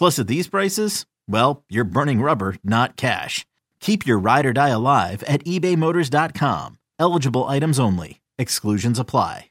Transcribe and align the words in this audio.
Plus, 0.00 0.18
at 0.18 0.28
these 0.28 0.48
prices, 0.48 1.04
well, 1.28 1.62
you're 1.68 1.84
burning 1.84 2.22
rubber, 2.22 2.56
not 2.64 2.96
cash. 2.96 3.44
Keep 3.80 4.06
your 4.06 4.18
ride 4.18 4.46
or 4.46 4.54
die 4.54 4.70
alive 4.70 5.22
at 5.24 5.44
ebaymotors.com. 5.44 6.78
Eligible 6.98 7.44
items 7.44 7.78
only. 7.78 8.22
Exclusions 8.38 8.98
apply. 8.98 9.50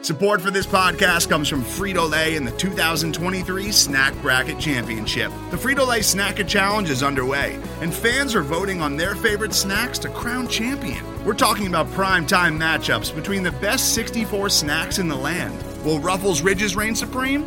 Support 0.00 0.40
for 0.40 0.50
this 0.50 0.66
podcast 0.66 1.28
comes 1.28 1.48
from 1.48 1.62
Frito 1.62 2.10
Lay 2.10 2.34
and 2.34 2.44
the 2.44 2.50
2023 2.50 3.70
Snack 3.70 4.20
Bracket 4.20 4.58
Championship. 4.58 5.30
The 5.52 5.56
Frito 5.56 5.86
Lay 5.86 6.00
Snacker 6.00 6.48
Challenge 6.48 6.90
is 6.90 7.04
underway, 7.04 7.56
and 7.80 7.94
fans 7.94 8.34
are 8.34 8.42
voting 8.42 8.82
on 8.82 8.96
their 8.96 9.14
favorite 9.14 9.54
snacks 9.54 9.96
to 10.00 10.08
crown 10.08 10.48
champion. 10.48 11.04
We're 11.24 11.34
talking 11.34 11.68
about 11.68 11.88
prime 11.92 12.26
time 12.26 12.58
matchups 12.58 13.14
between 13.14 13.44
the 13.44 13.52
best 13.52 13.94
64 13.94 14.48
snacks 14.48 14.98
in 14.98 15.06
the 15.06 15.14
land. 15.14 15.56
Will 15.84 16.00
Ruffles 16.00 16.42
Ridges 16.42 16.74
reign 16.74 16.96
supreme? 16.96 17.46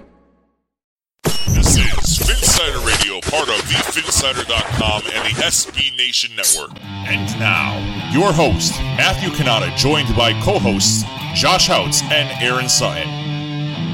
Phinsider 2.31 2.85
Radio, 2.85 3.19
part 3.19 3.49
of 3.49 3.57
the 3.67 3.75
Phinsider.com 3.91 5.01
and 5.13 5.25
the 5.25 5.41
SB 5.41 5.97
Nation 5.97 6.33
Network. 6.33 6.71
And 6.81 7.27
now, 7.37 7.75
your 8.13 8.31
host, 8.31 8.79
Matthew 8.79 9.31
Cannata, 9.31 9.75
joined 9.75 10.15
by 10.15 10.31
co-hosts 10.41 11.03
Josh 11.33 11.67
Houtz 11.67 12.01
and 12.03 12.41
Aaron 12.41 12.69
Sutton. 12.69 13.05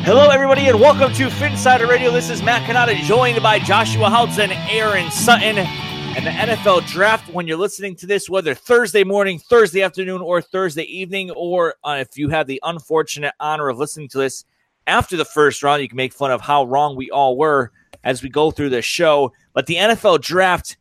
Hello, 0.03 0.29
everybody, 0.29 0.67
and 0.67 0.79
welcome 0.79 1.11
to 1.13 1.29
Phinsider 1.29 1.89
Radio. 1.89 2.11
This 2.11 2.29
is 2.29 2.43
Matt 2.43 2.61
Cannata, 2.69 2.95
joined 3.05 3.41
by 3.41 3.57
Joshua 3.57 4.05
Houtz 4.05 4.37
and 4.37 4.51
Aaron 4.69 5.09
Sutton. 5.09 5.57
And 5.57 6.23
the 6.23 6.29
NFL 6.29 6.85
draft, 6.85 7.33
when 7.33 7.47
you're 7.47 7.57
listening 7.57 7.95
to 7.95 8.05
this, 8.05 8.29
whether 8.29 8.53
Thursday 8.53 9.03
morning, 9.03 9.39
Thursday 9.39 9.81
afternoon, 9.81 10.21
or 10.21 10.43
Thursday 10.43 10.83
evening, 10.83 11.31
or 11.31 11.73
uh, 11.83 11.97
if 12.01 12.19
you 12.19 12.29
have 12.29 12.45
the 12.45 12.59
unfortunate 12.61 13.33
honor 13.39 13.67
of 13.67 13.79
listening 13.79 14.09
to 14.09 14.19
this 14.19 14.45
after 14.85 15.17
the 15.17 15.25
first 15.25 15.63
round, 15.63 15.81
you 15.81 15.87
can 15.87 15.97
make 15.97 16.13
fun 16.13 16.29
of 16.29 16.39
how 16.39 16.65
wrong 16.65 16.95
we 16.95 17.09
all 17.09 17.35
were 17.35 17.71
as 18.07 18.23
we 18.23 18.29
go 18.29 18.51
through 18.51 18.69
the 18.69 18.81
show. 18.81 19.33
But 19.51 19.67
the 19.67 19.75
NFL 19.75 20.21
draft 20.21 20.77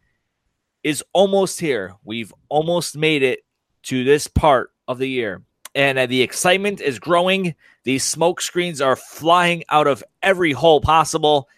is 0.85 1.03
almost 1.13 1.59
here. 1.59 1.95
We've 2.05 2.33
almost 2.49 2.97
made 2.97 3.25
it 3.25 3.41
to 3.83 4.05
this 4.05 4.29
part 4.29 4.71
of 4.87 4.99
the 4.99 5.09
year. 5.09 5.43
And 5.75 5.99
uh, 5.99 6.07
the 6.07 6.23
excitement 6.23 6.81
is 6.81 7.01
growing. 7.01 7.57
These 7.83 8.05
smoke 8.05 8.41
screens 8.41 8.81
are 8.81 8.95
flying 8.95 9.65
out 9.71 9.89
of 9.89 10.05
every 10.23 10.53
hole 10.53 10.81
possible. 10.81 11.49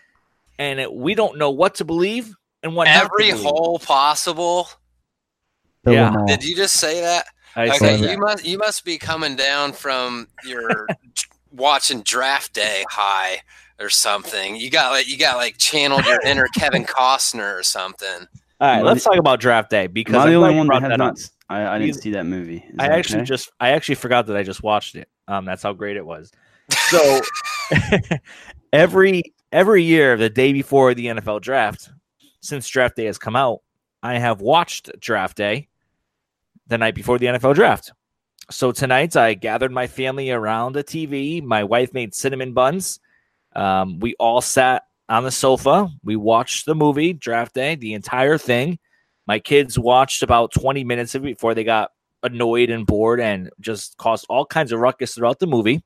And 0.59 0.81
it, 0.81 0.91
we 0.91 1.15
don't 1.15 1.37
know 1.37 1.51
what 1.51 1.75
to 1.77 1.85
believe 1.85 2.35
and 2.62 2.75
what 2.75 2.87
not 2.87 2.95
to 2.95 3.05
Every 3.05 3.31
hole 3.31 3.79
possible. 3.79 4.69
Yeah. 5.87 6.17
Did 6.27 6.43
you 6.43 6.56
just 6.56 6.77
say 6.77 7.03
that? 7.03 7.27
I 7.56 7.69
okay, 7.69 7.97
you 7.99 8.06
that. 8.06 8.19
must 8.19 8.45
you 8.47 8.56
must 8.56 8.85
be 8.85 8.97
coming 8.97 9.37
down 9.37 9.73
from 9.73 10.29
your 10.45 10.89
watching 11.53 12.00
Draft 12.03 12.55
Day 12.55 12.85
high 12.91 13.43
or 13.81 13.89
something. 13.91 14.56
You 14.56 14.71
got 14.71 14.91
like 14.93 15.09
you 15.09 15.16
got 15.19 15.37
like 15.37 15.56
channeled 15.59 16.05
your 16.06 16.21
inner 16.22 16.47
Kevin 16.55 16.84
Costner 16.84 17.59
or 17.59 17.62
something. 17.62 18.27
All 18.61 18.69
right, 18.69 18.83
let's 18.84 19.05
talk 19.05 19.16
about 19.16 19.41
draft 19.41 19.71
day 19.71 19.87
because 19.87 20.16
I 20.16 20.25
I'm 20.25 20.31
the 20.31 20.34
only 20.37 20.56
one 20.56 20.66
that 20.69 20.81
has 20.83 20.91
that 20.91 20.99
not? 20.99 21.11
up. 21.12 21.16
s- 21.19 21.31
I, 21.49 21.66
I 21.66 21.78
didn't 21.78 21.88
Because 21.91 22.03
see 22.03 22.11
that 22.11 22.27
movie. 22.27 22.56
Is 22.56 22.75
I 22.78 22.88
that 22.88 22.99
actually 22.99 23.19
okay? 23.19 23.27
just 23.27 23.53
I 23.61 23.71
actually 23.71 23.94
forgot 23.94 24.27
that 24.27 24.37
I 24.37 24.43
just 24.43 24.62
watched 24.62 24.97
it. 24.97 25.09
Um, 25.28 25.44
that's 25.44 25.62
how 25.62 25.72
great 25.72 25.97
it 25.97 26.05
was. 26.05 26.31
So 26.91 27.21
every 28.72 29.22
every 29.53 29.83
year, 29.84 30.17
the 30.17 30.28
day 30.31 30.53
before 30.53 30.94
the 30.94 31.06
NFL 31.06 31.41
draft, 31.41 31.91
since 32.41 32.69
draft 32.69 32.97
day 32.97 33.05
has 33.06 33.19
come 33.19 33.37
out, 33.37 33.61
I 34.03 34.19
have 34.19 34.41
watched 34.41 34.91
draft 35.00 35.37
day 35.37 35.69
the 36.67 36.78
night 36.78 36.94
before 36.94 37.19
the 37.19 37.27
NFL 37.27 37.55
draft. 37.55 37.93
So 38.50 38.72
tonight, 38.72 39.15
I 39.17 39.34
gathered 39.34 39.72
my 39.72 39.87
family 39.87 40.31
around 40.31 40.72
the 40.72 40.84
TV. 40.84 41.43
My 41.43 41.65
wife 41.65 41.93
made 41.93 42.15
cinnamon 42.15 42.53
buns. 42.55 43.00
Um, 43.58 43.98
we 43.98 44.14
all 44.20 44.41
sat 44.41 44.84
on 45.08 45.24
the 45.24 45.30
sofa. 45.30 45.91
We 46.04 46.14
watched 46.14 46.64
the 46.64 46.76
movie 46.76 47.12
draft 47.12 47.54
day, 47.54 47.74
the 47.74 47.94
entire 47.94 48.38
thing. 48.38 48.78
My 49.26 49.41
kids 49.41 49.78
watched 49.78 50.22
about 50.22 50.52
20 50.52 50.84
minutes 50.84 51.14
of 51.14 51.24
it 51.24 51.36
before 51.36 51.54
they 51.54 51.64
got 51.64 51.91
annoyed 52.22 52.70
and 52.70 52.86
bored 52.86 53.20
and 53.20 53.50
just 53.60 53.96
caused 53.96 54.26
all 54.28 54.46
kinds 54.46 54.70
of 54.72 54.80
ruckus 54.80 55.14
throughout 55.14 55.41
the 55.41 55.46
movie. 55.46 55.82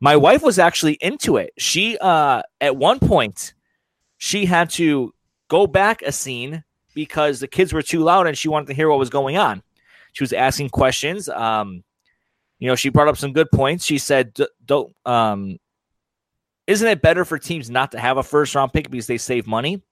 My 0.00 0.16
wife 0.16 0.42
was 0.42 0.58
actually 0.58 0.94
into 0.94 1.36
it. 1.36 1.52
She 1.58 1.96
uh 1.98 2.42
at 2.60 2.76
one 2.76 2.98
point 2.98 3.54
she 4.18 4.46
had 4.46 4.70
to 4.70 5.14
go 5.48 5.66
back 5.66 6.02
a 6.02 6.12
scene 6.12 6.64
because 6.94 7.40
the 7.40 7.48
kids 7.48 7.72
were 7.72 7.82
too 7.82 8.00
loud 8.00 8.26
and 8.26 8.36
she 8.36 8.48
wanted 8.48 8.66
to 8.66 8.74
hear 8.74 8.88
what 8.88 8.98
was 8.98 9.10
going 9.10 9.36
on. 9.36 9.62
She 10.12 10.24
was 10.24 10.32
asking 10.32 10.70
questions. 10.70 11.28
Um 11.28 11.84
you 12.58 12.68
know, 12.68 12.76
she 12.76 12.88
brought 12.88 13.08
up 13.08 13.16
some 13.16 13.32
good 13.32 13.50
points. 13.52 13.84
She 13.84 13.98
said 13.98 14.34
"D- 14.34 14.48
don't 14.64 14.94
um 15.06 15.58
isn't 16.66 16.86
it 16.86 17.02
better 17.02 17.24
for 17.24 17.38
teams 17.38 17.70
not 17.70 17.92
to 17.92 17.98
have 17.98 18.16
a 18.16 18.22
first 18.22 18.54
round 18.54 18.72
pick 18.72 18.90
because 18.90 19.06
they 19.06 19.18
save 19.18 19.46
money? 19.46 19.82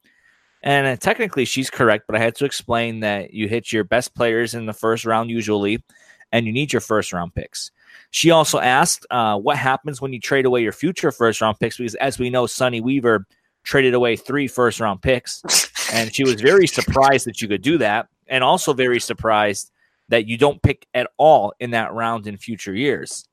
And 0.62 0.86
uh, 0.86 0.96
technically, 0.96 1.44
she's 1.44 1.70
correct, 1.70 2.04
but 2.06 2.16
I 2.16 2.20
had 2.20 2.36
to 2.36 2.44
explain 2.44 3.00
that 3.00 3.34
you 3.34 3.48
hit 3.48 3.72
your 3.72 3.84
best 3.84 4.14
players 4.14 4.54
in 4.54 4.66
the 4.66 4.72
first 4.72 5.04
round 5.04 5.28
usually, 5.28 5.82
and 6.30 6.46
you 6.46 6.52
need 6.52 6.72
your 6.72 6.80
first 6.80 7.12
round 7.12 7.34
picks. 7.34 7.70
She 8.10 8.30
also 8.30 8.58
asked 8.58 9.06
uh, 9.10 9.38
what 9.38 9.56
happens 9.56 10.00
when 10.00 10.12
you 10.12 10.20
trade 10.20 10.46
away 10.46 10.62
your 10.62 10.72
future 10.72 11.10
first 11.10 11.40
round 11.40 11.58
picks, 11.58 11.76
because 11.78 11.94
as 11.96 12.18
we 12.18 12.30
know, 12.30 12.46
Sonny 12.46 12.80
Weaver 12.80 13.26
traded 13.64 13.94
away 13.94 14.16
three 14.16 14.46
first 14.46 14.80
round 14.80 15.02
picks, 15.02 15.42
and 15.92 16.14
she 16.14 16.24
was 16.24 16.40
very 16.40 16.66
surprised 16.66 17.26
that 17.26 17.42
you 17.42 17.48
could 17.48 17.62
do 17.62 17.78
that, 17.78 18.08
and 18.28 18.44
also 18.44 18.72
very 18.72 19.00
surprised 19.00 19.72
that 20.08 20.26
you 20.26 20.38
don't 20.38 20.62
pick 20.62 20.86
at 20.94 21.10
all 21.16 21.52
in 21.58 21.72
that 21.72 21.92
round 21.92 22.26
in 22.26 22.36
future 22.36 22.74
years. 22.74 23.26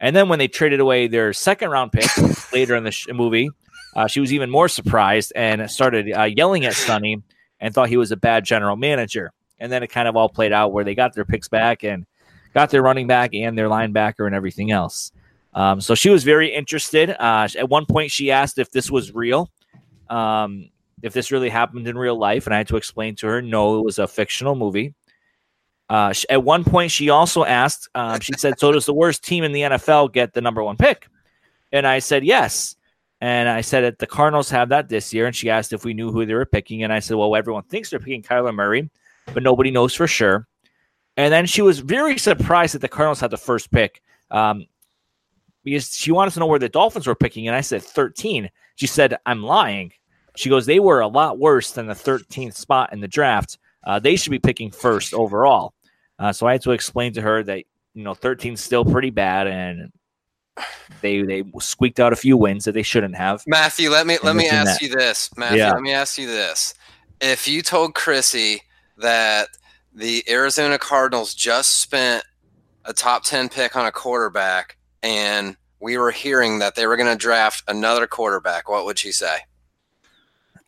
And 0.00 0.14
then 0.14 0.28
when 0.28 0.38
they 0.38 0.48
traded 0.48 0.80
away 0.80 1.08
their 1.08 1.32
second 1.32 1.70
round 1.70 1.92
pick 1.92 2.08
later 2.52 2.76
in 2.76 2.84
the 2.84 2.90
sh- 2.92 3.08
movie, 3.12 3.50
uh, 3.96 4.06
she 4.06 4.20
was 4.20 4.32
even 4.32 4.50
more 4.50 4.68
surprised 4.68 5.32
and 5.34 5.68
started 5.70 6.12
uh, 6.12 6.24
yelling 6.24 6.64
at 6.64 6.74
Sonny 6.74 7.22
and 7.60 7.74
thought 7.74 7.88
he 7.88 7.96
was 7.96 8.12
a 8.12 8.16
bad 8.16 8.44
general 8.44 8.76
manager. 8.76 9.32
And 9.58 9.72
then 9.72 9.82
it 9.82 9.88
kind 9.88 10.06
of 10.06 10.16
all 10.16 10.28
played 10.28 10.52
out 10.52 10.72
where 10.72 10.84
they 10.84 10.94
got 10.94 11.14
their 11.14 11.24
picks 11.24 11.48
back 11.48 11.82
and 11.82 12.06
got 12.54 12.70
their 12.70 12.82
running 12.82 13.06
back 13.06 13.34
and 13.34 13.58
their 13.58 13.68
linebacker 13.68 14.26
and 14.26 14.34
everything 14.34 14.70
else. 14.70 15.10
Um, 15.54 15.80
so 15.80 15.94
she 15.94 16.10
was 16.10 16.22
very 16.22 16.54
interested. 16.54 17.10
Uh, 17.10 17.48
at 17.58 17.68
one 17.68 17.86
point, 17.86 18.12
she 18.12 18.30
asked 18.30 18.58
if 18.58 18.70
this 18.70 18.90
was 18.90 19.14
real, 19.14 19.50
um, 20.08 20.70
if 21.02 21.12
this 21.12 21.32
really 21.32 21.48
happened 21.48 21.88
in 21.88 21.98
real 21.98 22.16
life, 22.16 22.46
and 22.46 22.54
I 22.54 22.58
had 22.58 22.68
to 22.68 22.76
explain 22.76 23.16
to 23.16 23.26
her, 23.26 23.42
no, 23.42 23.78
it 23.78 23.84
was 23.84 23.98
a 23.98 24.06
fictional 24.06 24.54
movie. 24.54 24.94
Uh, 25.88 26.12
at 26.28 26.44
one 26.44 26.64
point, 26.64 26.90
she 26.90 27.08
also 27.08 27.44
asked, 27.44 27.88
um, 27.94 28.20
she 28.20 28.32
said, 28.34 28.58
So 28.58 28.72
does 28.72 28.86
the 28.86 28.94
worst 28.94 29.24
team 29.24 29.44
in 29.44 29.52
the 29.52 29.62
NFL 29.62 30.12
get 30.12 30.34
the 30.34 30.40
number 30.40 30.62
one 30.62 30.76
pick? 30.76 31.08
And 31.72 31.86
I 31.86 31.98
said, 31.98 32.24
Yes. 32.24 32.76
And 33.20 33.48
I 33.48 33.62
said 33.62 33.82
that 33.82 33.98
the 33.98 34.06
Cardinals 34.06 34.50
have 34.50 34.68
that 34.68 34.88
this 34.88 35.12
year. 35.12 35.26
And 35.26 35.34
she 35.34 35.50
asked 35.50 35.72
if 35.72 35.84
we 35.84 35.94
knew 35.94 36.12
who 36.12 36.24
they 36.24 36.34
were 36.34 36.46
picking. 36.46 36.82
And 36.84 36.92
I 36.92 37.00
said, 37.00 37.16
Well, 37.16 37.34
everyone 37.34 37.64
thinks 37.64 37.90
they're 37.90 38.00
picking 38.00 38.22
Kyler 38.22 38.54
Murray, 38.54 38.90
but 39.32 39.42
nobody 39.42 39.70
knows 39.70 39.94
for 39.94 40.06
sure. 40.06 40.46
And 41.16 41.32
then 41.32 41.46
she 41.46 41.62
was 41.62 41.80
very 41.80 42.18
surprised 42.18 42.74
that 42.74 42.80
the 42.80 42.88
Cardinals 42.88 43.20
had 43.20 43.30
the 43.30 43.38
first 43.38 43.72
pick 43.72 44.02
um, 44.30 44.66
because 45.64 45.92
she 45.92 46.12
wanted 46.12 46.34
to 46.34 46.40
know 46.40 46.46
where 46.46 46.60
the 46.60 46.68
Dolphins 46.68 47.06
were 47.06 47.14
picking. 47.14 47.48
And 47.48 47.56
I 47.56 47.62
said 47.62 47.82
13. 47.82 48.50
She 48.76 48.86
said, 48.86 49.16
I'm 49.26 49.42
lying. 49.42 49.92
She 50.36 50.50
goes, 50.50 50.66
They 50.66 50.80
were 50.80 51.00
a 51.00 51.08
lot 51.08 51.38
worse 51.38 51.72
than 51.72 51.86
the 51.86 51.94
13th 51.94 52.54
spot 52.54 52.92
in 52.92 53.00
the 53.00 53.08
draft. 53.08 53.58
Uh, 53.84 53.98
they 53.98 54.16
should 54.16 54.30
be 54.30 54.38
picking 54.38 54.70
first 54.70 55.14
overall. 55.14 55.72
Uh, 56.18 56.32
so 56.32 56.46
I 56.46 56.52
had 56.52 56.62
to 56.62 56.72
explain 56.72 57.12
to 57.14 57.20
her 57.20 57.42
that 57.44 57.64
you 57.94 58.04
know 58.04 58.14
13 58.14 58.56
still 58.56 58.84
pretty 58.84 59.10
bad, 59.10 59.46
and 59.46 59.92
they 61.00 61.22
they 61.22 61.44
squeaked 61.60 62.00
out 62.00 62.12
a 62.12 62.16
few 62.16 62.36
wins 62.36 62.64
that 62.64 62.72
they 62.72 62.82
shouldn't 62.82 63.16
have. 63.16 63.42
Matthew, 63.46 63.90
let 63.90 64.06
me 64.06 64.18
let 64.22 64.36
me 64.36 64.48
ask 64.48 64.80
that. 64.80 64.82
you 64.82 64.94
this. 64.94 65.30
Matthew, 65.36 65.58
Yeah. 65.58 65.72
let 65.72 65.82
me 65.82 65.92
ask 65.92 66.18
you 66.18 66.26
this. 66.26 66.74
If 67.20 67.48
you 67.48 67.62
told 67.62 67.94
Chrissy 67.94 68.62
that 68.96 69.48
the 69.94 70.24
Arizona 70.28 70.78
Cardinals 70.78 71.34
just 71.34 71.80
spent 71.80 72.24
a 72.84 72.92
top 72.92 73.24
10 73.24 73.48
pick 73.48 73.76
on 73.76 73.86
a 73.86 73.92
quarterback 73.92 74.76
and 75.02 75.56
we 75.80 75.98
were 75.98 76.10
hearing 76.10 76.58
that 76.60 76.74
they 76.74 76.86
were 76.86 76.96
going 76.96 77.10
to 77.10 77.16
draft 77.16 77.62
another 77.68 78.06
quarterback, 78.06 78.68
what 78.68 78.84
would 78.84 78.98
she 78.98 79.12
say? 79.12 79.38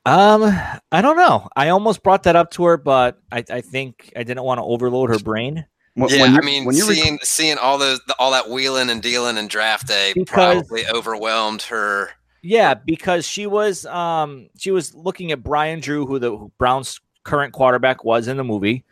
Um, 0.06 0.42
I 0.90 1.02
don't 1.02 1.16
know. 1.16 1.48
I 1.54 1.68
almost 1.68 2.02
brought 2.02 2.22
that 2.22 2.34
up 2.36 2.50
to 2.52 2.64
her, 2.64 2.76
but 2.76 3.20
I, 3.30 3.44
I 3.50 3.60
think 3.60 4.12
I 4.16 4.22
didn't 4.22 4.44
want 4.44 4.58
to 4.58 4.64
overload 4.64 5.10
her 5.10 5.18
brain. 5.18 5.66
When, 5.94 6.08
yeah, 6.08 6.22
when 6.22 6.36
I 6.36 6.40
mean, 6.40 6.64
when 6.64 6.76
you're 6.76 6.88
rec- 6.88 6.96
seeing 6.96 7.18
seeing 7.22 7.58
all 7.58 7.76
those 7.76 8.00
all 8.18 8.30
that 8.30 8.48
wheeling 8.48 8.88
and 8.90 9.02
dealing 9.02 9.36
and 9.36 9.50
draft 9.50 9.86
day 9.88 10.12
Because- 10.14 10.32
probably 10.32 10.86
overwhelmed 10.88 11.62
her. 11.62 12.10
Yeah, 12.42 12.72
because 12.72 13.26
she 13.26 13.46
was 13.46 13.84
um 13.86 14.48
she 14.56 14.70
was 14.70 14.94
looking 14.94 15.32
at 15.32 15.42
Brian 15.42 15.80
Drew, 15.80 16.06
who 16.06 16.18
the 16.18 16.30
who 16.34 16.50
Browns' 16.56 17.00
current 17.24 17.52
quarterback 17.52 18.02
was 18.02 18.28
in 18.28 18.38
the 18.38 18.44
movie, 18.44 18.84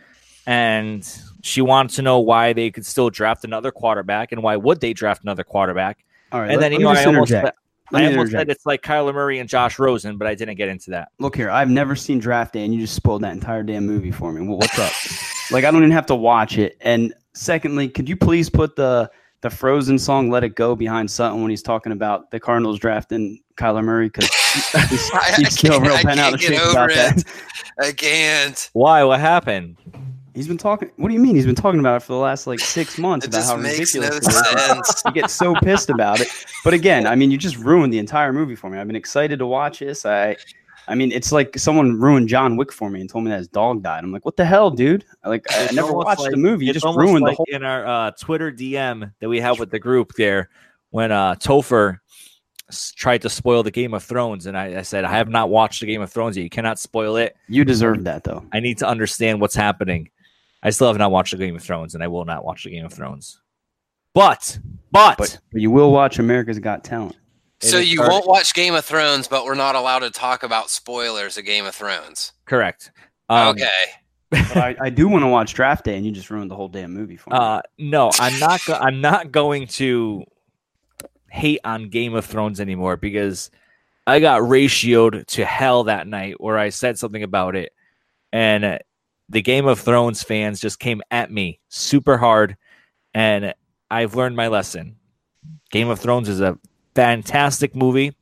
and 0.46 1.08
she 1.42 1.62
wanted 1.62 1.94
to 1.96 2.02
know 2.02 2.18
why 2.18 2.52
they 2.52 2.70
could 2.70 2.84
still 2.84 3.08
draft 3.08 3.44
another 3.44 3.70
quarterback 3.70 4.32
and 4.32 4.42
why 4.42 4.56
would 4.56 4.80
they 4.80 4.92
draft 4.92 5.22
another 5.22 5.44
quarterback. 5.44 6.04
all 6.32 6.40
right, 6.40 6.50
and 6.50 6.60
let- 6.60 6.70
then 6.70 6.72
you 6.72 6.80
know 6.80 6.90
I 6.90 7.04
almost 7.04 7.30
interject. 7.30 7.44
Let 7.44 7.54
I 7.92 8.00
me 8.00 8.06
almost 8.08 8.30
said 8.32 8.40
interject. 8.42 8.50
it's 8.50 8.66
like 8.66 8.82
Kyler 8.82 9.14
Murray 9.14 9.38
and 9.38 9.48
Josh 9.48 9.78
Rosen, 9.78 10.16
but 10.18 10.26
I 10.28 10.34
didn't 10.34 10.56
get 10.56 10.68
into 10.68 10.90
that. 10.90 11.08
Look 11.18 11.36
here, 11.36 11.50
I've 11.50 11.70
never 11.70 11.96
seen 11.96 12.18
Draft 12.18 12.52
Day, 12.54 12.64
and 12.64 12.74
you 12.74 12.80
just 12.80 12.94
spoiled 12.94 13.22
that 13.22 13.32
entire 13.32 13.62
damn 13.62 13.86
movie 13.86 14.10
for 14.10 14.32
me. 14.32 14.44
Wh- 14.44 14.58
What's 14.58 14.78
up? 14.78 14.92
like, 15.52 15.64
I 15.64 15.70
don't 15.70 15.80
even 15.82 15.90
have 15.92 16.06
to 16.06 16.14
watch 16.14 16.58
it. 16.58 16.76
And 16.80 17.14
secondly, 17.34 17.88
could 17.88 18.08
you 18.08 18.16
please 18.16 18.50
put 18.50 18.76
the 18.76 19.10
the 19.40 19.50
Frozen 19.50 19.98
song 20.00 20.30
"Let 20.30 20.42
It 20.44 20.56
Go" 20.56 20.74
behind 20.74 21.08
Sutton 21.10 21.40
when 21.40 21.50
he's 21.50 21.62
talking 21.62 21.92
about 21.92 22.30
the 22.32 22.40
Cardinals 22.40 22.78
drafting 22.80 23.40
Kyler 23.56 23.84
Murray? 23.84 24.08
Because 24.08 24.24
he's, 24.26 24.74
I- 25.14 25.18
I 25.18 25.34
he's 25.38 25.54
still 25.58 25.80
real 25.80 25.94
I 25.94 26.02
bent 26.02 26.18
out 26.20 26.34
of 26.34 26.40
shape 26.40 26.58
about 26.70 26.90
it. 26.90 26.94
that. 26.96 27.24
I 27.80 27.92
can't. 27.92 28.68
Why? 28.72 29.04
What 29.04 29.20
happened? 29.20 29.76
He's 30.38 30.46
been 30.48 30.56
talking. 30.56 30.88
What 30.96 31.08
do 31.08 31.14
you 31.14 31.20
mean? 31.20 31.34
He's 31.34 31.46
been 31.46 31.56
talking 31.56 31.80
about 31.80 31.96
it 31.96 32.04
for 32.04 32.12
the 32.12 32.18
last 32.20 32.46
like 32.46 32.60
six 32.60 32.96
months 33.06 33.26
It 33.26 33.30
about 33.30 33.38
just 33.38 33.50
how 33.50 33.56
makes 33.56 33.94
no 33.96 34.00
ridiculous 34.02 34.52
it 34.52 34.78
is. 34.78 35.02
you 35.04 35.10
get 35.12 35.30
so 35.30 35.52
pissed 35.56 35.90
about 35.90 36.20
it. 36.20 36.28
But 36.62 36.74
again, 36.74 37.08
I 37.08 37.16
mean, 37.16 37.32
you 37.32 37.36
just 37.38 37.56
ruined 37.56 37.92
the 37.92 37.98
entire 37.98 38.32
movie 38.32 38.54
for 38.54 38.70
me. 38.70 38.78
I've 38.78 38.86
been 38.86 38.94
excited 38.96 39.40
to 39.40 39.46
watch 39.46 39.80
this. 39.80 40.06
I, 40.06 40.36
I 40.86 40.94
mean, 40.94 41.10
it's 41.10 41.32
like 41.32 41.58
someone 41.58 41.98
ruined 41.98 42.28
John 42.28 42.56
Wick 42.56 42.72
for 42.72 42.88
me 42.88 43.00
and 43.00 43.10
told 43.10 43.24
me 43.24 43.30
that 43.30 43.38
his 43.38 43.48
dog 43.48 43.82
died. 43.82 44.04
I'm 44.04 44.12
like, 44.12 44.24
what 44.24 44.36
the 44.36 44.44
hell, 44.44 44.70
dude? 44.70 45.04
Like, 45.24 45.44
I 45.52 45.64
It's 45.64 45.72
never 45.74 45.92
watched 45.92 46.20
like- 46.20 46.30
the 46.30 46.36
movie. 46.36 46.66
You 46.66 46.72
just 46.72 46.86
almost 46.86 47.04
ruined 47.04 47.26
the 47.26 47.32
whole. 47.32 47.46
in 47.48 47.64
our 47.64 47.84
uh, 47.86 48.10
Twitter 48.12 48.52
DM 48.52 49.12
that 49.20 49.28
we 49.28 49.40
have 49.40 49.58
with 49.58 49.70
the 49.72 49.80
group 49.80 50.12
there 50.16 50.50
when 50.90 51.10
uh, 51.10 51.34
Topher 51.34 51.98
tried 52.96 53.22
to 53.22 53.30
spoil 53.30 53.62
the 53.62 53.70
Game 53.70 53.92
of 53.94 54.04
Thrones, 54.04 54.46
and 54.46 54.56
I, 54.56 54.78
I 54.78 54.82
said 54.82 55.04
I 55.04 55.10
have 55.16 55.28
not 55.28 55.50
watched 55.50 55.80
the 55.80 55.86
Game 55.86 56.00
of 56.02 56.12
Thrones 56.12 56.36
yet. 56.36 56.42
You 56.44 56.50
cannot 56.50 56.78
spoil 56.78 57.16
it. 57.16 57.34
You 57.48 57.64
deserve 57.64 58.04
that, 58.04 58.24
though. 58.24 58.44
I 58.52 58.60
need 58.60 58.78
to 58.78 58.86
understand 58.86 59.40
what's 59.40 59.54
happening. 59.56 60.10
I 60.62 60.70
still 60.70 60.88
have 60.88 60.98
not 60.98 61.10
watched 61.10 61.32
the 61.32 61.36
Game 61.38 61.54
of 61.56 61.62
Thrones, 61.62 61.94
and 61.94 62.02
I 62.02 62.08
will 62.08 62.24
not 62.24 62.44
watch 62.44 62.64
the 62.64 62.70
Game 62.70 62.84
of 62.84 62.92
Thrones. 62.92 63.40
But, 64.14 64.58
but, 64.90 65.16
But, 65.18 65.38
but 65.52 65.60
you 65.60 65.70
will 65.70 65.92
watch 65.92 66.18
America's 66.18 66.58
Got 66.58 66.82
Talent. 66.82 67.16
So 67.60 67.78
is 67.78 67.88
you 67.90 67.96
starting- 67.98 68.12
won't 68.14 68.26
watch 68.26 68.54
Game 68.54 68.74
of 68.74 68.84
Thrones, 68.84 69.28
but 69.28 69.44
we're 69.44 69.54
not 69.54 69.74
allowed 69.74 70.00
to 70.00 70.10
talk 70.10 70.42
about 70.42 70.70
spoilers 70.70 71.36
of 71.38 71.44
Game 71.44 71.66
of 71.66 71.74
Thrones. 71.74 72.32
correct. 72.46 72.90
Um, 73.28 73.48
okay. 73.48 73.68
But 74.30 74.56
I, 74.56 74.76
I 74.80 74.90
do 74.90 75.08
want 75.08 75.22
to 75.22 75.26
watch 75.28 75.54
Draft 75.54 75.84
Day, 75.84 75.96
and 75.96 76.04
you 76.04 76.12
just 76.12 76.30
ruined 76.30 76.50
the 76.50 76.54
whole 76.56 76.68
damn 76.68 76.92
movie 76.92 77.16
for 77.16 77.30
me. 77.30 77.36
Uh, 77.38 77.60
no, 77.78 78.10
I'm 78.18 78.38
not. 78.38 78.60
Go- 78.66 78.74
I'm 78.74 79.00
not 79.00 79.32
going 79.32 79.66
to 79.68 80.24
hate 81.30 81.60
on 81.64 81.88
Game 81.90 82.14
of 82.14 82.24
Thrones 82.26 82.60
anymore 82.60 82.96
because 82.96 83.50
I 84.06 84.20
got 84.20 84.40
ratioed 84.42 85.26
to 85.26 85.44
hell 85.44 85.84
that 85.84 86.06
night 86.06 86.40
where 86.40 86.58
I 86.58 86.68
said 86.70 86.98
something 86.98 87.22
about 87.22 87.54
it, 87.56 87.72
and 88.32 88.64
uh, 88.64 88.78
the 89.28 89.42
Game 89.42 89.66
of 89.66 89.80
Thrones 89.80 90.22
fans 90.22 90.60
just 90.60 90.78
came 90.78 91.02
at 91.10 91.30
me 91.30 91.60
super 91.68 92.16
hard, 92.16 92.56
and 93.14 93.54
I've 93.90 94.14
learned 94.14 94.36
my 94.36 94.48
lesson. 94.48 94.96
Game 95.70 95.88
of 95.88 96.00
Thrones 96.00 96.28
is 96.28 96.40
a 96.40 96.58
fantastic 96.94 97.74
movie. 97.74 98.16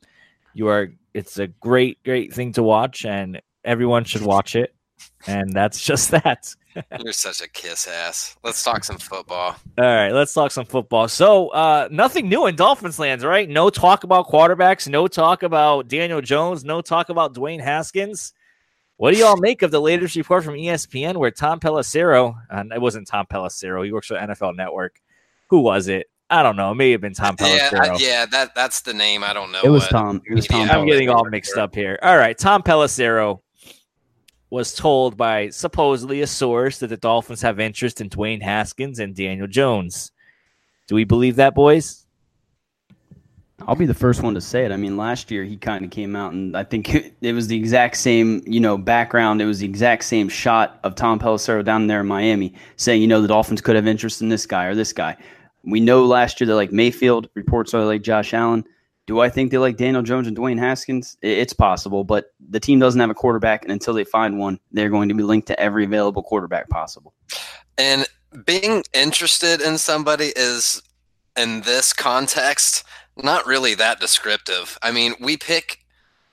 You 0.53 0.67
are. 0.67 0.89
It's 1.13 1.39
a 1.39 1.47
great, 1.47 2.03
great 2.03 2.33
thing 2.33 2.53
to 2.53 2.63
watch, 2.63 3.05
and 3.05 3.41
everyone 3.63 4.03
should 4.03 4.21
watch 4.21 4.55
it. 4.55 4.75
And 5.25 5.51
that's 5.51 5.83
just 5.83 6.11
that. 6.11 6.53
You're 7.03 7.13
such 7.13 7.41
a 7.41 7.47
kiss 7.47 7.87
ass. 7.87 8.35
Let's 8.43 8.63
talk 8.63 8.83
some 8.83 8.97
football. 8.97 9.55
All 9.77 9.85
right, 9.85 10.11
let's 10.11 10.33
talk 10.33 10.51
some 10.51 10.65
football. 10.65 11.07
So, 11.07 11.49
uh, 11.49 11.87
nothing 11.91 12.29
new 12.29 12.45
in 12.45 12.55
Dolphins 12.55 12.99
lands, 12.99 13.25
right? 13.25 13.49
No 13.49 13.69
talk 13.69 14.03
about 14.03 14.27
quarterbacks, 14.27 14.87
no 14.87 15.07
talk 15.07 15.43
about 15.43 15.87
Daniel 15.87 16.21
Jones, 16.21 16.63
no 16.63 16.81
talk 16.81 17.09
about 17.09 17.33
Dwayne 17.33 17.61
Haskins. 17.61 18.33
What 18.97 19.13
do 19.13 19.19
y'all 19.19 19.37
make 19.37 19.61
of 19.61 19.69
the 19.71 19.79
latest 19.79 20.15
report 20.15 20.43
from 20.43 20.55
ESPN 20.55 21.17
where 21.17 21.29
Tom 21.31 21.59
Pelissero, 21.59 22.35
and 22.49 22.71
it 22.71 22.81
wasn't 22.81 23.07
Tom 23.07 23.27
Pelissero, 23.27 23.85
he 23.85 23.91
works 23.91 24.07
for 24.07 24.15
NFL 24.15 24.55
Network. 24.55 24.99
Who 25.49 25.59
was 25.59 25.87
it? 25.87 26.09
I 26.29 26.41
don't 26.43 26.55
know. 26.55 26.71
It 26.71 26.75
may 26.75 26.91
have 26.91 27.01
been 27.01 27.13
Tom 27.13 27.35
Yeah, 27.39 27.69
Pelissero. 27.69 27.89
I- 27.91 27.97
yeah, 27.99 28.25
that 28.25 28.55
that's 28.55 28.81
the 28.81 28.93
name. 28.93 29.23
I 29.23 29.33
don't 29.33 29.51
know. 29.51 29.61
it 29.63 29.69
was 29.69 29.83
what- 29.83 29.91
Tom. 29.91 30.21
It 30.29 30.33
was 30.33 30.47
Tom. 30.47 30.67
Yeah, 30.67 30.77
I'm 30.77 30.85
getting 30.87 31.09
all 31.09 31.23
mixed 31.25 31.57
up 31.57 31.75
here. 31.75 31.99
All 32.01 32.17
right, 32.17 32.37
Tom 32.37 32.63
Pelissero 32.63 33.39
was 34.49 34.73
told 34.73 35.15
by 35.15 35.49
supposedly 35.49 36.21
a 36.21 36.27
source 36.27 36.79
that 36.79 36.87
the 36.87 36.97
Dolphins 36.97 37.41
have 37.43 37.59
interest 37.59 38.01
in 38.01 38.09
Dwayne 38.09 38.41
Haskins 38.41 38.97
and 38.99 39.15
Daniel 39.15 39.47
Jones. 39.47 40.11
Do 40.87 40.95
we 40.95 41.03
believe 41.03 41.35
that, 41.35 41.53
boys? 41.53 42.06
I'll 43.65 43.75
be 43.75 43.87
the 43.87 43.93
first 43.93 44.21
one 44.21 44.35
to 44.35 44.41
say 44.41 44.65
it. 44.65 44.71
I 44.71 44.77
mean, 44.77 44.97
last 44.97 45.31
year 45.31 45.43
he 45.43 45.57
kind 45.57 45.83
of 45.83 45.89
came 45.89 46.15
out, 46.15 46.31
and 46.31 46.55
I 46.55 46.63
think 46.63 46.93
it 47.21 47.33
was 47.33 47.47
the 47.47 47.57
exact 47.57 47.97
same, 47.97 48.43
you 48.45 48.59
know, 48.59 48.77
background. 48.77 49.41
It 49.41 49.45
was 49.45 49.59
the 49.59 49.65
exact 49.65 50.03
same 50.03 50.29
shot 50.29 50.79
of 50.83 50.95
Tom 50.95 51.19
Pelissero 51.19 51.65
down 51.65 51.87
there 51.87 52.01
in 52.01 52.07
Miami, 52.07 52.53
saying, 52.75 53.01
you 53.01 53.07
know, 53.07 53.21
the 53.21 53.27
Dolphins 53.27 53.61
could 53.61 53.75
have 53.75 53.87
interest 53.87 54.21
in 54.21 54.29
this 54.29 54.45
guy 54.45 54.65
or 54.65 54.75
this 54.75 54.93
guy. 54.93 55.17
We 55.63 55.79
know 55.79 56.05
last 56.05 56.39
year 56.39 56.47
that 56.47 56.55
like 56.55 56.71
Mayfield 56.71 57.29
reports 57.33 57.73
are 57.73 57.83
like 57.83 58.03
Josh 58.03 58.33
Allen. 58.33 58.63
Do 59.07 59.21
I 59.21 59.29
think 59.29 59.51
they 59.51 59.57
like 59.57 59.77
Daniel 59.77 60.03
Jones 60.03 60.27
and 60.27 60.37
Dwayne 60.37 60.59
Haskins? 60.59 61.17
It's 61.21 61.53
possible, 61.53 62.03
but 62.03 62.33
the 62.49 62.59
team 62.59 62.77
doesn't 62.77 62.99
have 62.99 63.09
a 63.09 63.15
quarterback, 63.15 63.63
and 63.63 63.71
until 63.71 63.93
they 63.93 64.03
find 64.03 64.37
one, 64.37 64.59
they're 64.71 64.89
going 64.89 65.09
to 65.09 65.15
be 65.15 65.23
linked 65.23 65.47
to 65.47 65.59
every 65.59 65.85
available 65.85 66.21
quarterback 66.21 66.69
possible. 66.69 67.13
And 67.77 68.05
being 68.45 68.83
interested 68.93 69.61
in 69.61 69.77
somebody 69.77 70.33
is, 70.35 70.81
in 71.37 71.61
this 71.61 71.93
context, 71.93 72.83
not 73.15 73.45
really 73.45 73.75
that 73.75 73.99
descriptive. 73.99 74.77
I 74.81 74.91
mean, 74.91 75.15
we 75.19 75.37
pick 75.37 75.79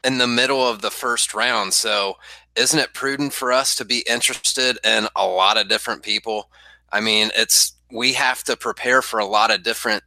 in 0.02 0.18
the 0.18 0.26
middle 0.26 0.66
of 0.66 0.82
the 0.82 0.90
first 0.90 1.34
round, 1.34 1.74
so 1.74 2.16
isn't 2.56 2.78
it 2.78 2.94
prudent 2.94 3.32
for 3.32 3.52
us 3.52 3.74
to 3.76 3.84
be 3.84 4.04
interested 4.08 4.78
in 4.84 5.08
a 5.16 5.26
lot 5.26 5.56
of 5.56 5.68
different 5.68 6.02
people? 6.02 6.50
I 6.92 7.00
mean, 7.00 7.30
it's 7.36 7.72
we 7.90 8.14
have 8.14 8.42
to 8.44 8.56
prepare 8.56 9.02
for 9.02 9.18
a 9.20 9.26
lot 9.26 9.50
of 9.50 9.62
different 9.62 10.02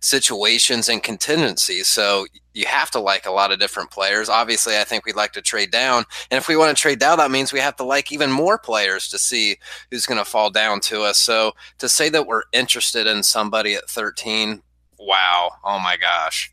situations 0.00 0.88
and 0.88 1.02
contingencies. 1.02 1.86
So 1.86 2.26
you 2.54 2.66
have 2.66 2.90
to 2.92 3.00
like 3.00 3.26
a 3.26 3.30
lot 3.30 3.52
of 3.52 3.58
different 3.58 3.90
players. 3.90 4.28
Obviously, 4.28 4.78
I 4.78 4.84
think 4.84 5.04
we'd 5.04 5.16
like 5.16 5.32
to 5.32 5.42
trade 5.42 5.70
down. 5.70 6.04
And 6.30 6.38
if 6.38 6.48
we 6.48 6.56
want 6.56 6.76
to 6.76 6.80
trade 6.80 6.98
down, 7.00 7.18
that 7.18 7.30
means 7.30 7.52
we 7.52 7.60
have 7.60 7.76
to 7.76 7.84
like 7.84 8.12
even 8.12 8.30
more 8.30 8.58
players 8.58 9.08
to 9.08 9.18
see 9.18 9.56
who's 9.90 10.06
going 10.06 10.18
to 10.18 10.24
fall 10.24 10.50
down 10.50 10.80
to 10.80 11.02
us. 11.02 11.18
So 11.18 11.52
to 11.78 11.88
say 11.88 12.08
that 12.10 12.26
we're 12.26 12.44
interested 12.52 13.06
in 13.06 13.22
somebody 13.22 13.74
at 13.74 13.88
13, 13.88 14.62
wow. 14.98 15.50
Oh 15.64 15.78
my 15.80 15.96
gosh. 15.96 16.52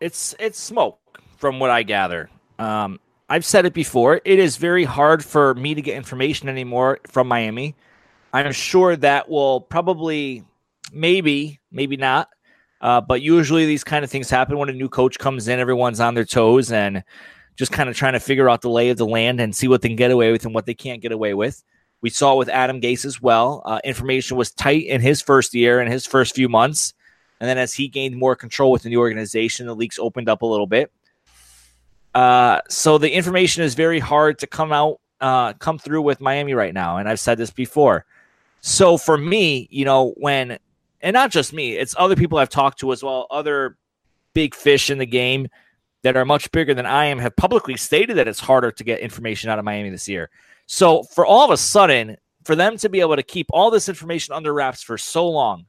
it's 0.00 0.34
it's 0.38 0.60
smoke 0.60 0.98
from 1.38 1.58
what 1.58 1.70
I 1.70 1.82
gather. 1.82 2.30
Um, 2.58 3.00
I've 3.28 3.44
said 3.44 3.66
it 3.66 3.74
before. 3.74 4.20
It 4.24 4.38
is 4.38 4.56
very 4.56 4.84
hard 4.84 5.24
for 5.24 5.54
me 5.54 5.74
to 5.74 5.82
get 5.82 5.96
information 5.96 6.48
anymore 6.48 7.00
from 7.08 7.28
Miami. 7.28 7.74
I'm 8.32 8.52
sure 8.52 8.96
that 8.96 9.28
will 9.28 9.60
probably, 9.60 10.44
maybe, 10.92 11.60
maybe 11.70 11.96
not. 11.96 12.28
Uh, 12.80 13.00
but 13.00 13.22
usually 13.22 13.66
these 13.66 13.84
kind 13.84 14.04
of 14.04 14.10
things 14.10 14.28
happen 14.28 14.58
when 14.58 14.68
a 14.68 14.72
new 14.72 14.88
coach 14.88 15.18
comes 15.18 15.48
in. 15.48 15.58
Everyone's 15.58 16.00
on 16.00 16.14
their 16.14 16.24
toes 16.24 16.70
and 16.70 17.02
just 17.56 17.72
kind 17.72 17.88
of 17.88 17.96
trying 17.96 18.12
to 18.12 18.20
figure 18.20 18.50
out 18.50 18.60
the 18.60 18.70
lay 18.70 18.90
of 18.90 18.98
the 18.98 19.06
land 19.06 19.40
and 19.40 19.56
see 19.56 19.66
what 19.66 19.82
they 19.82 19.88
can 19.88 19.96
get 19.96 20.10
away 20.10 20.30
with 20.30 20.44
and 20.44 20.54
what 20.54 20.66
they 20.66 20.74
can't 20.74 21.00
get 21.00 21.12
away 21.12 21.34
with. 21.34 21.64
We 22.02 22.10
saw 22.10 22.34
it 22.34 22.38
with 22.38 22.48
Adam 22.50 22.80
Gase 22.80 23.04
as 23.04 23.20
well. 23.22 23.62
Uh, 23.64 23.80
information 23.82 24.36
was 24.36 24.52
tight 24.52 24.84
in 24.86 25.00
his 25.00 25.22
first 25.22 25.54
year 25.54 25.80
and 25.80 25.90
his 25.90 26.06
first 26.06 26.34
few 26.34 26.48
months. 26.48 26.92
And 27.40 27.48
then 27.48 27.58
as 27.58 27.72
he 27.72 27.88
gained 27.88 28.16
more 28.16 28.36
control 28.36 28.70
within 28.70 28.90
the 28.90 28.98
organization, 28.98 29.66
the 29.66 29.74
leaks 29.74 29.98
opened 29.98 30.28
up 30.28 30.42
a 30.42 30.46
little 30.46 30.66
bit. 30.66 30.92
Uh, 32.14 32.60
so 32.68 32.98
the 32.98 33.10
information 33.10 33.62
is 33.62 33.74
very 33.74 33.98
hard 33.98 34.38
to 34.38 34.46
come 34.46 34.72
out, 34.72 35.00
uh, 35.20 35.54
come 35.54 35.78
through 35.78 36.02
with 36.02 36.20
Miami 36.20 36.54
right 36.54 36.72
now. 36.72 36.98
And 36.98 37.08
I've 37.08 37.20
said 37.20 37.38
this 37.38 37.50
before. 37.50 38.04
So 38.60 38.96
for 38.96 39.16
me, 39.16 39.68
you 39.70 39.84
know, 39.84 40.14
when, 40.16 40.58
and 41.06 41.14
not 41.14 41.30
just 41.30 41.52
me, 41.52 41.76
it's 41.76 41.94
other 41.96 42.16
people 42.16 42.36
I've 42.36 42.48
talked 42.48 42.80
to 42.80 42.90
as 42.90 43.00
well, 43.00 43.28
other 43.30 43.78
big 44.34 44.56
fish 44.56 44.90
in 44.90 44.98
the 44.98 45.06
game 45.06 45.46
that 46.02 46.16
are 46.16 46.24
much 46.24 46.50
bigger 46.50 46.74
than 46.74 46.84
I 46.84 47.04
am 47.04 47.20
have 47.20 47.36
publicly 47.36 47.76
stated 47.76 48.16
that 48.16 48.26
it's 48.26 48.40
harder 48.40 48.72
to 48.72 48.82
get 48.82 48.98
information 48.98 49.48
out 49.48 49.60
of 49.60 49.64
Miami 49.64 49.88
this 49.88 50.08
year. 50.08 50.30
So 50.66 51.04
for 51.04 51.24
all 51.24 51.44
of 51.44 51.52
a 51.52 51.56
sudden, 51.56 52.16
for 52.42 52.56
them 52.56 52.76
to 52.78 52.88
be 52.88 52.98
able 52.98 53.14
to 53.14 53.22
keep 53.22 53.46
all 53.50 53.70
this 53.70 53.88
information 53.88 54.34
under 54.34 54.52
wraps 54.52 54.82
for 54.82 54.98
so 54.98 55.30
long, 55.30 55.66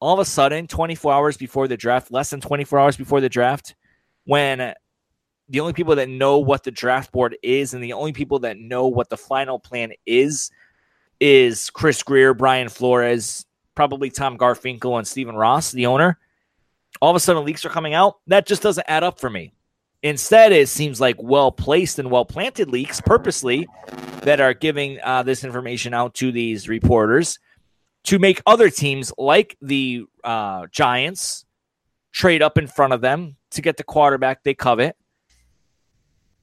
all 0.00 0.14
of 0.14 0.18
a 0.18 0.24
sudden, 0.24 0.66
24 0.66 1.12
hours 1.12 1.36
before 1.36 1.68
the 1.68 1.76
draft, 1.76 2.10
less 2.10 2.30
than 2.30 2.40
24 2.40 2.78
hours 2.78 2.96
before 2.96 3.20
the 3.20 3.28
draft, 3.28 3.74
when 4.24 4.72
the 5.50 5.60
only 5.60 5.74
people 5.74 5.94
that 5.96 6.08
know 6.08 6.38
what 6.38 6.64
the 6.64 6.70
draft 6.70 7.12
board 7.12 7.36
is 7.42 7.74
and 7.74 7.84
the 7.84 7.92
only 7.92 8.14
people 8.14 8.38
that 8.38 8.56
know 8.56 8.86
what 8.86 9.10
the 9.10 9.18
final 9.18 9.58
plan 9.58 9.92
is 10.06 10.50
is 11.20 11.68
Chris 11.68 12.02
Grier, 12.02 12.32
Brian 12.32 12.70
Flores, 12.70 13.44
probably 13.78 14.10
Tom 14.10 14.36
Garfinkel, 14.36 14.98
and 14.98 15.06
Stephen 15.06 15.36
Ross, 15.36 15.70
the 15.70 15.86
owner. 15.86 16.18
All 17.00 17.10
of 17.10 17.14
a 17.14 17.20
sudden, 17.20 17.44
leaks 17.44 17.64
are 17.64 17.68
coming 17.68 17.94
out. 17.94 18.16
That 18.26 18.44
just 18.44 18.60
doesn't 18.60 18.84
add 18.88 19.04
up 19.04 19.20
for 19.20 19.30
me. 19.30 19.52
Instead, 20.02 20.50
it 20.50 20.68
seems 20.68 21.00
like 21.00 21.14
well 21.22 21.52
placed 21.52 22.00
and 22.00 22.10
well 22.10 22.24
planted 22.24 22.70
leaks 22.70 23.00
purposely 23.00 23.68
that 24.22 24.40
are 24.40 24.52
giving 24.52 24.98
uh, 25.04 25.22
this 25.22 25.44
information 25.44 25.94
out 25.94 26.14
to 26.14 26.32
these 26.32 26.68
reporters 26.68 27.38
to 28.02 28.18
make 28.18 28.42
other 28.46 28.68
teams 28.68 29.12
like 29.16 29.56
the 29.62 30.06
uh, 30.24 30.66
Giants 30.72 31.44
trade 32.10 32.42
up 32.42 32.58
in 32.58 32.66
front 32.66 32.94
of 32.94 33.00
them 33.00 33.36
to 33.52 33.62
get 33.62 33.76
the 33.76 33.84
quarterback 33.84 34.42
they 34.42 34.54
covet. 34.54 34.96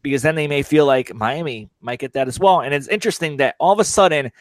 Because 0.03 0.21
then 0.21 0.35
they 0.35 0.47
may 0.47 0.63
feel 0.63 0.85
like 0.85 1.13
Miami 1.13 1.69
might 1.81 1.99
get 1.99 2.13
that 2.13 2.29
as 2.29 2.39
well. 2.39 2.61
And 2.61 2.73
it's 2.73 2.87
interesting 2.87 3.35
that 3.37 3.57
all 3.59 3.73
of 3.73 3.79
a 3.79 3.83
sudden, 3.83 4.31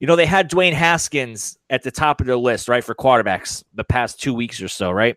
you 0.00 0.06
know, 0.06 0.16
they 0.16 0.26
had 0.26 0.50
Dwayne 0.50 0.72
Haskins 0.72 1.58
at 1.70 1.82
the 1.82 1.90
top 1.90 2.20
of 2.20 2.26
their 2.26 2.36
list, 2.36 2.68
right, 2.68 2.84
for 2.84 2.94
quarterbacks 2.94 3.64
the 3.74 3.84
past 3.84 4.20
two 4.20 4.34
weeks 4.34 4.60
or 4.60 4.68
so, 4.68 4.90
right? 4.90 5.16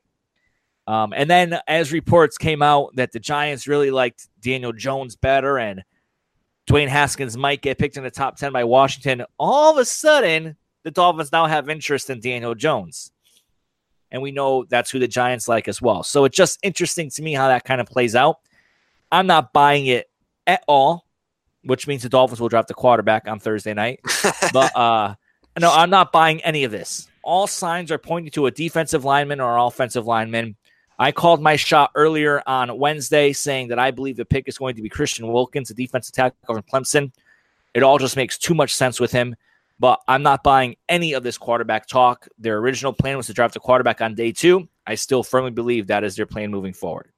Um, 0.88 1.14
and 1.16 1.30
then 1.30 1.60
as 1.68 1.92
reports 1.92 2.38
came 2.38 2.62
out 2.62 2.96
that 2.96 3.12
the 3.12 3.20
Giants 3.20 3.68
really 3.68 3.92
liked 3.92 4.28
Daniel 4.42 4.74
Jones 4.74 5.16
better 5.16 5.60
and 5.60 5.84
Dwayne 6.68 6.88
Haskins 6.88 7.38
might 7.38 7.62
get 7.62 7.78
picked 7.78 7.98
in 7.98 8.04
the 8.04 8.12
top 8.12 8.38
10 8.38 8.54
by 8.54 8.64
Washington, 8.64 9.26
all 9.38 9.72
of 9.72 9.78
a 9.78 9.86
sudden 9.86 10.56
the 10.84 10.92
Dolphins 10.92 11.32
now 11.32 11.46
have 11.46 11.70
interest 11.70 12.10
in 12.10 12.20
Daniel 12.20 12.56
Jones. 12.56 13.12
And 14.12 14.22
we 14.22 14.32
know 14.32 14.64
that's 14.64 14.90
who 14.90 14.98
the 14.98 15.08
Giants 15.08 15.48
like 15.48 15.68
as 15.68 15.82
well. 15.82 16.04
So 16.04 16.26
it's 16.26 16.36
just 16.36 16.58
interesting 16.64 17.12
to 17.12 17.22
me 17.22 17.34
how 17.34 17.50
that 17.50 17.66
kind 17.66 17.82
of 17.82 17.88
plays 17.88 18.16
out. 18.16 18.38
I'm 19.12 19.28
not 19.28 19.54
buying 19.54 19.86
it 19.88 20.10
at 20.48 20.64
all, 20.68 21.06
which 21.64 21.88
means 21.88 22.04
the 22.04 22.10
Dolphins 22.10 22.40
will 22.40 22.50
draft 22.50 22.68
the 22.68 22.74
quarterback 22.74 23.28
on 23.28 23.40
Thursday 23.40 23.74
night. 23.74 24.00
but 24.54 24.76
uh 24.76 25.16
no, 25.60 25.74
I'm 25.74 25.90
not 25.90 26.12
buying 26.12 26.42
any 26.42 26.64
of 26.64 26.72
this. 26.72 27.08
All 27.22 27.46
signs 27.46 27.92
are 27.92 27.98
pointing 27.98 28.32
to 28.32 28.46
a 28.46 28.52
defensive 28.52 29.04
lineman 29.04 29.42
or 29.42 29.58
an 29.58 29.66
offensive 29.66 30.08
lineman. 30.08 30.56
I 30.98 31.12
called 31.12 31.42
my 31.42 31.56
shot 31.56 31.92
earlier 31.96 32.42
on 32.46 32.78
Wednesday 32.78 33.34
saying 33.34 33.70
that 33.70 33.80
I 33.80 33.92
believe 33.92 34.18
the 34.18 34.26
pick 34.26 34.48
is 34.48 34.58
going 34.58 34.76
to 34.76 34.82
be 34.82 34.90
Christian 34.90 35.28
Wilkins, 35.28 35.70
a 35.70 35.74
defensive 35.74 36.14
tackle 36.14 36.38
from 36.46 36.62
Clemson. 36.64 37.12
It 37.74 37.84
all 37.84 37.98
just 37.98 38.16
makes 38.16 38.38
too 38.38 38.54
much 38.54 38.74
sense 38.74 39.00
with 39.00 39.12
him. 39.12 39.36
But 39.80 40.02
I'm 40.10 40.24
not 40.24 40.44
buying 40.44 40.76
any 40.90 41.14
of 41.14 41.24
this 41.24 41.38
quarterback 41.38 41.88
talk. 41.88 42.28
Their 42.38 42.58
original 42.58 42.92
plan 42.92 43.16
was 43.16 43.28
to 43.28 43.34
draft 43.34 43.56
a 43.56 43.62
quarterback 43.62 44.02
on 44.02 44.14
day 44.14 44.34
two. 44.34 44.68
I 44.86 44.96
still 44.96 45.24
firmly 45.24 45.52
believe 45.52 45.88
that 45.88 46.04
is 46.04 46.18
their 46.18 46.26
plan 46.26 46.52
moving 46.52 46.74
forward. 46.74 47.12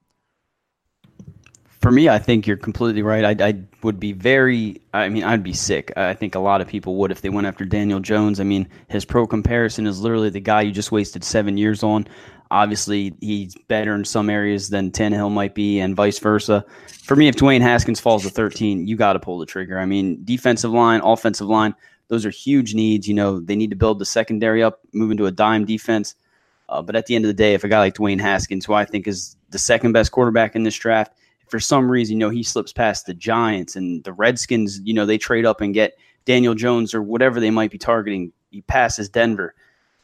For 1.81 1.91
me, 1.91 2.09
I 2.09 2.19
think 2.19 2.45
you're 2.45 2.57
completely 2.57 3.01
right. 3.01 3.41
I, 3.41 3.49
I 3.49 3.63
would 3.81 3.99
be 3.99 4.11
very, 4.13 4.79
I 4.93 5.09
mean, 5.09 5.23
I'd 5.23 5.41
be 5.41 5.53
sick. 5.53 5.91
I 5.97 6.13
think 6.13 6.35
a 6.35 6.39
lot 6.39 6.61
of 6.61 6.67
people 6.67 6.95
would 6.97 7.11
if 7.11 7.21
they 7.21 7.29
went 7.29 7.47
after 7.47 7.65
Daniel 7.65 7.99
Jones. 7.99 8.39
I 8.39 8.43
mean, 8.43 8.69
his 8.87 9.03
pro 9.03 9.25
comparison 9.25 9.87
is 9.87 9.99
literally 9.99 10.29
the 10.29 10.39
guy 10.39 10.61
you 10.61 10.71
just 10.71 10.91
wasted 10.91 11.23
seven 11.23 11.57
years 11.57 11.81
on. 11.81 12.07
Obviously, 12.51 13.15
he's 13.19 13.55
better 13.67 13.95
in 13.95 14.05
some 14.05 14.29
areas 14.29 14.69
than 14.69 14.91
Tannehill 14.91 15.31
might 15.31 15.55
be, 15.55 15.79
and 15.79 15.95
vice 15.95 16.19
versa. 16.19 16.63
For 16.87 17.15
me, 17.15 17.27
if 17.27 17.35
Dwayne 17.35 17.61
Haskins 17.61 17.99
falls 17.99 18.23
to 18.23 18.29
13, 18.29 18.85
you 18.85 18.95
got 18.95 19.13
to 19.13 19.19
pull 19.19 19.39
the 19.39 19.45
trigger. 19.47 19.79
I 19.79 19.85
mean, 19.85 20.21
defensive 20.23 20.71
line, 20.71 21.01
offensive 21.01 21.47
line, 21.47 21.73
those 22.09 22.25
are 22.25 22.29
huge 22.29 22.75
needs. 22.75 23.07
You 23.07 23.15
know, 23.15 23.39
they 23.39 23.55
need 23.55 23.71
to 23.71 23.75
build 23.75 23.97
the 23.97 24.05
secondary 24.05 24.61
up, 24.61 24.81
move 24.93 25.09
into 25.09 25.25
a 25.25 25.31
dime 25.31 25.65
defense. 25.65 26.13
Uh, 26.69 26.81
but 26.81 26.95
at 26.95 27.07
the 27.07 27.15
end 27.15 27.25
of 27.25 27.29
the 27.29 27.33
day, 27.33 27.53
if 27.53 27.63
a 27.63 27.69
guy 27.69 27.79
like 27.79 27.95
Dwayne 27.95 28.19
Haskins, 28.19 28.65
who 28.65 28.73
I 28.73 28.85
think 28.85 29.07
is 29.07 29.35
the 29.49 29.57
second 29.57 29.93
best 29.93 30.11
quarterback 30.11 30.55
in 30.55 30.63
this 30.63 30.77
draft, 30.77 31.13
for 31.51 31.59
some 31.59 31.91
reason, 31.91 32.13
you 32.13 32.19
know, 32.19 32.29
he 32.29 32.43
slips 32.43 32.71
past 32.71 33.05
the 33.05 33.13
Giants 33.13 33.75
and 33.75 34.01
the 34.05 34.13
Redskins, 34.13 34.79
you 34.83 34.93
know, 34.93 35.05
they 35.05 35.17
trade 35.17 35.45
up 35.45 35.59
and 35.59 35.73
get 35.73 35.97
Daniel 36.23 36.55
Jones 36.55 36.93
or 36.93 37.01
whatever 37.01 37.41
they 37.41 37.51
might 37.51 37.71
be 37.71 37.77
targeting. 37.77 38.31
He 38.51 38.61
passes 38.61 39.09
Denver. 39.09 39.53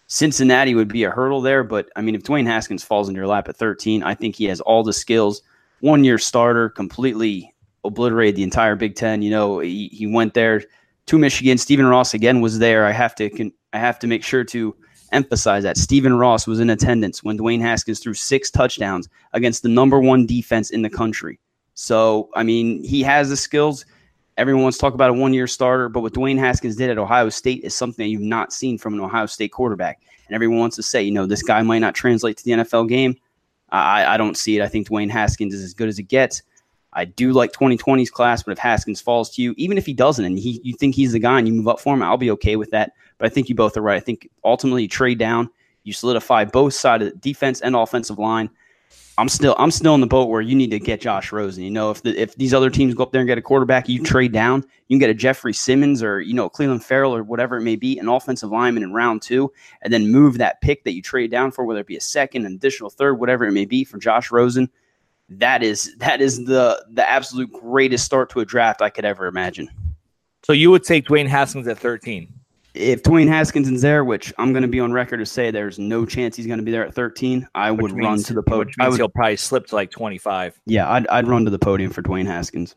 Cincinnati 0.08 0.76
would 0.76 0.90
be 0.90 1.06
a 1.06 1.10
hurdle 1.10 1.42
there, 1.42 1.64
but 1.64 1.90
I 1.96 2.02
mean, 2.02 2.16
if 2.16 2.24
Dwayne 2.24 2.46
Haskins 2.46 2.84
falls 2.84 3.08
into 3.08 3.18
your 3.20 3.28
lap 3.28 3.48
at 3.48 3.56
13, 3.56 4.04
I 4.04 4.14
think 4.14 4.36
he 4.36 4.46
has 4.46 4.60
all 4.62 4.84
the 4.84 4.92
skills. 4.92 5.42
One 5.80 6.04
year 6.04 6.18
starter, 6.18 6.70
completely 6.70 7.54
obliterated 7.86 8.36
the 8.36 8.44
entire 8.44 8.76
Big 8.76 8.96
Ten. 8.96 9.22
You 9.22 9.32
know, 9.32 9.60
he, 9.60 9.88
he 9.88 10.06
went 10.06 10.34
there 10.34 10.64
to 11.06 11.18
Michigan. 11.18 11.58
Stephen 11.58 11.86
Ross 11.86 12.14
again 12.14 12.42
was 12.42 12.60
there. 12.60 12.86
I 12.86 12.92
have 12.92 13.16
to 13.16 13.52
I 13.72 13.78
have 13.78 14.00
to 14.00 14.08
make 14.08 14.24
sure 14.24 14.44
to 14.46 14.76
emphasize 15.12 15.64
that 15.64 15.78
Stephen 15.78 16.18
Ross 16.18 16.48
was 16.48 16.60
in 16.60 16.70
attendance 16.70 17.24
when 17.24 17.38
Dwayne 17.38 17.62
Haskins 17.62 18.00
threw 18.00 18.14
six 18.14 18.52
touchdowns 18.52 19.10
against 19.34 19.64
the 19.64 19.70
number 19.70 20.00
one 20.00 20.26
defense 20.26 20.70
in 20.70 20.82
the 20.82 20.90
country. 20.90 21.40
So 21.74 22.30
I 22.36 22.44
mean, 22.44 22.84
he 22.84 23.04
has 23.04 23.30
the 23.30 23.38
skills. 23.38 23.86
Everyone 24.38 24.64
wants 24.64 24.78
to 24.78 24.82
talk 24.82 24.94
about 24.94 25.10
a 25.10 25.14
one 25.14 25.34
year 25.34 25.48
starter, 25.48 25.90
but 25.90 26.02
what 26.02 26.14
Dwayne 26.14 26.38
Haskins 26.38 26.76
did 26.76 26.90
at 26.90 26.98
Ohio 26.98 27.30
State 27.30 27.64
is 27.64 27.76
something 27.76 28.04
that 28.04 28.10
you've 28.10 28.22
not 28.22 28.54
seen 28.54 28.78
from 28.78 28.94
an 28.94 29.00
Ohio 29.00 29.26
State 29.26 29.52
quarterback. 29.52 30.00
And 30.28 30.36
everyone 30.36 30.60
wants 30.60 30.76
to 30.76 30.84
say, 30.84 31.02
you 31.02 31.12
know, 31.12 31.26
this 31.26 31.42
guy 31.42 31.62
might 31.62 31.80
not 31.80 31.96
translate 31.96 32.38
to 32.38 32.44
the 32.44 32.52
NFL 32.52 32.90
game. 32.90 33.16
I, 33.70 34.06
I 34.06 34.18
don't 34.18 34.38
see 34.38 34.58
it. 34.58 34.64
I 34.64 34.68
think 34.68 34.88
Dwayne 34.88 35.10
Haskins 35.10 35.54
is 35.54 35.64
as 35.64 35.74
good 35.74 35.90
as 35.90 36.00
it 36.00 36.04
gets. 36.04 36.42
I 36.94 37.06
do 37.06 37.32
like 37.32 37.52
2020's 37.52 38.10
class, 38.10 38.44
but 38.44 38.52
if 38.52 38.58
Haskins 38.58 39.02
falls 39.02 39.30
to 39.32 39.42
you, 39.42 39.54
even 39.58 39.78
if 39.78 39.86
he 39.86 39.94
doesn't, 39.94 40.24
and 40.24 40.40
he 40.40 40.62
you 40.64 40.74
think 40.74 40.96
he's 40.96 41.12
the 41.12 41.20
guy 41.20 41.38
and 41.38 41.48
you 41.48 41.54
move 41.54 41.68
up 41.68 41.80
for 41.80 41.94
him, 41.94 42.02
I'll 42.02 42.18
be 42.18 42.32
okay 42.32 42.56
with 42.56 42.72
that. 42.72 42.94
But 43.18 43.28
I 43.28 43.30
think 43.30 43.50
you 43.50 43.56
both 43.56 43.78
are 43.78 43.82
right. 43.82 43.98
I 43.98 44.00
think 44.00 44.30
ultimately 44.44 44.84
you 44.84 44.88
trade 44.88 45.18
down, 45.18 45.50
you 45.84 45.94
solidify 45.94 46.46
both 46.46 46.74
sides 46.74 47.06
of 47.06 47.12
the 47.14 47.18
defense 47.18 47.62
and 47.62 47.76
offensive 47.76 48.20
line. 48.20 48.50
I'm 49.20 49.30
still 49.30 49.56
I'm 49.58 49.72
still 49.72 49.96
in 49.96 50.02
the 50.02 50.08
boat 50.08 50.30
where 50.30 50.42
you 50.42 50.56
need 50.56 50.70
to 50.70 50.80
get 50.80 51.02
Josh 51.02 51.32
Rosen. 51.32 51.64
You 51.64 51.72
know, 51.72 51.90
if 51.90 52.04
the, 52.04 52.16
if 52.16 52.36
these 52.36 52.54
other 52.54 52.70
teams 52.70 52.94
go 52.94 53.02
up 53.02 53.12
there 53.12 53.22
and 53.22 53.28
get 53.28 53.40
a 53.40 53.42
quarterback, 53.42 53.90
you 53.90 54.04
trade 54.04 54.32
down, 54.32 54.64
you 54.88 54.96
can 54.96 55.00
get 55.00 55.10
a 55.10 55.16
Jeffrey 55.16 55.54
Simmons 55.54 56.04
or 56.04 56.22
you 56.22 56.36
know 56.36 56.50
Clelin 56.52 56.84
Ferrell 56.84 57.16
or 57.16 57.24
whatever 57.24 57.58
it 57.58 57.64
may 57.64 57.76
be, 57.76 57.98
an 57.98 58.10
offensive 58.10 58.52
lineman 58.52 58.84
in 58.84 58.94
round 58.94 59.24
two, 59.24 59.52
and 59.82 59.92
then 59.92 60.12
move 60.12 60.38
that 60.38 60.62
pick 60.62 60.84
that 60.84 60.94
you 60.94 61.02
trade 61.02 61.32
down 61.32 61.52
for, 61.52 61.66
whether 61.66 61.80
it 61.80 61.88
be 61.88 61.98
a 61.98 62.02
second, 62.02 62.46
an 62.46 62.54
additional 62.54 62.92
third, 62.92 63.16
whatever 63.16 63.46
it 63.46 63.54
may 63.54 63.66
be, 63.66 63.84
for 63.84 63.98
Josh 63.98 64.30
Rosen 64.32 64.70
that 65.30 65.64
is 65.64 65.96
that 65.98 66.22
is 66.22 66.46
the 66.46 66.84
the 66.92 67.08
absolute 67.08 67.52
greatest 67.52 68.06
start 68.06 68.30
to 68.30 68.40
a 68.40 68.46
draft 68.46 68.82
I 68.82 68.90
could 68.90 69.06
ever 69.06 69.28
imagine. 69.28 69.70
So 70.44 70.54
you 70.54 70.72
would 70.72 70.84
take 70.84 71.06
Dwayne 71.06 71.28
Haskins 71.28 71.68
at 71.68 71.78
13. 71.78 72.34
If 72.78 73.02
Dwayne 73.02 73.28
Haskins 73.28 73.68
is 73.70 73.82
there, 73.82 74.04
which 74.04 74.32
I'm 74.38 74.54
going 74.54 74.62
to 74.62 74.68
be 74.68 74.80
on 74.80 74.92
record 74.94 75.18
to 75.18 75.26
say 75.26 75.50
there's 75.50 75.80
no 75.80 76.06
chance 76.06 76.36
he's 76.36 76.46
going 76.46 76.60
to 76.60 76.64
be 76.66 76.72
there 76.72 76.86
at 76.86 76.94
13, 76.94 77.48
I 77.56 77.72
which 77.72 77.82
would 77.82 77.94
means, 77.94 78.06
run 78.06 78.24
to 78.24 78.34
the 78.36 78.44
podium. 78.44 78.76
I 78.80 78.90
would, 78.90 78.98
he'll 78.98 79.10
probably 79.10 79.36
slip 79.38 79.66
to 79.68 79.76
like 79.76 79.90
25. 79.90 80.60
Yeah, 80.66 80.90
I'd, 80.90 81.08
I'd 81.08 81.28
run 81.28 81.46
to 81.46 81.52
the 81.52 81.60
podium 81.60 81.92
for 81.92 82.04
Dwayne 82.04 82.28
Haskins. 82.28 82.76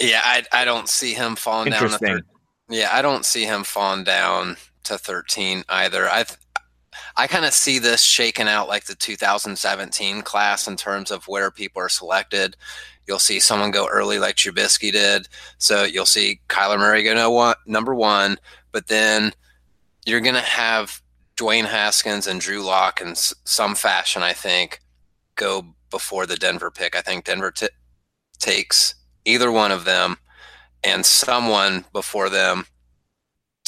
Yeah, 0.00 0.20
I, 0.22 0.44
I 0.52 0.64
don't 0.64 0.88
see 0.88 1.14
him 1.14 1.36
falling 1.36 1.70
down. 1.70 1.90
To 1.90 1.98
thir- 1.98 2.20
yeah, 2.68 2.90
I 2.92 3.02
don't 3.02 3.24
see 3.24 3.44
him 3.44 3.64
falling 3.64 4.04
down 4.04 4.56
to 4.84 4.98
13 4.98 5.64
either. 5.68 6.08
I 6.08 6.24
I 7.16 7.26
kind 7.26 7.44
of 7.44 7.52
see 7.52 7.78
this 7.78 8.02
shaking 8.02 8.48
out 8.48 8.68
like 8.68 8.84
the 8.84 8.94
2017 8.94 10.22
class 10.22 10.66
in 10.66 10.76
terms 10.76 11.10
of 11.10 11.26
where 11.28 11.50
people 11.50 11.82
are 11.82 11.88
selected. 11.88 12.56
You'll 13.06 13.18
see 13.18 13.40
someone 13.40 13.70
go 13.70 13.88
early 13.88 14.18
like 14.18 14.36
Trubisky 14.36 14.92
did. 14.92 15.28
So 15.58 15.84
you'll 15.84 16.06
see 16.06 16.40
Kyler 16.48 16.78
Murray 16.78 17.02
go 17.02 17.54
number 17.66 17.94
one, 17.94 18.38
but 18.72 18.86
then 18.86 19.32
you're 20.06 20.20
going 20.20 20.34
to 20.34 20.40
have 20.40 21.02
Dwayne 21.36 21.64
Haskins 21.64 22.26
and 22.26 22.40
Drew 22.40 22.62
Lock 22.62 23.00
in 23.00 23.14
some 23.14 23.74
fashion, 23.74 24.22
I 24.22 24.32
think, 24.32 24.80
go 25.36 25.64
before 25.90 26.26
the 26.26 26.36
Denver 26.36 26.70
pick. 26.70 26.94
I 26.94 27.00
think 27.00 27.24
Denver 27.24 27.50
t- 27.50 27.68
takes 28.38 28.94
either 29.24 29.50
one 29.50 29.72
of 29.72 29.84
them 29.84 30.18
and 30.84 31.04
someone 31.04 31.84
before 31.92 32.28
them 32.28 32.66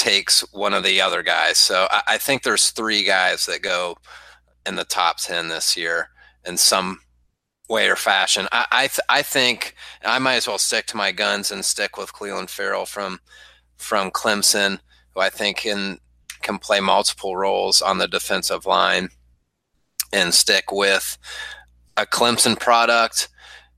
takes 0.03 0.41
one 0.53 0.75
of 0.75 0.83
the 0.83 1.01
other 1.01 1.23
guys. 1.23 1.59
So 1.59 1.87
I, 1.89 2.03
I 2.09 2.19
think 2.19 2.43
there's 2.43 2.71
three 2.71 3.05
guys 3.05 3.47
that 3.47 3.63
go 3.63 3.97
in 4.67 4.75
the 4.75 4.85
top 4.85 5.19
10 5.19 5.49
this 5.49 5.77
year 5.77 6.09
in 6.45 6.57
some 6.57 6.99
way 7.69 7.89
or 7.89 7.95
fashion. 7.95 8.49
I 8.51 8.67
I, 8.73 8.87
th- 8.89 9.07
I, 9.09 9.23
think 9.23 9.77
I 10.05 10.19
might 10.19 10.35
as 10.35 10.49
well 10.49 10.59
stick 10.59 10.87
to 10.87 10.97
my 10.97 11.13
guns 11.13 11.53
and 11.53 11.65
stick 11.65 11.97
with 11.97 12.13
Clelin 12.13 12.51
Ferrell 12.51 12.85
from 12.85 13.21
from 13.77 14.11
Clemson, 14.11 14.81
who 15.15 15.21
I 15.21 15.31
think 15.31 15.59
can 15.59 15.99
can 16.43 16.59
play 16.59 16.81
multiple 16.81 17.37
roles 17.37 17.81
on 17.81 17.99
the 17.99 18.09
defensive 18.09 18.67
line, 18.67 19.09
and 20.13 20.35
stick 20.35 20.73
with 20.73 21.17
a 21.97 22.07
Clemson 22.07 22.59
product 22.59 23.29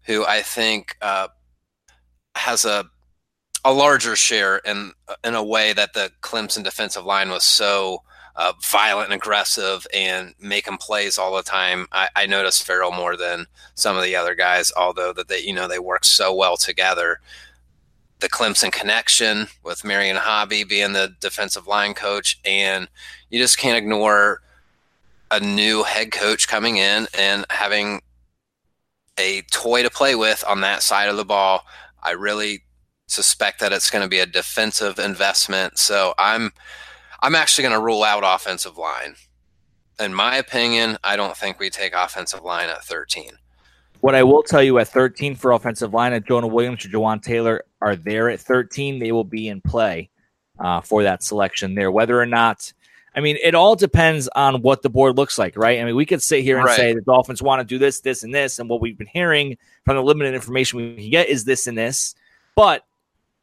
who 0.06 0.24
I 0.24 0.40
think 0.40 0.96
uh, 1.02 1.28
has 2.34 2.64
a 2.64 2.86
a 3.64 3.72
larger 3.72 4.14
share 4.14 4.58
in 4.58 4.92
in 5.24 5.34
a 5.34 5.42
way 5.42 5.72
that 5.72 5.94
the 5.94 6.10
Clemson 6.20 6.62
defensive 6.62 7.04
line 7.04 7.30
was 7.30 7.44
so 7.44 8.02
uh, 8.36 8.52
violent 8.62 9.10
and 9.10 9.14
aggressive 9.14 9.86
and 9.94 10.34
making 10.40 10.76
plays 10.76 11.18
all 11.18 11.34
the 11.36 11.42
time. 11.42 11.86
I, 11.92 12.08
I 12.16 12.26
noticed 12.26 12.64
Ferrell 12.64 12.90
more 12.90 13.16
than 13.16 13.46
some 13.74 13.96
of 13.96 14.02
the 14.02 14.16
other 14.16 14.34
guys, 14.34 14.72
although 14.76 15.12
that 15.12 15.28
they 15.28 15.40
you 15.40 15.52
know 15.52 15.68
they 15.68 15.78
work 15.78 16.04
so 16.04 16.34
well 16.34 16.56
together. 16.56 17.20
The 18.20 18.28
Clemson 18.28 18.72
connection 18.72 19.48
with 19.62 19.84
Marion 19.84 20.16
Hobby 20.16 20.64
being 20.64 20.92
the 20.92 21.14
defensive 21.20 21.66
line 21.66 21.94
coach, 21.94 22.38
and 22.44 22.88
you 23.30 23.40
just 23.40 23.58
can't 23.58 23.78
ignore 23.78 24.40
a 25.30 25.40
new 25.40 25.82
head 25.82 26.12
coach 26.12 26.46
coming 26.46 26.76
in 26.76 27.06
and 27.18 27.44
having 27.50 28.02
a 29.18 29.42
toy 29.50 29.82
to 29.82 29.90
play 29.90 30.14
with 30.14 30.44
on 30.46 30.60
that 30.60 30.82
side 30.82 31.08
of 31.08 31.16
the 31.16 31.24
ball. 31.24 31.64
I 32.02 32.12
really 32.12 32.62
suspect 33.06 33.60
that 33.60 33.72
it's 33.72 33.90
going 33.90 34.02
to 34.02 34.08
be 34.08 34.20
a 34.20 34.26
defensive 34.26 34.98
investment. 34.98 35.78
So 35.78 36.14
I'm 36.18 36.52
I'm 37.20 37.34
actually 37.34 37.62
going 37.62 37.78
to 37.78 37.84
rule 37.84 38.02
out 38.02 38.22
offensive 38.24 38.76
line. 38.76 39.14
In 39.98 40.12
my 40.12 40.36
opinion, 40.36 40.98
I 41.04 41.16
don't 41.16 41.36
think 41.36 41.58
we 41.58 41.70
take 41.70 41.94
offensive 41.94 42.42
line 42.42 42.68
at 42.68 42.84
13. 42.84 43.30
What 44.00 44.14
I 44.14 44.22
will 44.22 44.42
tell 44.42 44.62
you 44.62 44.78
at 44.78 44.88
13 44.88 45.34
for 45.34 45.52
offensive 45.52 45.94
line, 45.94 46.12
at 46.12 46.26
Jonah 46.26 46.48
Williams 46.48 46.84
or 46.84 46.88
Jawaan 46.88 47.22
Taylor 47.22 47.64
are 47.80 47.96
there 47.96 48.28
at 48.28 48.40
13. 48.40 48.98
They 48.98 49.12
will 49.12 49.24
be 49.24 49.48
in 49.48 49.62
play 49.62 50.10
uh, 50.58 50.82
for 50.82 51.02
that 51.04 51.22
selection 51.22 51.74
there. 51.74 51.90
Whether 51.90 52.20
or 52.20 52.26
not, 52.26 52.70
I 53.14 53.20
mean, 53.20 53.38
it 53.42 53.54
all 53.54 53.76
depends 53.76 54.28
on 54.34 54.60
what 54.60 54.82
the 54.82 54.90
board 54.90 55.16
looks 55.16 55.38
like, 55.38 55.56
right? 55.56 55.80
I 55.80 55.84
mean, 55.84 55.96
we 55.96 56.04
could 56.04 56.22
sit 56.22 56.42
here 56.42 56.58
and 56.58 56.66
right. 56.66 56.76
say 56.76 56.92
the 56.92 57.00
Dolphins 57.00 57.40
want 57.40 57.60
to 57.60 57.64
do 57.64 57.78
this, 57.78 58.00
this, 58.00 58.24
and 58.24 58.34
this, 58.34 58.58
and 58.58 58.68
what 58.68 58.82
we've 58.82 58.98
been 58.98 59.06
hearing 59.06 59.56
from 59.86 59.96
the 59.96 60.02
limited 60.02 60.34
information 60.34 60.78
we 60.78 60.96
can 60.96 61.10
get 61.10 61.28
is 61.28 61.44
this 61.44 61.66
and 61.66 61.78
this. 61.78 62.14
But 62.56 62.84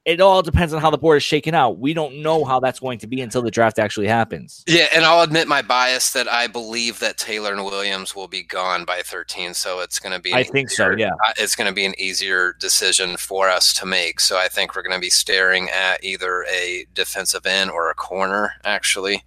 it 0.03 0.19
all 0.19 0.41
depends 0.41 0.73
on 0.73 0.81
how 0.81 0.89
the 0.89 0.97
board 0.97 1.17
is 1.17 1.23
shaken 1.23 1.53
out. 1.53 1.77
We 1.77 1.93
don't 1.93 2.21
know 2.23 2.43
how 2.43 2.59
that's 2.59 2.79
going 2.79 2.99
to 2.99 3.07
be 3.07 3.21
until 3.21 3.43
the 3.43 3.51
draft 3.51 3.77
actually 3.77 4.07
happens. 4.07 4.63
Yeah, 4.67 4.87
and 4.95 5.05
I'll 5.05 5.21
admit 5.21 5.47
my 5.47 5.61
bias 5.61 6.11
that 6.13 6.27
I 6.27 6.47
believe 6.47 6.99
that 6.99 7.17
Taylor 7.17 7.53
and 7.53 7.63
Williams 7.63 8.15
will 8.15 8.27
be 8.27 8.41
gone 8.41 8.83
by 8.83 9.01
13, 9.03 9.53
so 9.53 9.79
it's 9.79 9.99
going 9.99 10.13
to 10.13 10.19
be. 10.19 10.33
I 10.33 10.43
think 10.43 10.71
easier, 10.71 10.93
so. 10.93 10.97
Yeah, 10.97 11.11
uh, 11.27 11.33
it's 11.37 11.55
going 11.55 11.67
to 11.67 11.73
be 11.73 11.85
an 11.85 11.93
easier 11.99 12.55
decision 12.59 13.15
for 13.15 13.47
us 13.47 13.73
to 13.75 13.85
make. 13.85 14.19
So 14.19 14.37
I 14.37 14.47
think 14.47 14.75
we're 14.75 14.81
going 14.81 14.95
to 14.95 15.01
be 15.01 15.11
staring 15.11 15.69
at 15.69 16.03
either 16.03 16.45
a 16.51 16.87
defensive 16.95 17.45
end 17.45 17.69
or 17.69 17.89
a 17.89 17.95
corner, 17.95 18.53
actually, 18.63 19.23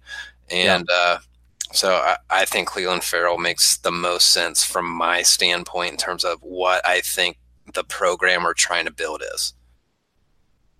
and. 0.49 0.87
Yeah. 0.89 0.95
Uh, 0.95 1.19
so 1.73 1.95
I, 1.95 2.17
I 2.29 2.45
think 2.45 2.69
Clelin 2.69 3.03
Ferrell 3.03 3.37
makes 3.37 3.77
the 3.77 3.91
most 3.91 4.29
sense 4.29 4.63
from 4.63 4.89
my 4.89 5.23
standpoint 5.23 5.91
in 5.91 5.97
terms 5.97 6.23
of 6.23 6.39
what 6.41 6.87
I 6.87 7.01
think 7.01 7.37
the 7.73 7.83
program 7.83 8.43
we're 8.43 8.53
trying 8.53 8.85
to 8.85 8.91
build 8.91 9.23
is. 9.33 9.54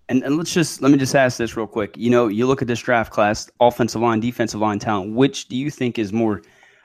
And, 0.08 0.24
and 0.24 0.38
let's 0.38 0.54
just 0.54 0.82
let 0.82 0.92
me 0.92 0.98
just 0.98 1.16
ask 1.16 1.38
this 1.38 1.58
real 1.58 1.68
quick. 1.68 1.98
You 1.98 2.10
know, 2.10 2.28
you 2.28 2.46
look 2.46 2.62
at 2.62 2.68
this 2.68 2.80
draft 2.80 3.12
class, 3.12 3.50
offensive 3.60 4.02
line, 4.02 4.20
defensive 4.20 4.60
line 4.60 4.80
talent. 4.80 5.16
Which 5.16 5.48
do 5.48 5.56
you 5.56 5.72
think 5.72 5.98
is 5.98 6.14
more? 6.14 6.42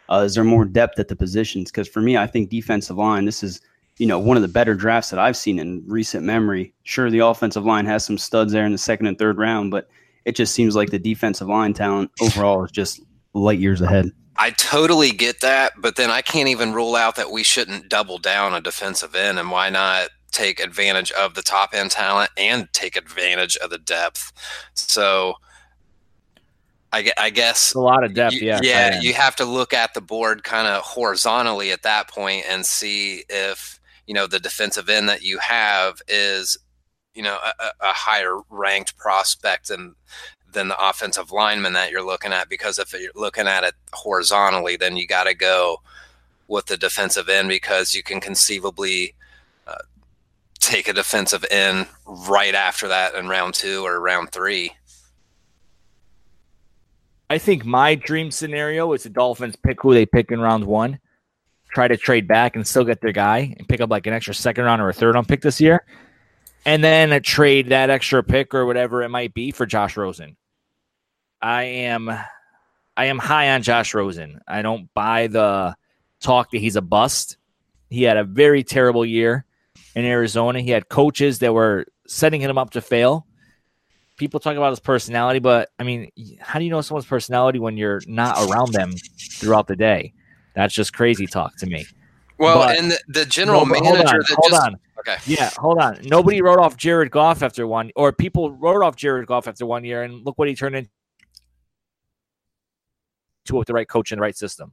Uh, 0.08 0.22
is 0.24 0.34
there 0.34 0.44
more 0.44 0.64
depth 0.64 0.98
at 0.98 1.08
the 1.08 1.16
positions? 1.16 1.70
Because 1.70 1.86
for 1.86 2.00
me, 2.00 2.16
I 2.16 2.26
think 2.26 2.50
defensive 2.50 2.96
line. 2.96 3.26
This 3.26 3.42
is 3.42 3.60
you 3.98 4.06
know 4.06 4.18
one 4.18 4.38
of 4.38 4.42
the 4.42 4.48
better 4.48 4.74
drafts 4.74 5.10
that 5.10 5.18
I've 5.18 5.36
seen 5.36 5.58
in 5.58 5.82
recent 5.86 6.24
memory. 6.24 6.72
Sure, 6.84 7.10
the 7.10 7.18
offensive 7.18 7.64
line 7.64 7.84
has 7.86 8.04
some 8.04 8.16
studs 8.16 8.52
there 8.52 8.64
in 8.64 8.72
the 8.72 8.78
second 8.78 9.06
and 9.06 9.18
third 9.18 9.36
round, 9.36 9.70
but 9.70 9.88
it 10.24 10.34
just 10.34 10.54
seems 10.54 10.74
like 10.74 10.90
the 10.90 10.98
defensive 10.98 11.48
line 11.48 11.74
talent 11.74 12.10
overall 12.22 12.64
is 12.64 12.70
just 12.70 13.00
light 13.34 13.58
years 13.58 13.80
ahead. 13.82 14.10
I 14.36 14.50
totally 14.50 15.10
get 15.10 15.40
that, 15.40 15.72
but 15.76 15.96
then 15.96 16.10
I 16.10 16.22
can't 16.22 16.48
even 16.48 16.72
rule 16.72 16.96
out 16.96 17.16
that 17.16 17.30
we 17.30 17.42
shouldn't 17.42 17.90
double 17.90 18.16
down 18.16 18.54
a 18.54 18.60
defensive 18.62 19.14
end, 19.14 19.38
and 19.38 19.50
why 19.50 19.68
not 19.68 20.08
take 20.30 20.60
advantage 20.60 21.10
of 21.12 21.34
the 21.34 21.42
top 21.42 21.74
end 21.74 21.90
talent 21.90 22.30
and 22.36 22.68
take 22.72 22.96
advantage 22.96 23.56
of 23.58 23.70
the 23.70 23.78
depth. 23.78 24.32
So 24.74 25.34
I, 26.92 27.10
I 27.18 27.30
guess 27.30 27.74
a 27.74 27.80
lot 27.80 28.04
of 28.04 28.14
depth. 28.14 28.34
You, 28.34 28.48
yeah, 28.48 28.60
yeah. 28.62 29.00
You 29.00 29.14
have 29.14 29.36
to 29.36 29.44
look 29.44 29.72
at 29.72 29.94
the 29.94 30.00
board 30.00 30.42
kind 30.42 30.66
of 30.66 30.82
horizontally 30.82 31.70
at 31.70 31.82
that 31.82 32.08
point 32.08 32.44
and 32.48 32.66
see 32.66 33.24
if 33.28 33.78
you 34.06 34.14
know 34.14 34.26
the 34.26 34.40
defensive 34.40 34.88
end 34.88 35.08
that 35.08 35.22
you 35.22 35.38
have 35.38 36.02
is 36.08 36.58
you 37.14 37.22
know 37.22 37.38
a, 37.60 37.64
a 37.80 37.92
higher 37.92 38.38
ranked 38.50 38.96
prospect 38.96 39.68
than 39.68 39.94
than 40.52 40.68
the 40.68 40.88
offensive 40.88 41.30
lineman 41.30 41.74
that 41.74 41.92
you're 41.92 42.04
looking 42.04 42.32
at. 42.32 42.48
Because 42.48 42.78
if 42.78 42.92
you're 42.92 43.12
looking 43.14 43.46
at 43.46 43.62
it 43.62 43.74
horizontally, 43.92 44.76
then 44.76 44.96
you 44.96 45.06
got 45.06 45.24
to 45.24 45.34
go 45.34 45.80
with 46.48 46.66
the 46.66 46.76
defensive 46.76 47.28
end 47.28 47.48
because 47.48 47.94
you 47.94 48.02
can 48.02 48.20
conceivably 48.20 49.14
take 50.60 50.88
a 50.88 50.92
defensive 50.92 51.44
end 51.50 51.86
right 52.06 52.54
after 52.54 52.88
that 52.88 53.14
in 53.14 53.28
round 53.28 53.54
two 53.54 53.84
or 53.84 53.98
round 53.98 54.30
three. 54.30 54.72
I 57.28 57.38
think 57.38 57.64
my 57.64 57.94
dream 57.94 58.30
scenario 58.30 58.92
is 58.92 59.04
the 59.04 59.08
Dolphins 59.08 59.56
pick 59.56 59.82
who 59.82 59.94
they 59.94 60.06
pick 60.06 60.30
in 60.30 60.40
round 60.40 60.64
one, 60.64 60.98
try 61.72 61.88
to 61.88 61.96
trade 61.96 62.28
back 62.28 62.56
and 62.56 62.66
still 62.66 62.84
get 62.84 63.00
their 63.00 63.12
guy 63.12 63.54
and 63.56 63.68
pick 63.68 63.80
up 63.80 63.90
like 63.90 64.06
an 64.06 64.12
extra 64.12 64.34
second 64.34 64.64
round 64.64 64.82
or 64.82 64.88
a 64.88 64.92
third 64.92 65.14
round 65.14 65.28
pick 65.28 65.40
this 65.40 65.60
year, 65.60 65.84
and 66.66 66.84
then 66.84 67.22
trade 67.22 67.68
that 67.68 67.88
extra 67.88 68.22
pick 68.22 68.54
or 68.54 68.66
whatever 68.66 69.02
it 69.02 69.08
might 69.08 69.32
be 69.32 69.52
for 69.52 69.64
Josh 69.64 69.96
Rosen. 69.96 70.36
I 71.40 71.62
am, 71.62 72.10
I 72.96 73.04
am 73.06 73.18
high 73.18 73.50
on 73.50 73.62
Josh 73.62 73.94
Rosen. 73.94 74.40
I 74.46 74.62
don't 74.62 74.92
buy 74.92 75.28
the 75.28 75.76
talk 76.20 76.50
that 76.50 76.58
he's 76.58 76.76
a 76.76 76.82
bust. 76.82 77.36
He 77.88 78.02
had 78.02 78.16
a 78.16 78.24
very 78.24 78.62
terrible 78.62 79.06
year 79.06 79.46
in 79.94 80.04
Arizona. 80.04 80.60
He 80.60 80.70
had 80.70 80.88
coaches 80.88 81.38
that 81.40 81.52
were 81.52 81.86
setting 82.06 82.40
him 82.40 82.58
up 82.58 82.70
to 82.70 82.80
fail. 82.80 83.26
People 84.16 84.40
talk 84.40 84.56
about 84.56 84.70
his 84.70 84.80
personality, 84.80 85.38
but 85.38 85.70
I 85.78 85.82
mean, 85.82 86.10
how 86.40 86.58
do 86.58 86.64
you 86.64 86.70
know 86.70 86.82
someone's 86.82 87.06
personality 87.06 87.58
when 87.58 87.76
you're 87.76 88.02
not 88.06 88.36
around 88.50 88.72
them 88.72 88.92
throughout 89.32 89.66
the 89.66 89.76
day? 89.76 90.12
That's 90.54 90.74
just 90.74 90.92
crazy 90.92 91.26
talk 91.26 91.56
to 91.56 91.66
me. 91.66 91.86
Well, 92.38 92.58
but, 92.58 92.78
and 92.78 92.90
the, 92.90 92.98
the 93.08 93.24
general 93.24 93.64
no, 93.66 93.72
manager. 93.72 93.88
Hold 93.90 94.06
on, 94.06 94.22
hold 94.28 94.50
just, 94.50 94.62
on. 94.62 94.76
Okay. 94.98 95.16
Yeah, 95.26 95.50
hold 95.56 95.78
on. 95.78 95.98
Nobody 96.04 96.42
wrote 96.42 96.58
off 96.58 96.76
Jared 96.76 97.10
Goff 97.10 97.42
after 97.42 97.66
one, 97.66 97.90
or 97.96 98.12
people 98.12 98.52
wrote 98.52 98.84
off 98.84 98.96
Jared 98.96 99.26
Goff 99.26 99.48
after 99.48 99.64
one 99.64 99.84
year, 99.84 100.02
and 100.02 100.24
look 100.24 100.38
what 100.38 100.48
he 100.48 100.54
turned 100.54 100.76
into 100.76 100.90
with 103.52 103.66
the 103.66 103.72
right 103.72 103.88
coach 103.88 104.12
and 104.12 104.18
the 104.18 104.22
right 104.22 104.36
system. 104.36 104.72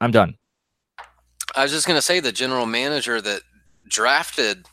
I'm 0.00 0.12
done. 0.12 0.36
I 1.54 1.62
was 1.62 1.72
just 1.72 1.86
going 1.86 1.98
to 1.98 2.02
say 2.02 2.20
the 2.20 2.32
general 2.32 2.66
manager 2.66 3.20
that 3.20 3.42
drafted 3.88 4.66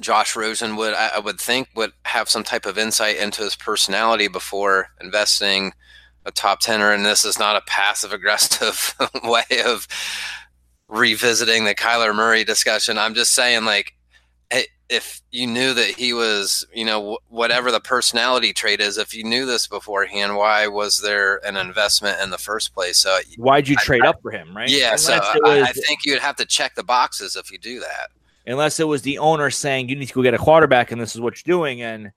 Josh 0.00 0.34
Rosen 0.34 0.76
would 0.76 0.94
I 0.94 1.18
would 1.18 1.40
think 1.40 1.68
would 1.76 1.92
have 2.04 2.28
some 2.28 2.42
type 2.42 2.66
of 2.66 2.78
insight 2.78 3.16
into 3.16 3.42
his 3.42 3.54
personality 3.54 4.28
before 4.28 4.88
investing 5.00 5.72
a 6.24 6.30
top 6.30 6.60
tenor. 6.60 6.92
And 6.92 7.04
this 7.04 7.24
is 7.24 7.38
not 7.38 7.56
a 7.56 7.62
passive 7.66 8.12
aggressive 8.12 8.94
way 9.24 9.44
of 9.64 9.86
revisiting 10.88 11.64
the 11.64 11.74
Kyler 11.74 12.14
Murray 12.14 12.44
discussion. 12.44 12.98
I'm 12.98 13.14
just 13.14 13.32
saying, 13.32 13.64
like, 13.64 13.94
if 14.88 15.22
you 15.30 15.46
knew 15.46 15.72
that 15.74 15.88
he 15.88 16.12
was, 16.12 16.66
you 16.72 16.84
know, 16.84 17.18
whatever 17.28 17.72
the 17.72 17.80
personality 17.80 18.52
trait 18.52 18.80
is, 18.80 18.98
if 18.98 19.14
you 19.14 19.24
knew 19.24 19.46
this 19.46 19.66
beforehand, 19.66 20.36
why 20.36 20.66
was 20.66 21.00
there 21.00 21.44
an 21.46 21.56
investment 21.56 22.20
in 22.20 22.30
the 22.30 22.38
first 22.38 22.74
place? 22.74 22.98
So 22.98 23.18
why'd 23.38 23.66
you 23.66 23.76
trade 23.76 24.02
I, 24.04 24.08
up 24.08 24.20
for 24.20 24.30
him, 24.30 24.54
right? 24.56 24.68
Yeah, 24.68 24.88
unless 24.88 25.06
so 25.06 25.14
was, 25.16 25.40
I, 25.44 25.62
I 25.62 25.72
think 25.72 26.04
you'd 26.04 26.20
have 26.20 26.36
to 26.36 26.44
check 26.44 26.74
the 26.74 26.84
boxes 26.84 27.34
if 27.36 27.50
you 27.50 27.58
do 27.58 27.80
that. 27.80 28.10
Unless 28.46 28.78
it 28.78 28.84
was 28.84 29.02
the 29.02 29.18
owner 29.18 29.48
saying 29.50 29.88
you 29.88 29.96
need 29.96 30.06
to 30.06 30.14
go 30.14 30.22
get 30.22 30.34
a 30.34 30.38
quarterback 30.38 30.92
and 30.92 31.00
this 31.00 31.14
is 31.14 31.20
what 31.20 31.34
you're 31.34 31.56
doing, 31.56 31.80
and 31.80 32.12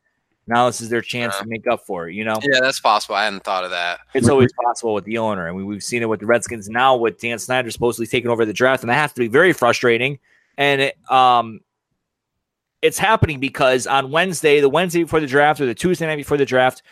now 0.45 0.67
this 0.67 0.81
is 0.81 0.89
their 0.89 1.01
chance 1.01 1.35
uh, 1.35 1.43
to 1.43 1.47
make 1.47 1.65
up 1.67 1.85
for 1.85 2.09
it. 2.09 2.15
You 2.15 2.25
know? 2.25 2.37
Yeah, 2.43 2.59
that's 2.61 2.81
possible. 2.81 3.15
I 3.15 3.23
hadn't 3.23 3.45
thought 3.45 3.63
of 3.63 3.71
that. 3.71 4.01
It's 4.13 4.27
always 4.27 4.51
possible 4.65 4.93
with 4.93 5.05
the 5.05 5.19
owner, 5.19 5.47
and 5.47 5.55
we, 5.55 5.63
we've 5.63 5.83
seen 5.83 6.01
it 6.01 6.09
with 6.09 6.19
the 6.19 6.25
Redskins 6.25 6.67
now 6.67 6.97
with 6.97 7.19
Dan 7.19 7.39
Snyder 7.39 7.71
supposedly 7.71 8.07
taking 8.07 8.29
over 8.29 8.45
the 8.45 8.51
draft, 8.51 8.83
and 8.83 8.89
that 8.89 8.95
has 8.95 9.13
to 9.13 9.19
be 9.19 9.29
very 9.29 9.53
frustrating. 9.53 10.19
And 10.57 10.81
it, 10.81 10.97
um, 11.09 11.61
it's 12.81 12.97
happening 12.97 13.39
because 13.39 13.87
on 13.87 14.11
Wednesday, 14.11 14.59
the 14.59 14.69
Wednesday 14.69 15.03
before 15.03 15.19
the 15.19 15.27
draft 15.27 15.59
or 15.59 15.65
the 15.65 15.75
Tuesday 15.75 16.05
night 16.05 16.17
before 16.17 16.37
the 16.37 16.45
draft, 16.45 16.83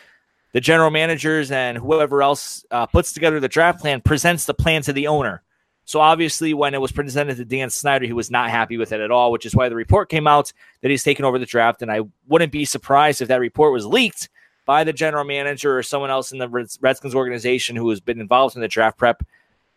the 0.52 0.60
general 0.60 0.90
managers 0.90 1.50
and 1.50 1.76
whoever 1.78 2.22
else 2.22 2.64
uh, 2.70 2.86
puts 2.86 3.12
together 3.12 3.40
the 3.40 3.48
draft 3.48 3.80
plan 3.80 4.00
presents 4.00 4.46
the 4.46 4.54
plan 4.54 4.82
to 4.82 4.92
the 4.92 5.06
owner. 5.06 5.42
So 5.84 6.00
obviously, 6.00 6.52
when 6.52 6.74
it 6.74 6.80
was 6.80 6.90
presented 6.90 7.36
to 7.36 7.44
Dan 7.44 7.70
Snyder, 7.70 8.06
he 8.06 8.12
was 8.12 8.30
not 8.30 8.50
happy 8.50 8.76
with 8.76 8.90
it 8.90 9.00
at 9.00 9.12
all, 9.12 9.30
which 9.30 9.46
is 9.46 9.54
why 9.54 9.68
the 9.68 9.76
report 9.76 10.08
came 10.08 10.26
out 10.26 10.52
that 10.80 10.90
he's 10.90 11.04
taken 11.04 11.24
over 11.24 11.38
the 11.38 11.46
draft. 11.46 11.80
And 11.80 11.92
I 11.92 12.00
wouldn't 12.26 12.50
be 12.50 12.64
surprised 12.64 13.22
if 13.22 13.28
that 13.28 13.38
report 13.38 13.72
was 13.72 13.86
leaked 13.86 14.28
by 14.64 14.82
the 14.82 14.92
general 14.92 15.24
manager 15.24 15.78
or 15.78 15.84
someone 15.84 16.10
else 16.10 16.32
in 16.32 16.38
the 16.38 16.48
Redskins 16.80 17.14
organization 17.14 17.76
who 17.76 17.88
has 17.90 18.00
been 18.00 18.20
involved 18.20 18.56
in 18.56 18.62
the 18.62 18.68
draft 18.68 18.98
prep 18.98 19.22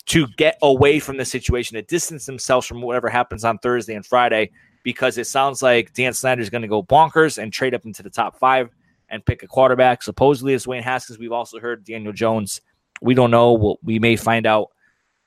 to 0.08 0.26
get 0.38 0.58
away 0.64 1.00
from 1.00 1.18
the 1.18 1.26
situation, 1.26 1.76
to 1.76 1.84
distance 1.84 2.26
themselves 2.26 2.66
from 2.66 2.82
whatever 2.82 3.08
happens 3.08 3.46
on 3.46 3.60
Thursday 3.60 3.94
and 3.94 4.04
Friday, 4.04 4.50
because 4.84 5.18
it 5.18 5.28
sounds 5.28 5.62
like 5.62 5.94
Dan 5.94 6.14
Snyder 6.14 6.42
is 6.42 6.50
going 6.50 6.62
to 6.62 6.68
go 6.68 6.84
bonkers 6.84 7.38
and 7.38 7.52
trade 7.52 7.74
up 7.74 7.86
into 7.86 8.04
the 8.04 8.10
top 8.10 8.38
five 8.38 8.70
and 9.10 9.26
pick 9.26 9.44
a 9.44 9.48
quarterback. 9.48 10.04
Supposedly, 10.04 10.54
it's 10.54 10.66
Dwayne 10.66 10.84
Haskins. 10.84 11.20
We've 11.20 11.32
also 11.32 11.60
heard 11.60 11.84
Daniel 11.84 12.14
Jones. 12.14 12.62
We 13.02 13.14
don't 13.14 13.32
know. 13.32 13.54
We'll, 13.54 13.80
we 13.84 14.00
may 14.00 14.16
find 14.16 14.46
out 14.46 14.70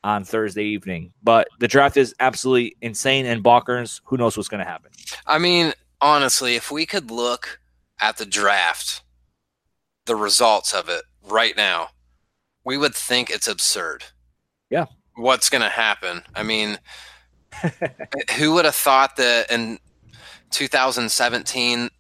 on 0.05 0.25
Thursday 0.25 0.65
evening. 0.65 1.13
But 1.23 1.49
the 1.59 1.69
draft 1.69 1.97
is 1.97 2.15
absolutely 2.21 2.77
insane 2.81 3.27
and 3.27 3.43
bonkers. 3.43 4.01
Who 4.05 4.17
knows 4.17 4.37
what's 4.37 4.49
going 4.49 4.65
to 4.65 4.71
happen? 4.71 4.91
I 5.27 5.39
mean, 5.39 5.73
honestly, 6.01 6.57
if 6.57 6.71
we 6.71 6.87
could 6.87 7.11
look 7.11 7.61
at 8.01 8.17
the 8.17 8.27
draft, 8.27 9.03
the 10.07 10.17
results 10.17 10.73
of 10.73 10.89
it 10.89 11.03
right 11.23 11.57
now, 11.57 11.89
we 12.65 12.77
would 12.77 12.95
think 12.95 13.31
it's 13.31 13.49
absurd. 13.49 14.05
Yeah. 14.71 14.87
What's 15.17 15.51
going 15.51 15.63
to 15.63 15.69
happen? 15.69 16.23
I 16.35 16.43
mean, 16.43 16.79
who 18.39 18.53
would 18.55 18.65
have 18.65 18.75
thought 18.75 19.17
that 19.17 19.51
in 19.51 19.79
2017 20.51 21.91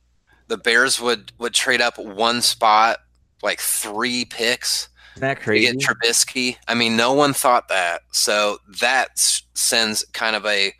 the 0.48 0.56
Bears 0.58 1.00
would 1.00 1.32
would 1.38 1.54
trade 1.54 1.80
up 1.80 1.98
one 1.98 2.42
spot, 2.42 2.98
like 3.42 3.60
three 3.60 4.24
picks? 4.24 4.88
Isn't 5.16 5.20
that 5.22 5.40
crazy? 5.40 5.66
To 5.66 5.72
get 5.72 5.82
Trubisky. 5.82 6.56
I 6.68 6.74
mean, 6.74 6.96
no 6.96 7.12
one 7.12 7.32
thought 7.32 7.68
that. 7.68 8.02
So 8.12 8.58
that 8.80 9.18
sends 9.54 10.04
kind 10.12 10.36
of 10.36 10.44
a 10.46 10.72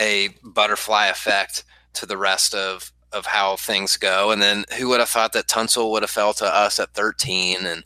a 0.00 0.28
butterfly 0.42 1.06
effect 1.06 1.64
to 1.94 2.06
the 2.06 2.16
rest 2.16 2.54
of 2.54 2.92
of 3.12 3.26
how 3.26 3.56
things 3.56 3.96
go. 3.96 4.30
And 4.30 4.42
then 4.42 4.64
who 4.76 4.88
would 4.88 5.00
have 5.00 5.08
thought 5.08 5.32
that 5.34 5.46
Tunsil 5.46 5.90
would 5.92 6.02
have 6.02 6.10
fell 6.10 6.32
to 6.34 6.46
us 6.46 6.80
at 6.80 6.94
13 6.94 7.64
and 7.64 7.84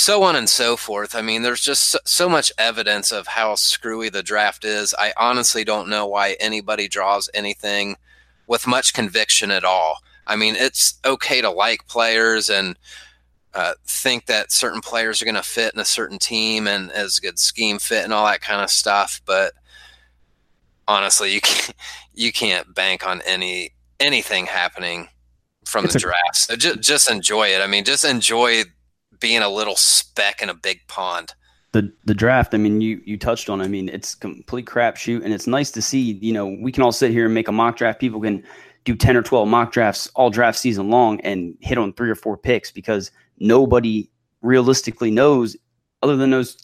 so 0.00 0.22
on 0.22 0.34
and 0.36 0.48
so 0.48 0.76
forth. 0.76 1.14
I 1.14 1.22
mean, 1.22 1.42
there's 1.42 1.60
just 1.60 1.96
so 2.06 2.28
much 2.28 2.52
evidence 2.58 3.12
of 3.12 3.26
how 3.26 3.54
screwy 3.54 4.08
the 4.08 4.22
draft 4.22 4.64
is. 4.64 4.94
I 4.98 5.12
honestly 5.16 5.64
don't 5.64 5.88
know 5.88 6.06
why 6.06 6.36
anybody 6.40 6.88
draws 6.88 7.28
anything 7.34 7.96
with 8.46 8.66
much 8.66 8.94
conviction 8.94 9.50
at 9.50 9.64
all. 9.64 9.98
I 10.26 10.36
mean, 10.36 10.56
it's 10.56 10.98
okay 11.04 11.40
to 11.40 11.50
like 11.50 11.86
players 11.86 12.48
and 12.48 12.76
uh, 13.54 13.74
think 13.84 14.26
that 14.26 14.52
certain 14.52 14.80
players 14.80 15.20
are 15.20 15.24
going 15.24 15.34
to 15.34 15.42
fit 15.42 15.74
in 15.74 15.80
a 15.80 15.84
certain 15.84 16.18
team 16.18 16.66
and 16.66 16.90
as 16.92 17.18
a 17.18 17.20
good 17.20 17.38
scheme 17.38 17.78
fit 17.78 18.04
and 18.04 18.12
all 18.12 18.26
that 18.26 18.40
kind 18.40 18.62
of 18.62 18.70
stuff, 18.70 19.20
but 19.26 19.52
honestly, 20.88 21.32
you 21.32 21.40
can't 21.40 21.74
you 22.14 22.32
can't 22.32 22.74
bank 22.74 23.06
on 23.06 23.22
any 23.26 23.70
anything 23.98 24.46
happening 24.46 25.08
from 25.64 25.84
it's 25.84 25.94
the 25.94 25.98
a, 25.98 26.00
draft. 26.00 26.36
So 26.36 26.56
just 26.56 26.80
just 26.80 27.10
enjoy 27.10 27.48
it. 27.48 27.60
I 27.60 27.66
mean, 27.66 27.84
just 27.84 28.04
enjoy 28.04 28.64
being 29.20 29.42
a 29.42 29.48
little 29.48 29.76
speck 29.76 30.42
in 30.42 30.48
a 30.48 30.54
big 30.54 30.80
pond. 30.88 31.34
The 31.72 31.92
the 32.04 32.14
draft. 32.14 32.54
I 32.54 32.58
mean, 32.58 32.80
you 32.80 33.00
you 33.04 33.16
touched 33.16 33.48
on. 33.48 33.60
I 33.60 33.68
mean, 33.68 33.88
it's 33.88 34.14
complete 34.14 34.66
crapshoot, 34.66 35.22
and 35.22 35.32
it's 35.32 35.46
nice 35.46 35.70
to 35.72 35.82
see. 35.82 36.18
You 36.20 36.32
know, 36.32 36.56
we 36.60 36.72
can 36.72 36.82
all 36.82 36.92
sit 36.92 37.12
here 37.12 37.26
and 37.26 37.34
make 37.34 37.46
a 37.48 37.52
mock 37.52 37.76
draft. 37.76 38.00
People 38.00 38.20
can 38.20 38.42
do 38.84 38.96
ten 38.96 39.16
or 39.16 39.22
twelve 39.22 39.46
mock 39.46 39.70
drafts 39.70 40.08
all 40.16 40.30
draft 40.30 40.58
season 40.58 40.90
long 40.90 41.20
and 41.20 41.56
hit 41.60 41.78
on 41.78 41.92
three 41.92 42.10
or 42.10 42.16
four 42.16 42.36
picks 42.36 42.72
because 42.72 43.12
nobody 43.38 44.10
realistically 44.42 45.10
knows, 45.10 45.56
other 46.02 46.16
than 46.16 46.30
those 46.30 46.56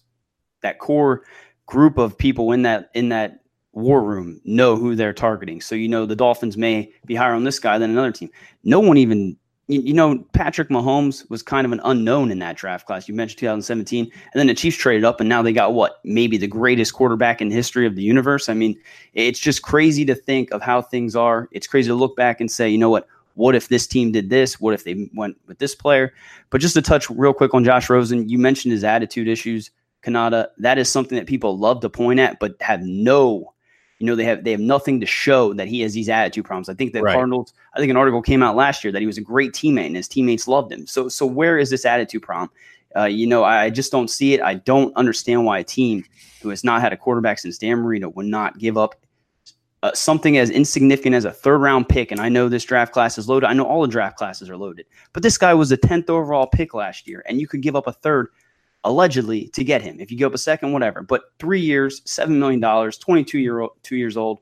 that 0.62 0.79
core 0.79 1.23
group 1.66 1.99
of 1.99 2.16
people 2.16 2.53
in 2.53 2.62
that 2.62 2.90
in 2.95 3.11
that 3.11 3.40
war 3.73 4.03
room 4.03 4.40
know 4.45 4.75
who 4.75 4.97
they're 4.97 5.12
targeting. 5.12 5.61
So 5.61 5.75
you 5.75 5.87
know 5.87 6.07
the 6.07 6.16
Dolphins 6.16 6.57
may 6.57 6.90
be 7.05 7.14
higher 7.14 7.35
on 7.35 7.45
this 7.45 7.59
guy 7.59 7.79
than 7.79 7.90
another 7.90 8.11
team. 8.11 8.31
No 8.64 8.81
one 8.81 8.97
even 8.97 9.37
you, 9.68 9.92
know 9.92 10.18
Patrick 10.33 10.68
Mahomes 10.68 11.29
was 11.29 11.42
kind 11.42 11.64
of 11.64 11.72
an 11.72 11.81
unknown 11.85 12.31
in 12.31 12.38
that 12.38 12.57
draft 12.57 12.87
class. 12.87 13.09
You 13.09 13.14
mentioned 13.14 13.40
2017, 13.40 14.05
and 14.05 14.12
then 14.35 14.46
the 14.46 14.55
Chiefs 14.55 14.76
traded 14.76 15.05
up, 15.05 15.20
and 15.20 15.29
now 15.29 15.42
they 15.42 15.52
got 15.52 15.74
what 15.74 16.00
maybe 16.05 16.37
the 16.37 16.46
greatest 16.46 16.94
quarterback 16.94 17.40
in 17.40 17.48
the 17.48 17.55
history 17.55 17.87
of 17.87 17.96
the 17.96 18.02
universe. 18.02 18.48
I 18.48 18.55
mean, 18.55 18.79
it's 19.14 19.40
just 19.40 19.62
crazy 19.62 20.05
to 20.05 20.14
think 20.14 20.52
of 20.52 20.62
how 20.62 20.83
things 20.83 21.16
are. 21.16 21.48
It's 21.50 21.66
crazy 21.66 21.88
to 21.88 21.94
look 21.94 22.16
back 22.16 22.40
and 22.40 22.50
say, 22.50 22.68
you 22.68 22.79
know 22.79 22.90
what? 22.90 23.09
What 23.35 23.55
if 23.55 23.68
this 23.68 23.87
team 23.87 24.12
did 24.12 24.31
this? 24.31 24.61
What 24.61 24.72
if 24.72 24.85
they 24.85 25.11
went 25.14 25.37
with 25.46 25.59
this 25.59 25.74
player? 25.74 26.14
But 26.50 26.61
just 26.61 26.74
to 26.74 26.83
touch 26.83 27.11
real 27.11 27.35
quick 27.35 27.52
on 27.52 27.64
Josh 27.64 27.90
Rosen, 27.90 28.29
you 28.29 28.38
mentioned 28.38 28.72
his 28.72 28.85
attitude 28.85 29.29
issues. 29.29 29.70
Cannata, 30.02 30.48
that 30.59 30.79
is 30.79 30.88
something 30.88 31.18
that 31.18 31.26
people 31.26 31.59
love 31.59 31.81
to 31.81 31.90
point 31.90 32.20
at, 32.20 32.38
but 32.38 32.55
have 32.61 32.81
no 32.83 33.52
you 33.98 34.06
know 34.06 34.14
they 34.14 34.24
have 34.24 34.44
they 34.44 34.50
have 34.50 34.61
nothing 34.61 35.00
to 35.00 35.06
show 35.06 35.54
that 35.54 35.68
he 35.68 35.80
has 35.80 35.94
these 35.94 36.09
attitude 36.09 36.44
problems. 36.44 36.68
I 36.68 36.74
think 36.74 36.92
the 36.92 37.02
right. 37.02 37.14
Cardinals. 37.14 37.54
I 37.74 37.78
think 37.78 37.90
an 37.90 37.96
article 37.96 38.22
came 38.22 38.42
out 38.42 38.56
last 38.56 38.85
year 38.85 38.92
that 38.92 39.00
he 39.00 39.06
was 39.06 39.18
a 39.18 39.22
great 39.22 39.52
teammate 39.52 39.87
and 39.87 39.96
his 39.96 40.09
teammates 40.09 40.46
loved 40.46 40.72
him. 40.72 40.87
So 40.87 41.09
so 41.09 41.24
where 41.24 41.59
is 41.59 41.70
this 41.70 41.85
attitude 41.85 42.22
problem? 42.22 42.50
Uh, 42.94 43.04
you 43.04 43.26
know, 43.26 43.42
I, 43.42 43.64
I 43.64 43.70
just 43.70 43.92
don't 43.92 44.09
see 44.09 44.35
it. 44.35 44.40
I 44.40 44.54
don't 44.54 44.94
understand 44.96 45.44
why 45.44 45.59
a 45.59 45.64
team 45.64 46.04
who 46.42 46.48
has 46.50 46.64
not 46.64 46.80
had 46.80 46.92
a 46.92 46.96
quarterback 46.96 47.38
since 47.38 47.59
Dan 47.59 47.78
Marino 47.78 48.09
would 48.11 48.26
not 48.26 48.59
give 48.59 48.78
up 48.78 48.94
uh, 49.82 49.92
something 49.94 50.38
as 50.38 50.50
insignificant 50.50 51.14
as 51.14 51.24
a 51.24 51.32
third 51.32 51.59
round 51.59 51.88
pick. 51.88 52.11
And 52.11 52.20
I 52.20 52.28
know 52.28 52.48
this 52.48 52.64
draft 52.64 52.92
class 52.92 53.18
is 53.18 53.28
loaded. 53.28 53.48
I 53.48 53.52
know 53.52 53.64
all 53.64 53.82
the 53.82 53.88
draft 53.88 54.16
classes 54.16 54.48
are 54.48 54.56
loaded, 54.56 54.87
but 55.12 55.22
this 55.22 55.38
guy 55.38 55.54
was 55.54 55.70
a 55.72 55.76
tenth 55.76 56.09
overall 56.09 56.46
pick 56.46 56.74
last 56.74 57.06
year, 57.06 57.22
and 57.26 57.40
you 57.40 57.46
could 57.46 57.61
give 57.62 57.76
up 57.76 57.87
a 57.87 57.92
third 57.92 58.28
allegedly 58.87 59.49
to 59.49 59.64
get 59.64 59.83
him. 59.83 60.01
If 60.01 60.11
you 60.11 60.18
go 60.18 60.27
up 60.27 60.35
a 60.35 60.38
second, 60.38 60.72
whatever. 60.72 61.03
But 61.03 61.25
three 61.38 61.61
years, 61.61 62.01
seven 62.05 62.38
million 62.38 62.61
dollars, 62.61 62.96
twenty-two 62.96 63.38
year 63.38 63.61
old, 63.61 63.72
two 63.83 63.96
years 63.96 64.16
old. 64.16 64.40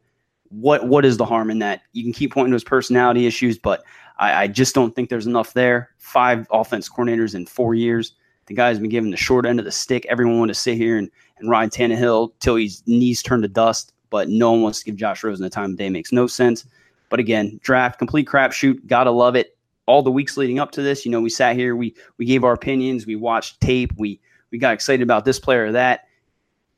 What 0.50 0.86
what 0.86 1.04
is 1.04 1.16
the 1.16 1.24
harm 1.24 1.50
in 1.50 1.58
that? 1.60 1.82
You 1.92 2.04
can 2.04 2.12
keep 2.12 2.32
pointing 2.32 2.52
to 2.52 2.56
his 2.56 2.64
personality 2.64 3.26
issues, 3.26 3.58
but 3.58 3.82
I, 4.18 4.44
I 4.44 4.46
just 4.46 4.74
don't 4.74 4.94
think 4.94 5.08
there's 5.08 5.26
enough 5.26 5.54
there. 5.54 5.90
Five 5.98 6.46
offense 6.52 6.88
coordinators 6.88 7.34
in 7.34 7.46
four 7.46 7.74
years. 7.74 8.14
The 8.46 8.54
guy's 8.54 8.78
been 8.78 8.90
given 8.90 9.10
the 9.10 9.16
short 9.16 9.46
end 9.46 9.58
of 9.58 9.64
the 9.64 9.72
stick. 9.72 10.06
Everyone 10.06 10.38
wanted 10.38 10.52
to 10.52 10.60
sit 10.60 10.76
here 10.76 10.98
and, 10.98 11.10
and 11.38 11.50
ride 11.50 11.72
Tannehill 11.72 12.34
till 12.38 12.56
his 12.56 12.82
knees 12.86 13.22
turn 13.22 13.42
to 13.42 13.48
dust, 13.48 13.94
but 14.10 14.28
no 14.28 14.52
one 14.52 14.62
wants 14.62 14.80
to 14.80 14.84
give 14.84 14.96
Josh 14.96 15.24
Rosen 15.24 15.42
the 15.42 15.50
time 15.50 15.72
of 15.72 15.78
day. 15.78 15.88
Makes 15.88 16.12
no 16.12 16.26
sense. 16.26 16.66
But 17.08 17.18
again, 17.18 17.58
draft 17.62 17.98
complete 17.98 18.28
crapshoot. 18.28 18.86
Gotta 18.86 19.10
love 19.10 19.34
it. 19.34 19.56
All 19.86 20.02
the 20.02 20.12
weeks 20.12 20.36
leading 20.36 20.58
up 20.58 20.70
to 20.72 20.82
this, 20.82 21.04
you 21.04 21.10
know, 21.10 21.20
we 21.20 21.30
sat 21.30 21.56
here, 21.56 21.74
we 21.74 21.94
we 22.18 22.26
gave 22.26 22.44
our 22.44 22.52
opinions, 22.52 23.06
we 23.06 23.16
watched 23.16 23.60
tape, 23.60 23.92
we 23.96 24.20
we 24.54 24.58
got 24.58 24.72
excited 24.72 25.02
about 25.02 25.24
this 25.24 25.40
player 25.40 25.66
or 25.66 25.72
that. 25.72 26.06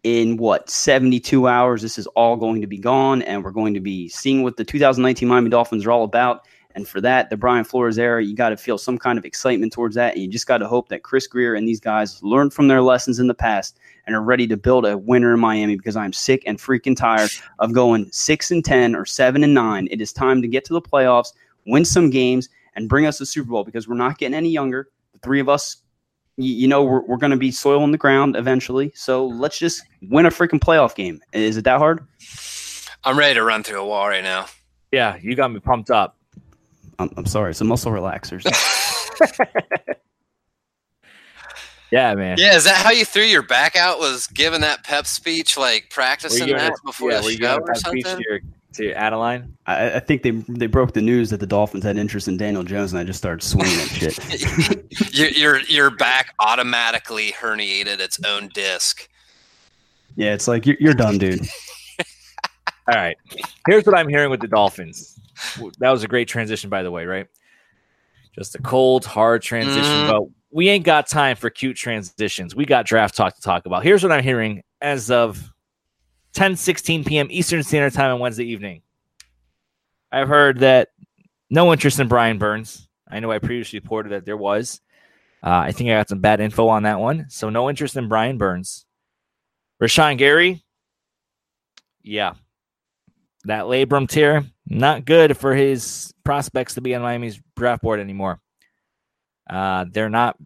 In 0.02 0.38
what 0.38 0.70
72 0.70 1.46
hours, 1.46 1.82
this 1.82 1.98
is 1.98 2.06
all 2.06 2.34
going 2.34 2.62
to 2.62 2.66
be 2.66 2.78
gone, 2.78 3.20
and 3.20 3.44
we're 3.44 3.50
going 3.50 3.74
to 3.74 3.80
be 3.80 4.08
seeing 4.08 4.42
what 4.42 4.56
the 4.56 4.64
2019 4.64 5.28
Miami 5.28 5.50
Dolphins 5.50 5.84
are 5.84 5.90
all 5.90 6.04
about. 6.04 6.46
And 6.74 6.88
for 6.88 7.02
that, 7.02 7.28
the 7.28 7.36
Brian 7.36 7.64
Flores 7.64 7.98
era, 7.98 8.24
you 8.24 8.34
got 8.34 8.48
to 8.48 8.56
feel 8.56 8.78
some 8.78 8.96
kind 8.96 9.18
of 9.18 9.26
excitement 9.26 9.74
towards 9.74 9.94
that. 9.96 10.14
And 10.14 10.22
you 10.22 10.28
just 10.30 10.46
got 10.46 10.58
to 10.58 10.66
hope 10.66 10.88
that 10.88 11.02
Chris 11.02 11.26
Grier 11.26 11.54
and 11.54 11.68
these 11.68 11.80
guys 11.80 12.22
learned 12.22 12.54
from 12.54 12.68
their 12.68 12.80
lessons 12.80 13.18
in 13.18 13.26
the 13.26 13.34
past 13.34 13.78
and 14.06 14.16
are 14.16 14.22
ready 14.22 14.46
to 14.46 14.56
build 14.56 14.86
a 14.86 14.96
winner 14.96 15.34
in 15.34 15.40
Miami 15.40 15.76
because 15.76 15.96
I'm 15.96 16.14
sick 16.14 16.44
and 16.46 16.56
freaking 16.56 16.96
tired 16.96 17.30
of 17.58 17.74
going 17.74 18.08
six 18.10 18.50
and 18.50 18.64
10 18.64 18.96
or 18.96 19.04
seven 19.04 19.44
and 19.44 19.52
nine. 19.52 19.86
It 19.90 20.00
is 20.00 20.14
time 20.14 20.40
to 20.40 20.48
get 20.48 20.64
to 20.64 20.72
the 20.72 20.80
playoffs, 20.80 21.34
win 21.66 21.84
some 21.84 22.08
games, 22.08 22.48
and 22.74 22.88
bring 22.88 23.04
us 23.04 23.20
a 23.20 23.26
Super 23.26 23.50
Bowl 23.50 23.64
because 23.64 23.86
we're 23.86 23.96
not 23.96 24.16
getting 24.16 24.34
any 24.34 24.48
younger. 24.48 24.88
The 25.12 25.18
three 25.18 25.40
of 25.40 25.50
us 25.50 25.82
you, 26.36 26.54
you 26.54 26.68
know 26.68 26.82
we're, 26.82 27.02
we're 27.02 27.16
going 27.16 27.30
to 27.30 27.36
be 27.36 27.50
soil 27.50 27.82
on 27.82 27.90
the 27.90 27.98
ground 27.98 28.36
eventually. 28.36 28.92
So 28.94 29.26
let's 29.26 29.58
just 29.58 29.82
win 30.02 30.26
a 30.26 30.30
freaking 30.30 30.60
playoff 30.60 30.94
game. 30.94 31.20
Is 31.32 31.56
it 31.56 31.64
that 31.64 31.78
hard? 31.78 32.06
I'm 33.04 33.18
ready 33.18 33.34
to 33.34 33.42
run 33.42 33.62
through 33.62 33.80
a 33.80 33.86
wall 33.86 34.08
right 34.08 34.24
now. 34.24 34.46
Yeah, 34.92 35.16
you 35.20 35.34
got 35.34 35.52
me 35.52 35.60
pumped 35.60 35.90
up. 35.90 36.16
I'm, 36.98 37.10
I'm 37.16 37.26
sorry. 37.26 37.50
It's 37.50 37.60
a 37.60 37.64
muscle 37.64 37.92
relaxers. 37.92 38.44
yeah, 41.90 42.14
man. 42.14 42.36
Yeah, 42.38 42.56
is 42.56 42.64
that 42.64 42.76
how 42.76 42.90
you 42.90 43.04
threw 43.04 43.22
your 43.22 43.42
back 43.42 43.76
out? 43.76 43.98
Was 43.98 44.26
giving 44.26 44.62
that 44.62 44.84
pep 44.84 45.06
speech, 45.06 45.56
like 45.56 45.90
practicing 45.90 46.48
that 46.48 46.72
before 46.84 47.10
yeah, 47.12 47.20
the 47.20 47.36
show 47.36 47.58
or 47.58 47.74
something? 47.74 48.20
To 48.76 48.92
Adeline? 48.92 49.56
I, 49.66 49.96
I, 49.96 50.00
think 50.00 50.22
they 50.22 50.30
they 50.30 50.66
broke 50.66 50.92
the 50.92 51.02
news 51.02 51.30
that 51.30 51.40
the 51.40 51.46
Dolphins 51.46 51.84
had 51.84 51.96
interest 51.96 52.28
in 52.28 52.36
Daniel 52.36 52.62
Jones, 52.62 52.92
and 52.92 53.00
I 53.00 53.04
just 53.04 53.18
started 53.18 53.42
swinging 53.42 53.78
at 53.78 53.88
shit. 53.88 55.14
your, 55.14 55.28
your 55.30 55.60
your 55.62 55.90
back 55.90 56.34
automatically 56.38 57.32
herniated 57.32 58.00
its 58.00 58.18
own 58.24 58.48
disc. 58.54 59.08
Yeah, 60.16 60.32
it's 60.32 60.48
like 60.48 60.66
you're, 60.66 60.76
you're 60.80 60.94
done, 60.94 61.18
dude. 61.18 61.40
All 62.88 62.94
right, 62.94 63.16
here's 63.66 63.84
what 63.84 63.96
I'm 63.96 64.08
hearing 64.08 64.30
with 64.30 64.40
the 64.40 64.48
Dolphins. 64.48 65.18
That 65.78 65.90
was 65.90 66.02
a 66.04 66.08
great 66.08 66.28
transition, 66.28 66.70
by 66.70 66.82
the 66.82 66.90
way, 66.90 67.04
right? 67.04 67.26
Just 68.34 68.54
a 68.54 68.58
cold, 68.62 69.04
hard 69.04 69.42
transition, 69.42 69.82
mm. 69.82 70.10
but 70.10 70.22
we 70.50 70.68
ain't 70.68 70.84
got 70.84 71.08
time 71.08 71.36
for 71.36 71.50
cute 71.50 71.76
transitions. 71.76 72.54
We 72.54 72.64
got 72.64 72.86
draft 72.86 73.16
talk 73.16 73.34
to 73.34 73.42
talk 73.42 73.66
about. 73.66 73.82
Here's 73.82 74.02
what 74.02 74.12
I'm 74.12 74.22
hearing 74.22 74.62
as 74.80 75.10
of 75.10 75.52
10 76.36 76.56
16 76.56 77.04
p.m. 77.04 77.28
Eastern 77.30 77.62
Standard 77.62 77.94
Time 77.94 78.12
on 78.12 78.20
Wednesday 78.20 78.44
evening. 78.44 78.82
I've 80.12 80.28
heard 80.28 80.60
that 80.60 80.90
no 81.48 81.72
interest 81.72 81.98
in 81.98 82.08
Brian 82.08 82.36
Burns. 82.36 82.88
I 83.08 83.20
know 83.20 83.30
I 83.30 83.38
previously 83.38 83.78
reported 83.78 84.10
that 84.10 84.26
there 84.26 84.36
was. 84.36 84.82
Uh, 85.42 85.62
I 85.64 85.72
think 85.72 85.88
I 85.88 85.94
got 85.94 86.10
some 86.10 86.20
bad 86.20 86.40
info 86.40 86.68
on 86.68 86.82
that 86.82 87.00
one. 87.00 87.26
So 87.30 87.48
no 87.48 87.70
interest 87.70 87.96
in 87.96 88.08
Brian 88.08 88.36
Burns. 88.36 88.84
Rashan 89.82 90.18
Gary, 90.18 90.62
yeah. 92.02 92.34
That 93.44 93.64
labrum 93.64 94.06
tear, 94.06 94.44
not 94.66 95.06
good 95.06 95.38
for 95.38 95.54
his 95.54 96.12
prospects 96.22 96.74
to 96.74 96.82
be 96.82 96.94
on 96.94 97.00
Miami's 97.00 97.40
draft 97.56 97.82
board 97.82 97.98
anymore. 97.98 98.40
Uh, 99.48 99.86
they're 99.90 100.10
not 100.10 100.36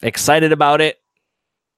excited 0.00 0.52
about 0.52 0.80
it. 0.80 0.96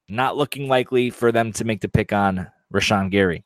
Not 0.07 0.37
looking 0.37 0.69
likely 0.69 1.09
for 1.09 1.33
them 1.33 1.51
to 1.53 1.65
make 1.65 1.81
the 1.81 1.89
pick 1.89 2.13
on 2.13 2.47
Rashan 2.73 3.09
Gary. 3.09 3.43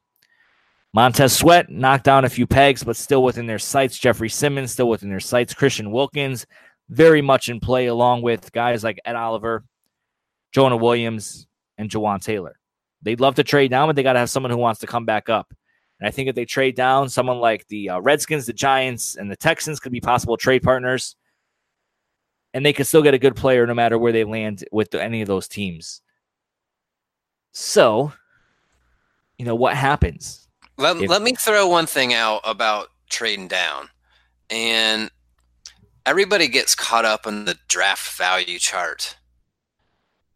Montez 0.94 1.34
Sweat 1.34 1.70
knocked 1.70 2.06
down 2.06 2.26
a 2.26 2.30
few 2.30 2.48
pegs, 2.48 2.84
but 2.84 2.96
still 2.96 3.24
within 3.24 3.46
their 3.46 3.60
sights. 3.60 4.00
Jeffrey 4.00 4.30
Simmons 4.30 4.72
still 4.72 4.90
within 4.90 5.10
their 5.10 5.20
sights. 5.20 5.54
Christian 5.54 5.92
Wilkins 5.92 6.46
very 6.90 7.22
much 7.22 7.50
in 7.50 7.60
play, 7.60 7.88
along 7.88 8.22
with 8.22 8.52
guys 8.52 8.84
like 8.84 9.00
Ed 9.06 9.16
Oliver, 9.16 9.64
Jonah 10.54 10.78
Williams, 10.78 11.48
and 11.78 11.90
Jawaan 11.90 12.22
Taylor. 12.22 12.58
They'd 13.02 13.20
love 13.20 13.36
to 13.36 13.44
trade 13.44 13.70
down, 13.70 13.88
but 13.88 13.96
they 13.96 14.04
got 14.04 14.14
to 14.14 14.20
have 14.20 14.30
someone 14.30 14.52
who 14.52 14.58
wants 14.58 14.80
to 14.80 14.88
come 14.88 15.06
back 15.06 15.30
up. 15.30 15.54
And 16.00 16.08
I 16.08 16.12
think 16.12 16.30
if 16.30 16.36
they 16.36 16.46
trade 16.46 16.76
down, 16.76 17.10
someone 17.10 17.40
like 17.40 17.68
the 17.68 17.90
uh, 17.92 18.00
Redskins, 18.00 18.46
the 18.46 18.54
Giants, 18.54 19.16
and 19.16 19.30
the 19.30 19.36
Texans 19.36 19.80
could 19.80 19.92
be 19.92 20.02
possible 20.02 20.38
trade 20.38 20.64
partners. 20.64 21.16
And 22.54 22.66
they 22.66 22.74
could 22.74 22.88
still 22.88 23.04
get 23.04 23.14
a 23.14 23.20
good 23.20 23.36
player 23.36 23.68
no 23.68 23.74
matter 23.74 23.98
where 23.98 24.12
they 24.12 24.24
land 24.24 24.64
with 24.72 24.94
any 24.96 25.22
of 25.22 25.28
those 25.28 25.48
teams. 25.48 26.02
So, 27.52 28.14
you 29.38 29.46
know, 29.46 29.56
what 29.56 29.76
happens? 29.76 30.48
Let, 30.78 30.98
if, 30.98 31.10
let 31.10 31.22
me 31.22 31.34
throw 31.34 31.68
one 31.68 31.86
thing 31.86 32.14
out 32.14 32.42
about 32.44 32.90
trading 33.10 33.48
down. 33.48 33.90
And 34.50 35.12
everybody 36.06 36.48
gets 36.48 36.76
caught 36.76 37.06
up 37.06 37.28
in 37.28 37.46
the 37.46 37.58
draft 37.68 38.18
value 38.18 38.60
chart. 38.60 39.18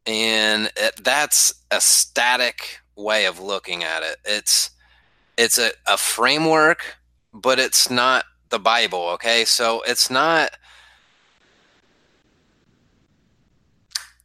And 0.05 0.71
it, 0.75 1.03
that's 1.03 1.53
a 1.69 1.79
static 1.79 2.79
way 2.95 3.25
of 3.25 3.39
looking 3.39 3.83
at 3.83 4.03
it. 4.03 4.17
It's 4.25 4.71
it's 5.37 5.57
a, 5.57 5.71
a 5.87 5.97
framework, 5.97 6.97
but 7.33 7.57
it's 7.57 7.89
not 7.89 8.25
the 8.49 8.59
Bible, 8.59 9.09
okay? 9.13 9.45
So 9.45 9.81
it's 9.87 10.09
not 10.09 10.51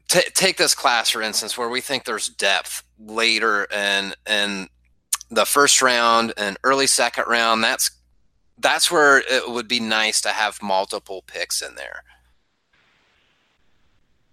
T- 0.09 0.31
take 0.35 0.57
this 0.57 0.75
class 0.75 1.11
for 1.11 1.21
instance 1.23 1.59
where 1.59 1.69
we 1.69 1.81
think 1.81 2.05
there's 2.05 2.29
depth 2.29 2.85
later 2.99 3.64
in 3.64 4.14
in 4.29 4.69
the 5.31 5.45
first 5.45 5.83
round 5.83 6.33
and 6.37 6.57
early 6.62 6.87
second 6.87 7.25
round 7.27 7.64
that's 7.64 7.90
that's 8.59 8.90
where 8.90 9.19
it 9.19 9.51
would 9.51 9.69
be 9.69 9.81
nice 9.81 10.21
to 10.23 10.31
have 10.31 10.62
multiple 10.62 11.23
picks 11.27 11.61
in 11.61 11.75
there. 11.75 12.03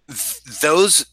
Th- 0.08 0.62
those 0.62 1.06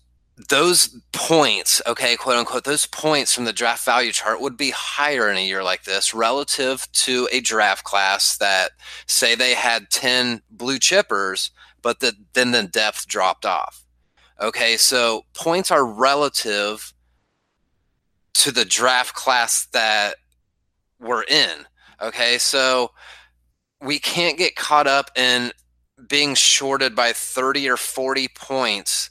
those 0.48 0.98
points 1.12 1.82
okay 1.86 2.16
quote 2.16 2.36
unquote 2.36 2.64
those 2.64 2.86
points 2.86 3.34
from 3.34 3.44
the 3.44 3.52
draft 3.52 3.84
value 3.84 4.10
chart 4.10 4.40
would 4.40 4.56
be 4.56 4.70
higher 4.70 5.30
in 5.30 5.36
a 5.36 5.46
year 5.46 5.62
like 5.62 5.84
this 5.84 6.14
relative 6.14 6.90
to 6.92 7.28
a 7.30 7.40
draft 7.40 7.84
class 7.84 8.38
that 8.38 8.70
say 9.06 9.34
they 9.34 9.52
had 9.52 9.90
10 9.90 10.40
blue 10.50 10.78
chippers 10.78 11.50
but 11.82 12.00
the, 12.00 12.14
then 12.32 12.52
the 12.52 12.62
depth 12.62 13.06
dropped 13.06 13.44
off 13.44 13.79
Okay, 14.40 14.76
so 14.78 15.24
points 15.34 15.70
are 15.70 15.84
relative 15.84 16.94
to 18.34 18.50
the 18.50 18.64
draft 18.64 19.14
class 19.14 19.66
that 19.72 20.14
we're 20.98 21.24
in. 21.24 21.66
Okay, 22.00 22.38
so 22.38 22.92
we 23.82 23.98
can't 23.98 24.38
get 24.38 24.56
caught 24.56 24.86
up 24.86 25.10
in 25.16 25.52
being 26.08 26.34
shorted 26.34 26.94
by 26.94 27.12
30 27.12 27.68
or 27.68 27.76
40 27.76 28.28
points 28.28 29.10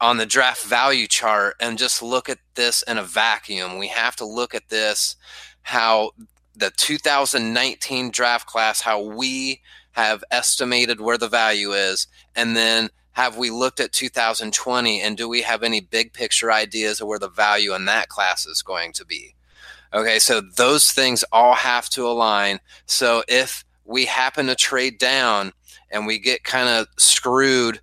on 0.00 0.18
the 0.18 0.26
draft 0.26 0.64
value 0.64 1.06
chart 1.06 1.54
and 1.60 1.78
just 1.78 2.02
look 2.02 2.28
at 2.28 2.38
this 2.54 2.82
in 2.82 2.98
a 2.98 3.02
vacuum. 3.02 3.78
We 3.78 3.88
have 3.88 4.16
to 4.16 4.26
look 4.26 4.54
at 4.54 4.68
this 4.68 5.16
how 5.62 6.12
the 6.54 6.70
2019 6.76 8.10
draft 8.10 8.46
class, 8.46 8.80
how 8.80 9.00
we 9.00 9.60
have 9.92 10.22
estimated 10.30 11.00
where 11.00 11.18
the 11.18 11.28
value 11.28 11.72
is, 11.72 12.06
and 12.34 12.54
then 12.56 12.90
have 13.12 13.36
we 13.36 13.50
looked 13.50 13.80
at 13.80 13.92
2020 13.92 15.00
and 15.00 15.16
do 15.16 15.28
we 15.28 15.42
have 15.42 15.62
any 15.62 15.80
big 15.80 16.12
picture 16.12 16.52
ideas 16.52 17.00
of 17.00 17.08
where 17.08 17.18
the 17.18 17.28
value 17.28 17.74
in 17.74 17.84
that 17.86 18.08
class 18.08 18.46
is 18.46 18.62
going 18.62 18.92
to 18.92 19.04
be? 19.04 19.34
Okay, 19.92 20.20
so 20.20 20.40
those 20.40 20.92
things 20.92 21.24
all 21.32 21.54
have 21.54 21.88
to 21.90 22.06
align. 22.06 22.60
So 22.86 23.24
if 23.26 23.64
we 23.84 24.04
happen 24.06 24.46
to 24.46 24.54
trade 24.54 24.98
down 24.98 25.52
and 25.90 26.06
we 26.06 26.18
get 26.18 26.44
kind 26.44 26.68
of 26.68 26.86
screwed 26.96 27.80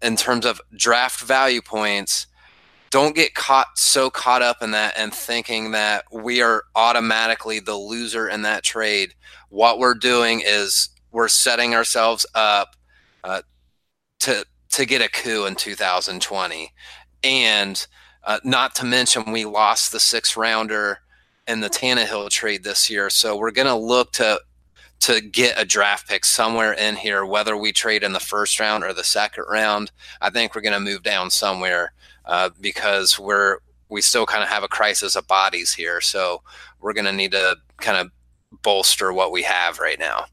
in 0.00 0.16
terms 0.16 0.46
of 0.46 0.60
draft 0.74 1.20
value 1.20 1.60
points, 1.60 2.26
don't 2.90 3.14
get 3.14 3.34
caught 3.34 3.76
so 3.76 4.08
caught 4.08 4.40
up 4.40 4.62
in 4.62 4.70
that 4.70 4.94
and 4.96 5.12
thinking 5.12 5.72
that 5.72 6.04
we 6.12 6.40
are 6.40 6.64
automatically 6.74 7.58
the 7.58 7.74
loser 7.74 8.28
in 8.28 8.42
that 8.42 8.62
trade. 8.62 9.14
What 9.50 9.78
we're 9.78 9.94
doing 9.94 10.42
is 10.44 10.88
we're 11.10 11.28
setting 11.28 11.74
ourselves 11.74 12.24
up 12.34 12.76
uh, 13.24 13.42
to 14.20 14.46
to 14.74 14.84
get 14.84 15.00
a 15.00 15.08
coup 15.08 15.46
in 15.46 15.54
2020. 15.54 16.72
And 17.22 17.86
uh, 18.24 18.40
not 18.42 18.74
to 18.76 18.84
mention, 18.84 19.30
we 19.30 19.44
lost 19.44 19.92
the 19.92 20.00
six 20.00 20.36
rounder 20.36 20.98
in 21.46 21.60
the 21.60 21.70
Tannehill 21.70 22.28
trade 22.30 22.64
this 22.64 22.90
year. 22.90 23.08
So 23.08 23.36
we're 23.36 23.52
going 23.52 23.68
to 23.68 23.74
look 23.74 24.12
to 24.12 24.40
to 25.00 25.20
get 25.20 25.60
a 25.60 25.66
draft 25.66 26.08
pick 26.08 26.24
somewhere 26.24 26.72
in 26.72 26.96
here, 26.96 27.26
whether 27.26 27.56
we 27.56 27.72
trade 27.72 28.02
in 28.02 28.12
the 28.12 28.20
first 28.20 28.58
round 28.58 28.82
or 28.82 28.94
the 28.94 29.04
second 29.04 29.44
round. 29.50 29.92
I 30.22 30.30
think 30.30 30.54
we're 30.54 30.62
going 30.62 30.72
to 30.72 30.80
move 30.80 31.02
down 31.02 31.30
somewhere 31.30 31.92
uh, 32.24 32.50
because 32.60 33.18
we're 33.18 33.58
we 33.90 34.00
still 34.00 34.26
kind 34.26 34.42
of 34.42 34.48
have 34.48 34.64
a 34.64 34.68
crisis 34.68 35.14
of 35.14 35.26
bodies 35.28 35.72
here. 35.72 36.00
So 36.00 36.42
we're 36.80 36.94
going 36.94 37.04
to 37.04 37.12
need 37.12 37.32
to 37.32 37.56
kind 37.78 37.98
of 37.98 38.10
bolster 38.62 39.12
what 39.12 39.30
we 39.30 39.42
have 39.42 39.78
right 39.78 39.98
now 39.98 40.26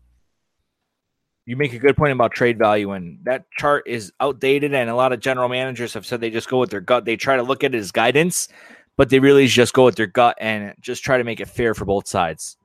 you 1.51 1.57
make 1.57 1.73
a 1.73 1.79
good 1.79 1.97
point 1.97 2.13
about 2.13 2.31
trade 2.31 2.57
value, 2.57 2.91
and 2.91 3.19
that 3.23 3.43
chart 3.51 3.83
is 3.85 4.13
outdated. 4.21 4.73
And 4.73 4.89
a 4.89 4.95
lot 4.95 5.11
of 5.11 5.19
general 5.19 5.49
managers 5.49 5.93
have 5.95 6.05
said 6.05 6.21
they 6.21 6.29
just 6.29 6.47
go 6.47 6.57
with 6.57 6.69
their 6.69 6.79
gut. 6.79 7.03
They 7.03 7.17
try 7.17 7.35
to 7.35 7.43
look 7.43 7.65
at 7.65 7.75
it 7.75 7.77
as 7.77 7.91
guidance, 7.91 8.47
but 8.95 9.09
they 9.09 9.19
really 9.19 9.47
just 9.47 9.73
go 9.73 9.83
with 9.83 9.97
their 9.97 10.07
gut 10.07 10.37
and 10.39 10.73
just 10.79 11.03
try 11.03 11.17
to 11.17 11.25
make 11.25 11.41
it 11.41 11.49
fair 11.49 11.73
for 11.73 11.83
both 11.83 12.07
sides. 12.07 12.55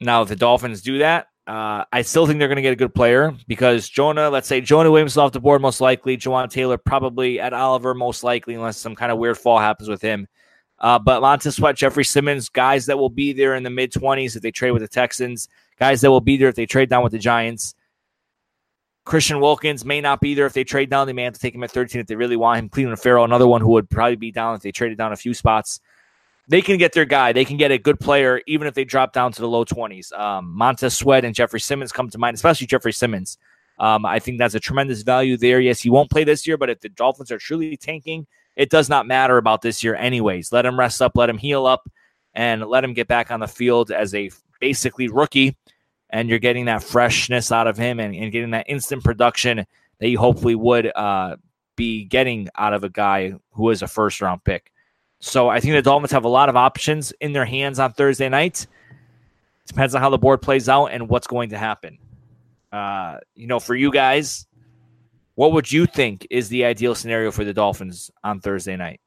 Now, 0.00 0.22
if 0.22 0.28
the 0.30 0.34
Dolphins 0.34 0.82
do 0.82 0.98
that, 0.98 1.28
uh, 1.46 1.84
I 1.92 2.02
still 2.02 2.26
think 2.26 2.40
they're 2.40 2.48
going 2.48 2.56
to 2.56 2.62
get 2.62 2.72
a 2.72 2.76
good 2.76 2.92
player 2.92 3.36
because 3.46 3.88
Jonah, 3.88 4.28
let's 4.28 4.48
say 4.48 4.60
Jonah 4.60 4.90
Williams 4.90 5.12
is 5.12 5.18
off 5.18 5.30
the 5.30 5.38
board 5.38 5.62
most 5.62 5.80
likely, 5.80 6.16
Jawaan 6.16 6.50
Taylor 6.50 6.76
probably 6.76 7.38
Ed 7.38 7.52
Oliver 7.52 7.94
most 7.94 8.24
likely, 8.24 8.54
unless 8.54 8.78
some 8.78 8.96
kind 8.96 9.12
of 9.12 9.18
weird 9.18 9.38
fall 9.38 9.60
happens 9.60 9.88
with 9.88 10.02
him. 10.02 10.26
Uh, 10.80 10.98
but 10.98 11.20
Montez 11.20 11.54
Sweat, 11.54 11.76
Jeffrey 11.76 12.04
Simmons, 12.04 12.48
guys 12.48 12.86
that 12.86 12.98
will 12.98 13.10
be 13.10 13.32
there 13.32 13.54
in 13.54 13.62
the 13.62 13.70
mid 13.70 13.92
20s 13.92 14.34
if 14.34 14.42
they 14.42 14.50
trade 14.50 14.72
with 14.72 14.82
the 14.82 14.88
Texans 14.88 15.48
guys 15.80 16.02
that 16.02 16.10
will 16.10 16.20
be 16.20 16.36
there 16.36 16.48
if 16.48 16.54
they 16.54 16.66
trade 16.66 16.90
down 16.90 17.02
with 17.02 17.12
the 17.12 17.18
Giants. 17.18 17.74
Christian 19.06 19.40
Wilkins 19.40 19.84
may 19.84 20.00
not 20.00 20.20
be 20.20 20.34
there 20.34 20.46
if 20.46 20.52
they 20.52 20.62
trade 20.62 20.90
down. 20.90 21.06
They 21.06 21.14
may 21.14 21.24
have 21.24 21.32
to 21.32 21.40
take 21.40 21.54
him 21.54 21.64
at 21.64 21.70
13 21.70 22.00
if 22.00 22.06
they 22.06 22.14
really 22.14 22.36
want 22.36 22.58
him. 22.58 22.68
Clelin 22.68 23.00
Ferrell, 23.00 23.24
another 23.24 23.48
one 23.48 23.62
who 23.62 23.70
would 23.70 23.88
probably 23.88 24.16
be 24.16 24.30
down 24.30 24.54
if 24.54 24.62
they 24.62 24.70
traded 24.70 24.98
down 24.98 25.12
a 25.12 25.16
few 25.16 25.32
spots. 25.34 25.80
They 26.48 26.62
can 26.62 26.76
get 26.76 26.92
their 26.92 27.06
guy. 27.06 27.32
They 27.32 27.44
can 27.44 27.56
get 27.56 27.70
a 27.70 27.78
good 27.78 27.98
player 27.98 28.42
even 28.46 28.66
if 28.66 28.74
they 28.74 28.84
drop 28.84 29.12
down 29.12 29.32
to 29.32 29.40
the 29.40 29.48
low 29.48 29.64
20s. 29.64 30.12
Um, 30.12 30.52
Montez 30.54 30.96
Sweat 30.96 31.24
and 31.24 31.34
Jeffrey 31.34 31.60
Simmons 31.60 31.92
come 31.92 32.10
to 32.10 32.18
mind, 32.18 32.34
especially 32.34 32.66
Jeffrey 32.66 32.92
Simmons. 32.92 33.38
Um, 33.78 34.04
I 34.04 34.18
think 34.18 34.38
that's 34.38 34.54
a 34.54 34.60
tremendous 34.60 35.02
value 35.02 35.38
there. 35.38 35.60
Yes, 35.60 35.80
he 35.80 35.88
won't 35.88 36.10
play 36.10 36.24
this 36.24 36.46
year, 36.46 36.58
but 36.58 36.68
if 36.68 36.80
the 36.80 36.90
Dolphins 36.90 37.32
are 37.32 37.38
truly 37.38 37.76
tanking, 37.78 38.26
it 38.56 38.68
does 38.68 38.90
not 38.90 39.06
matter 39.06 39.38
about 39.38 39.62
this 39.62 39.82
year, 39.82 39.94
anyways. 39.94 40.52
Let 40.52 40.66
him 40.66 40.78
rest 40.78 41.00
up, 41.00 41.12
let 41.14 41.30
him 41.30 41.38
heal 41.38 41.66
up, 41.66 41.90
and 42.34 42.66
let 42.66 42.84
him 42.84 42.92
get 42.92 43.08
back 43.08 43.30
on 43.30 43.40
the 43.40 43.48
field 43.48 43.90
as 43.90 44.14
a 44.14 44.30
basically 44.60 45.08
rookie 45.08 45.56
and 46.10 46.28
you're 46.28 46.38
getting 46.38 46.66
that 46.66 46.82
freshness 46.82 47.50
out 47.52 47.66
of 47.66 47.76
him 47.76 48.00
and, 48.00 48.14
and 48.14 48.32
getting 48.32 48.50
that 48.50 48.66
instant 48.68 49.02
production 49.04 49.64
that 49.98 50.08
you 50.08 50.18
hopefully 50.18 50.54
would 50.54 50.90
uh, 50.94 51.36
be 51.76 52.04
getting 52.04 52.48
out 52.56 52.74
of 52.74 52.84
a 52.84 52.88
guy 52.88 53.34
who 53.52 53.70
is 53.70 53.82
a 53.82 53.88
first 53.88 54.20
round 54.20 54.42
pick. 54.44 54.72
So 55.20 55.48
I 55.48 55.60
think 55.60 55.74
the 55.74 55.82
Dolphins 55.82 56.12
have 56.12 56.24
a 56.24 56.28
lot 56.28 56.48
of 56.48 56.56
options 56.56 57.12
in 57.20 57.32
their 57.32 57.44
hands 57.44 57.78
on 57.78 57.92
Thursday 57.92 58.28
night. 58.28 58.66
Depends 59.66 59.94
on 59.94 60.00
how 60.00 60.10
the 60.10 60.18
board 60.18 60.42
plays 60.42 60.68
out 60.68 60.86
and 60.86 61.08
what's 61.08 61.26
going 61.26 61.50
to 61.50 61.58
happen. 61.58 61.98
Uh, 62.72 63.18
you 63.34 63.46
know, 63.46 63.60
for 63.60 63.74
you 63.74 63.92
guys, 63.92 64.46
what 65.34 65.52
would 65.52 65.70
you 65.70 65.86
think 65.86 66.26
is 66.30 66.48
the 66.48 66.64
ideal 66.64 66.94
scenario 66.94 67.30
for 67.30 67.44
the 67.44 67.54
Dolphins 67.54 68.10
on 68.24 68.40
Thursday 68.40 68.76
night? 68.76 69.00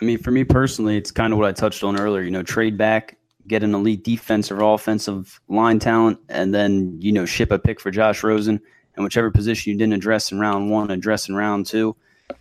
I 0.00 0.04
mean, 0.04 0.18
for 0.18 0.30
me 0.30 0.44
personally, 0.44 0.96
it's 0.96 1.10
kind 1.10 1.32
of 1.32 1.38
what 1.38 1.48
I 1.48 1.52
touched 1.52 1.84
on 1.84 1.98
earlier. 1.98 2.22
You 2.22 2.30
know, 2.30 2.42
trade 2.42 2.76
back, 2.76 3.15
get 3.48 3.62
an 3.62 3.74
elite 3.74 4.04
defensive 4.04 4.58
or 4.58 4.74
offensive 4.74 5.40
line 5.48 5.78
talent, 5.78 6.18
and 6.28 6.54
then 6.54 6.96
you 7.00 7.12
know 7.12 7.24
ship 7.24 7.50
a 7.50 7.58
pick 7.58 7.80
for 7.80 7.90
Josh 7.90 8.22
Rosen 8.22 8.60
and 8.94 9.04
whichever 9.04 9.30
position 9.30 9.72
you 9.72 9.78
didn't 9.78 9.94
address 9.94 10.32
in 10.32 10.38
round 10.38 10.70
one, 10.70 10.90
address 10.90 11.28
in 11.28 11.34
round 11.34 11.66
two. 11.66 11.94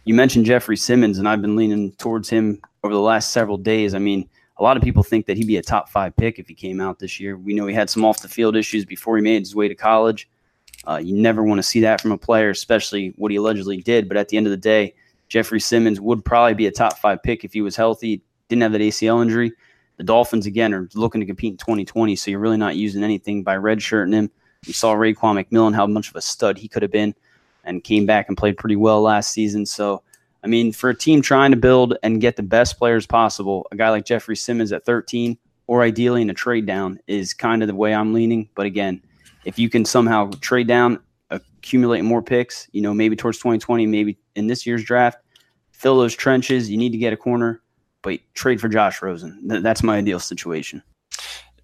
You 0.05 0.13
mentioned 0.13 0.45
Jeffrey 0.45 0.77
Simmons, 0.77 1.19
and 1.19 1.27
I've 1.27 1.41
been 1.41 1.55
leaning 1.55 1.91
towards 1.93 2.29
him 2.29 2.61
over 2.83 2.93
the 2.93 2.99
last 2.99 3.31
several 3.31 3.57
days. 3.57 3.93
I 3.93 3.99
mean, 3.99 4.27
a 4.57 4.63
lot 4.63 4.77
of 4.77 4.83
people 4.83 5.03
think 5.03 5.25
that 5.25 5.37
he'd 5.37 5.47
be 5.47 5.57
a 5.57 5.61
top 5.61 5.89
five 5.89 6.15
pick 6.15 6.39
if 6.39 6.47
he 6.47 6.53
came 6.53 6.79
out 6.79 6.99
this 6.99 7.19
year. 7.19 7.37
We 7.37 7.53
know 7.53 7.67
he 7.67 7.75
had 7.75 7.89
some 7.89 8.05
off 8.05 8.21
the 8.21 8.29
field 8.29 8.55
issues 8.55 8.85
before 8.85 9.17
he 9.17 9.23
made 9.23 9.39
his 9.39 9.55
way 9.55 9.67
to 9.67 9.75
college. 9.75 10.29
Uh, 10.87 10.97
you 10.97 11.15
never 11.15 11.43
want 11.43 11.59
to 11.59 11.63
see 11.63 11.81
that 11.81 11.99
from 11.99 12.11
a 12.11 12.17
player, 12.17 12.49
especially 12.49 13.13
what 13.17 13.31
he 13.31 13.37
allegedly 13.37 13.77
did. 13.77 14.07
But 14.07 14.17
at 14.17 14.29
the 14.29 14.37
end 14.37 14.47
of 14.47 14.51
the 14.51 14.57
day, 14.57 14.93
Jeffrey 15.27 15.59
Simmons 15.59 15.99
would 15.99 16.23
probably 16.23 16.53
be 16.53 16.67
a 16.67 16.71
top 16.71 16.97
five 16.99 17.21
pick 17.23 17.43
if 17.43 17.53
he 17.53 17.61
was 17.61 17.75
healthy, 17.75 18.21
didn't 18.47 18.61
have 18.61 18.71
that 18.71 18.81
ACL 18.81 19.21
injury. 19.21 19.51
The 19.97 20.03
Dolphins 20.03 20.45
again 20.45 20.73
are 20.73 20.89
looking 20.93 21.21
to 21.21 21.27
compete 21.27 21.53
in 21.53 21.57
2020, 21.57 22.15
so 22.15 22.31
you're 22.31 22.39
really 22.39 22.57
not 22.57 22.75
using 22.75 23.03
anything 23.03 23.43
by 23.43 23.55
redshirting 23.55 24.13
him. 24.13 24.29
We 24.67 24.73
saw 24.73 24.95
Raekwon 24.95 25.43
McMillan, 25.43 25.75
how 25.75 25.87
much 25.87 26.09
of 26.09 26.15
a 26.15 26.21
stud 26.21 26.57
he 26.57 26.67
could 26.67 26.81
have 26.81 26.91
been, 26.91 27.15
and 27.63 27.83
came 27.83 28.05
back 28.05 28.27
and 28.27 28.37
played 28.37 28.57
pretty 28.57 28.75
well 28.75 29.01
last 29.01 29.31
season. 29.31 29.65
So, 29.65 30.03
I 30.43 30.47
mean, 30.47 30.71
for 30.71 30.89
a 30.89 30.95
team 30.95 31.21
trying 31.21 31.51
to 31.51 31.57
build 31.57 31.97
and 32.03 32.21
get 32.21 32.35
the 32.35 32.43
best 32.43 32.77
players 32.77 33.05
possible, 33.05 33.67
a 33.71 33.75
guy 33.75 33.89
like 33.89 34.05
Jeffrey 34.05 34.35
Simmons 34.35 34.71
at 34.71 34.85
13, 34.85 35.37
or 35.67 35.81
ideally 35.81 36.21
in 36.21 36.29
a 36.29 36.33
trade 36.33 36.65
down, 36.65 36.99
is 37.07 37.33
kind 37.33 37.61
of 37.63 37.67
the 37.67 37.75
way 37.75 37.93
I'm 37.93 38.13
leaning. 38.13 38.49
But 38.53 38.65
again, 38.65 39.01
if 39.45 39.57
you 39.57 39.69
can 39.69 39.85
somehow 39.85 40.31
trade 40.41 40.67
down, 40.67 40.99
accumulate 41.29 42.01
more 42.01 42.21
picks, 42.21 42.67
you 42.71 42.81
know, 42.81 42.93
maybe 42.93 43.15
towards 43.15 43.37
2020, 43.37 43.87
maybe 43.87 44.17
in 44.35 44.47
this 44.47 44.65
year's 44.65 44.83
draft, 44.83 45.19
fill 45.71 45.97
those 45.97 46.15
trenches. 46.15 46.69
You 46.69 46.77
need 46.77 46.91
to 46.91 46.97
get 46.97 47.13
a 47.13 47.17
corner, 47.17 47.61
but 48.05 48.19
trade 48.35 48.61
for 48.61 48.69
Josh 48.69 49.01
Rosen. 49.01 49.39
That's 49.43 49.83
my 49.83 49.97
ideal 49.97 50.19
situation. 50.19 50.83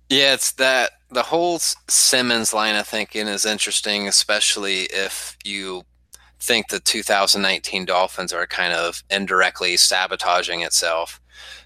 Yeah, 0.09 0.33
it's 0.33 0.51
that 0.53 0.89
the 1.09 1.21
whole 1.23 1.59
Simmons 1.59 2.51
line 2.53 2.75
of 2.75 2.87
thinking 2.87 3.27
is 3.27 3.45
interesting, 3.45 4.07
especially 4.07 4.81
if 4.91 5.37
you 5.45 5.83
think 6.39 6.67
the 6.67 6.79
2019 6.79 7.85
Dolphins 7.85 8.33
are 8.33 8.47
kind 8.47 8.73
of 8.73 9.03
indirectly 9.09 9.77
sabotaging 9.77 10.61
itself. 10.61 11.21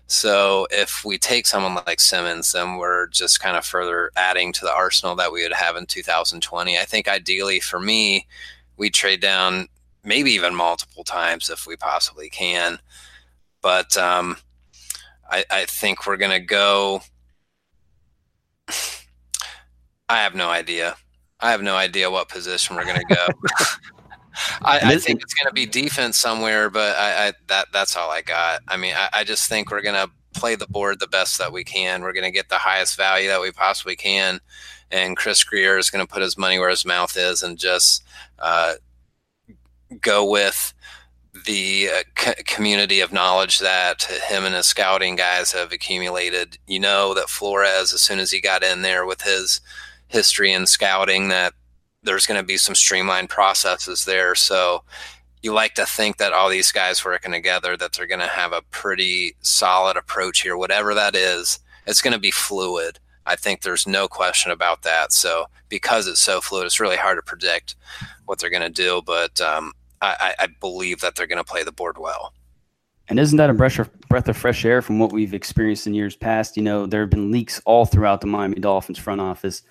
So 0.08 0.68
if 0.70 1.06
we 1.06 1.18
take 1.18 1.48
someone 1.48 1.82
like 1.88 2.02
Simmons, 2.02 2.52
then 2.52 2.76
we're 2.76 3.08
just 3.08 3.40
kind 3.40 3.56
of 3.56 3.66
further 3.66 4.12
adding 4.18 4.52
to 4.54 4.66
the 4.66 4.74
arsenal 4.74 5.16
that 5.16 5.32
we 5.32 5.42
would 5.42 5.54
have 5.54 5.78
in 5.78 5.86
2020. 5.86 6.78
I 6.78 6.84
think 6.84 7.08
ideally 7.08 7.62
for 7.62 7.80
me, 7.80 8.28
we 8.78 8.90
trade 8.90 9.22
down 9.22 9.70
maybe 10.04 10.32
even 10.32 10.54
multiple 10.54 11.06
times 11.06 11.50
if 11.50 11.66
we 11.66 11.78
possibly 11.78 12.30
can. 12.30 12.78
But 13.62 13.98
um, 13.98 14.38
I, 15.30 15.46
I 15.50 15.66
think 15.66 16.06
we're 16.06 16.18
going 16.18 16.32
to 16.32 16.40
go. 16.40 17.02
I 20.08 20.18
have 20.18 20.36
no 20.36 20.50
idea. 20.50 20.96
I 21.40 21.52
have 21.52 21.62
no 21.62 21.76
idea 21.76 22.10
what 22.10 22.30
position 22.30 22.76
we're 22.76 22.86
going 22.86 23.00
to 23.06 23.16
go. 23.16 23.28
I, 24.62 24.80
I, 24.84 24.98
think 24.98 25.22
it's 25.22 25.34
going 25.34 25.48
to 25.48 25.54
be 25.54 25.66
defense 25.66 26.18
somewhere, 26.18 26.70
but 26.70 26.96
I, 26.98 27.28
I, 27.28 27.34
that 27.48 27.68
that's 27.72 27.96
all 27.96 28.12
I 28.12 28.22
got. 28.22 28.62
I 28.68 28.78
mean, 28.78 28.94
I, 28.96 29.10
I 29.14 29.24
just 29.24 29.48
think 29.50 29.72
we're 29.72 29.82
going 29.82 29.96
to 29.96 30.12
play 30.34 30.56
the 30.56 30.68
board 30.68 31.00
the 31.00 31.08
best 31.08 31.38
that 31.38 31.54
we 31.54 31.64
can. 31.64 32.02
We're 32.02 32.14
going 32.14 32.26
to 32.26 32.32
get 32.32 32.50
the 32.50 32.58
highest 32.58 32.98
value 32.98 33.30
that 33.30 33.42
we 33.42 33.52
possibly 33.52 33.96
can, 33.96 34.40
and 34.92 35.16
Chris 35.16 35.44
Grier 35.44 35.78
is 35.78 35.90
going 35.90 36.06
to 36.06 36.12
put 36.12 36.22
his 36.22 36.38
money 36.38 36.60
where 36.60 36.70
his 36.70 36.86
mouth 36.86 37.16
is 37.18 37.44
and 37.44 37.58
just 37.58 38.04
uh, 38.40 38.76
go 40.02 40.30
with 40.30 40.74
the 41.44 41.90
uh, 41.90 42.34
community 42.46 43.02
of 43.02 43.12
knowledge 43.12 43.60
that 43.60 44.04
him 44.04 44.46
and 44.46 44.56
his 44.56 44.68
scouting 44.68 45.16
guys 45.16 45.52
have 45.52 45.72
accumulated. 45.74 46.58
You 46.68 46.80
know 46.80 47.14
that 47.14 47.30
Flores, 47.30 47.94
as 47.94 48.02
soon 48.02 48.20
as 48.20 48.32
he 48.32 48.40
got 48.40 48.64
in 48.64 48.82
there 48.82 49.06
with 49.06 49.22
his 49.22 49.60
history 50.08 50.54
and 50.54 50.68
scouting, 50.68 51.28
that 51.28 51.54
there's 52.04 52.26
going 52.26 52.40
to 52.40 52.46
be 52.46 52.58
some 52.58 52.76
streamlined 52.76 53.30
processes 53.30 54.06
there. 54.06 54.36
So 54.36 54.84
you 55.42 55.54
like 55.54 55.76
to 55.76 55.86
think 55.86 56.18
that 56.18 56.34
all 56.34 56.50
these 56.50 56.72
guys 56.72 57.04
working 57.04 57.32
together, 57.32 57.76
that 57.76 57.94
they're 57.94 58.08
going 58.08 58.20
to 58.20 58.28
have 58.28 58.54
a 58.54 58.62
pretty 58.72 59.36
solid 59.42 59.98
approach 59.98 60.42
here, 60.42 60.56
whatever 60.56 60.94
that 60.94 61.16
is. 61.16 61.60
It's 61.86 62.02
going 62.02 62.14
to 62.14 62.20
be 62.20 62.32
fluid. 62.32 63.00
I 63.26 63.36
think 63.36 63.62
there's 63.62 63.88
no 63.88 64.08
question 64.08 64.52
about 64.52 64.84
that. 64.84 65.12
So 65.12 65.46
because 65.68 66.08
it's 66.08 66.20
so 66.20 66.42
fluid, 66.42 66.66
it's 66.66 66.80
really 66.80 66.96
hard 66.96 67.18
to 67.18 67.22
predict 67.22 67.76
what 68.26 68.40
they're 68.40 68.50
going 68.50 68.62
to 68.62 68.70
do. 68.70 69.02
But 69.06 69.42
um, 69.42 69.74
I, 70.02 70.36
I 70.40 70.48
believe 70.60 71.02
that 71.02 71.16
they're 71.16 71.28
going 71.28 71.44
to 71.44 71.50
play 71.50 71.64
the 71.64 71.72
board 71.72 71.98
well. 71.98 72.34
And 73.08 73.20
isn't 73.20 73.38
that 73.38 73.50
a 73.50 73.54
breath 73.54 73.80
of, 73.80 73.92
breath 74.10 74.28
of 74.28 74.36
fresh 74.36 74.66
air 74.66 74.82
from 74.82 75.00
what 75.00 75.12
we've 75.12 75.34
experienced 75.34 75.86
in 75.88 75.94
years 75.94 76.16
past? 76.16 76.58
You 76.58 76.64
know, 76.64 76.86
there 76.86 77.02
have 77.02 77.10
been 77.10 77.32
leaks 77.32 77.62
all 77.66 77.86
throughout 77.86 78.22
the 78.22 78.28
Miami 78.28 78.56
Dolphins 78.56 78.98
front 78.98 79.22
office 79.22 79.62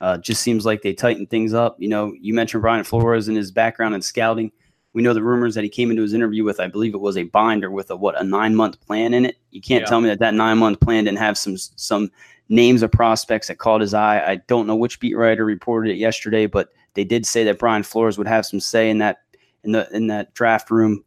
uh, 0.00 0.18
just 0.18 0.42
seems 0.42 0.66
like 0.66 0.82
they 0.82 0.92
tighten 0.92 1.26
things 1.26 1.54
up. 1.54 1.76
You 1.80 1.88
know, 1.88 2.12
you 2.20 2.34
mentioned 2.34 2.60
Brian 2.60 2.84
Flores 2.84 3.28
and 3.28 3.36
his 3.36 3.50
background 3.50 3.94
in 3.94 4.02
scouting. 4.02 4.52
We 4.92 5.02
know 5.02 5.14
the 5.14 5.22
rumors 5.22 5.54
that 5.54 5.64
he 5.64 5.70
came 5.70 5.90
into 5.90 6.02
his 6.02 6.12
interview 6.12 6.44
with, 6.44 6.60
I 6.60 6.68
believe 6.68 6.94
it 6.94 7.00
was 7.00 7.16
a 7.16 7.24
binder 7.24 7.70
with 7.70 7.90
a 7.90 7.96
what 7.96 8.20
a 8.20 8.22
nine 8.22 8.54
month 8.54 8.80
plan 8.80 9.14
in 9.14 9.24
it. 9.24 9.38
You 9.50 9.60
can't 9.60 9.82
yeah. 9.82 9.86
tell 9.88 10.00
me 10.00 10.08
that 10.08 10.18
that 10.20 10.34
nine 10.34 10.58
month 10.58 10.80
plan 10.80 11.04
didn't 11.04 11.18
have 11.18 11.38
some 11.38 11.56
some 11.56 12.10
names 12.48 12.82
of 12.82 12.92
prospects 12.92 13.48
that 13.48 13.58
caught 13.58 13.80
his 13.80 13.94
eye. 13.94 14.20
I 14.20 14.36
don't 14.46 14.66
know 14.66 14.76
which 14.76 15.00
beat 15.00 15.16
writer 15.16 15.44
reported 15.44 15.90
it 15.90 15.96
yesterday, 15.96 16.46
but 16.46 16.68
they 16.92 17.04
did 17.04 17.24
say 17.26 17.42
that 17.44 17.58
Brian 17.58 17.82
Flores 17.82 18.18
would 18.18 18.28
have 18.28 18.46
some 18.46 18.60
say 18.60 18.90
in 18.90 18.98
that 18.98 19.22
in 19.64 19.72
the 19.72 19.88
in 19.94 20.08
that 20.08 20.34
draft 20.34 20.70
room. 20.70 21.04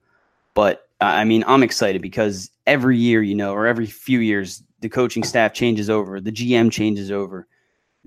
But 0.53 0.87
I 0.99 1.23
mean, 1.23 1.43
I'm 1.47 1.63
excited 1.63 2.01
because 2.01 2.49
every 2.65 2.97
year, 2.97 3.21
you 3.21 3.35
know, 3.35 3.53
or 3.53 3.67
every 3.67 3.85
few 3.85 4.19
years, 4.19 4.63
the 4.79 4.89
coaching 4.89 5.23
staff 5.23 5.53
changes 5.53 5.89
over, 5.89 6.19
the 6.19 6.31
GM 6.31 6.71
changes 6.71 7.11
over 7.11 7.47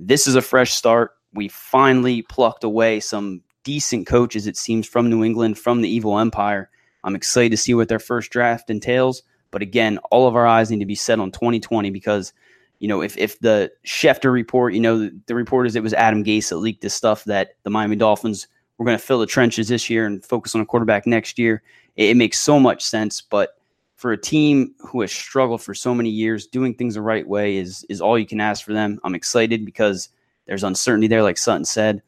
this 0.00 0.26
is 0.26 0.34
a 0.34 0.42
fresh 0.42 0.72
start. 0.72 1.12
We 1.34 1.48
finally 1.48 2.22
plucked 2.22 2.64
away 2.64 2.98
some 3.00 3.42
decent 3.62 4.06
coaches, 4.06 4.46
it 4.46 4.56
seems, 4.56 4.88
from 4.88 5.10
New 5.10 5.22
England, 5.22 5.58
from 5.58 5.82
the 5.82 5.88
evil 5.88 6.18
empire. 6.18 6.70
I'm 7.04 7.14
excited 7.14 7.50
to 7.50 7.56
see 7.56 7.74
what 7.74 7.88
their 7.88 7.98
first 7.98 8.32
draft 8.32 8.70
entails. 8.70 9.22
But 9.50 9.62
again, 9.62 9.98
all 10.10 10.26
of 10.26 10.34
our 10.34 10.46
eyes 10.46 10.70
need 10.70 10.80
to 10.80 10.86
be 10.86 10.94
set 10.94 11.20
on 11.20 11.30
2020 11.30 11.90
because, 11.90 12.32
you 12.78 12.88
know, 12.88 13.02
if, 13.02 13.16
if 13.18 13.38
the 13.40 13.70
Schefter 13.86 14.32
report, 14.32 14.72
you 14.72 14.80
know, 14.80 14.98
the, 14.98 15.20
the 15.26 15.34
report 15.34 15.66
is 15.66 15.76
it 15.76 15.82
was 15.82 15.94
Adam 15.94 16.24
Gase 16.24 16.48
that 16.48 16.56
leaked 16.56 16.82
this 16.82 16.94
stuff 16.94 17.24
that 17.24 17.50
the 17.62 17.70
Miami 17.70 17.96
Dolphins 17.96 18.48
were 18.80 18.86
going 18.86 18.98
to 18.98 19.04
fill 19.04 19.18
the 19.18 19.26
trenches 19.26 19.68
this 19.68 19.90
year 19.90 20.06
and 20.06 20.24
focus 20.24 20.54
on 20.54 20.62
a 20.62 20.66
quarterback 20.66 21.06
next 21.06 21.38
year. 21.38 21.62
It, 21.96 22.10
it 22.10 22.16
makes 22.16 22.40
so 22.40 22.58
much 22.58 22.82
sense. 22.82 23.20
But 23.20 23.58
for 23.96 24.10
a 24.10 24.16
team 24.16 24.74
who 24.78 25.02
has 25.02 25.12
struggled 25.12 25.62
for 25.62 25.74
so 25.74 25.94
many 25.94 26.08
years, 26.08 26.46
doing 26.46 26.72
things 26.72 26.94
the 26.94 27.02
right 27.02 27.28
way 27.28 27.58
is 27.58 27.84
is 27.90 28.00
all 28.00 28.18
you 28.18 28.26
can 28.26 28.40
ask 28.40 28.64
for 28.64 28.72
them. 28.72 28.98
I'm 29.04 29.14
excited 29.14 29.66
because 29.66 30.08
there's 30.46 30.64
uncertainty 30.64 31.08
there, 31.08 31.22
like 31.22 31.36
Sutton 31.36 31.66
said, 31.66 32.00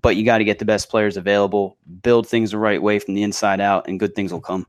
but 0.00 0.16
you 0.16 0.24
got 0.24 0.38
to 0.38 0.44
get 0.44 0.58
the 0.58 0.64
best 0.64 0.88
players 0.88 1.18
available, 1.18 1.76
build 2.02 2.26
things 2.26 2.52
the 2.52 2.58
right 2.58 2.82
way 2.82 2.98
from 2.98 3.12
the 3.12 3.22
inside 3.22 3.60
out, 3.60 3.86
and 3.86 4.00
good 4.00 4.14
things 4.14 4.32
will 4.32 4.40
come. 4.40 4.66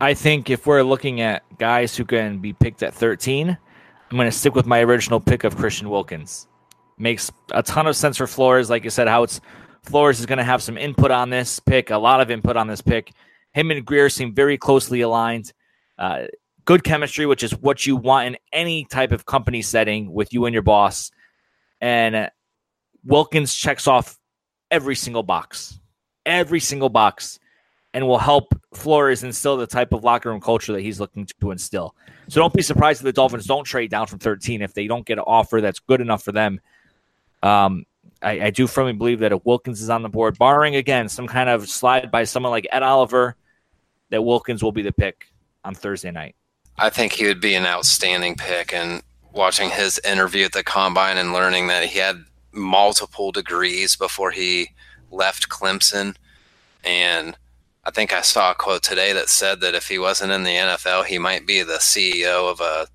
I 0.00 0.14
think 0.14 0.48
if 0.48 0.64
we're 0.64 0.82
looking 0.82 1.20
at 1.20 1.42
guys 1.58 1.96
who 1.96 2.04
can 2.04 2.38
be 2.38 2.52
picked 2.52 2.84
at 2.84 2.94
13, 2.94 3.48
I'm 4.10 4.16
going 4.16 4.30
to 4.30 4.36
stick 4.36 4.54
with 4.54 4.66
my 4.66 4.80
original 4.80 5.18
pick 5.18 5.42
of 5.42 5.56
Christian 5.56 5.90
Wilkins. 5.90 6.46
Makes 6.96 7.30
a 7.52 7.62
ton 7.62 7.86
of 7.86 7.96
sense 7.96 8.16
for 8.16 8.26
Flores, 8.26 8.70
like 8.70 8.84
you 8.84 8.90
said, 8.90 9.08
how 9.08 9.24
it's 9.24 9.40
Flores 9.82 10.20
is 10.20 10.26
going 10.26 10.38
to 10.38 10.44
have 10.44 10.62
some 10.62 10.78
input 10.78 11.10
on 11.10 11.28
this 11.28 11.60
pick, 11.60 11.90
a 11.90 11.98
lot 11.98 12.20
of 12.20 12.30
input 12.30 12.56
on 12.56 12.66
this 12.68 12.80
pick 12.80 13.12
him 13.54 13.70
and 13.70 13.86
Grier 13.86 14.10
seem 14.10 14.34
very 14.34 14.58
closely 14.58 15.00
aligned. 15.00 15.52
Uh, 15.96 16.24
good 16.64 16.84
chemistry, 16.84 17.24
which 17.24 17.42
is 17.42 17.56
what 17.56 17.86
you 17.86 17.96
want 17.96 18.26
in 18.26 18.36
any 18.52 18.84
type 18.84 19.12
of 19.12 19.24
company 19.24 19.62
setting 19.62 20.12
with 20.12 20.32
you 20.32 20.44
and 20.44 20.52
your 20.52 20.62
boss. 20.62 21.10
And 21.80 22.16
uh, 22.16 22.30
Wilkins 23.04 23.54
checks 23.54 23.86
off 23.86 24.18
every 24.70 24.96
single 24.96 25.22
box, 25.22 25.78
every 26.26 26.60
single 26.60 26.88
box, 26.88 27.38
and 27.94 28.08
will 28.08 28.18
help 28.18 28.52
Flores 28.74 29.22
instill 29.22 29.56
the 29.56 29.68
type 29.68 29.92
of 29.92 30.02
locker 30.02 30.30
room 30.30 30.40
culture 30.40 30.72
that 30.72 30.80
he's 30.80 30.98
looking 30.98 31.28
to 31.40 31.50
instill. 31.52 31.94
So 32.28 32.40
don't 32.40 32.52
be 32.52 32.62
surprised 32.62 33.00
if 33.00 33.04
the 33.04 33.12
Dolphins 33.12 33.46
don't 33.46 33.64
trade 33.64 33.90
down 33.90 34.08
from 34.08 34.18
13 34.18 34.62
if 34.62 34.74
they 34.74 34.88
don't 34.88 35.06
get 35.06 35.18
an 35.18 35.24
offer 35.28 35.60
that's 35.60 35.78
good 35.78 36.00
enough 36.00 36.24
for 36.24 36.32
them. 36.32 36.60
Um, 37.44 37.84
I, 38.22 38.46
I 38.46 38.50
do 38.50 38.66
firmly 38.66 38.94
believe 38.94 39.20
that 39.20 39.32
if 39.32 39.44
Wilkins 39.44 39.82
is 39.82 39.90
on 39.90 40.02
the 40.02 40.08
board, 40.08 40.38
barring 40.38 40.76
again 40.76 41.08
some 41.08 41.26
kind 41.26 41.48
of 41.50 41.68
slide 41.68 42.10
by 42.10 42.24
someone 42.24 42.50
like 42.50 42.66
Ed 42.72 42.82
Oliver 42.82 43.36
that 44.10 44.22
Wilkins 44.22 44.62
will 44.62 44.72
be 44.72 44.82
the 44.82 44.92
pick 44.92 45.26
on 45.62 45.74
Thursday 45.74 46.10
night. 46.10 46.34
I 46.78 46.90
think 46.90 47.12
he 47.12 47.26
would 47.26 47.40
be 47.40 47.54
an 47.54 47.66
outstanding 47.66 48.34
pick. 48.36 48.72
And 48.72 49.02
watching 49.34 49.70
his 49.70 50.00
interview 50.04 50.44
at 50.44 50.52
the 50.52 50.62
combine 50.62 51.18
and 51.18 51.32
learning 51.32 51.66
that 51.66 51.84
he 51.84 51.98
had 51.98 52.24
multiple 52.52 53.32
degrees 53.32 53.96
before 53.96 54.30
he 54.30 54.70
left 55.10 55.48
Clemson. 55.48 56.16
And 56.84 57.36
I 57.84 57.90
think 57.90 58.12
I 58.12 58.22
saw 58.22 58.52
a 58.52 58.54
quote 58.54 58.82
today 58.82 59.12
that 59.12 59.28
said 59.28 59.60
that 59.60 59.74
if 59.74 59.88
he 59.88 59.98
wasn't 59.98 60.32
in 60.32 60.44
the 60.44 60.54
NFL, 60.54 61.04
he 61.06 61.18
might 61.18 61.46
be 61.46 61.62
the 61.62 61.74
CEO 61.74 62.50
of 62.50 62.60
a 62.60 62.86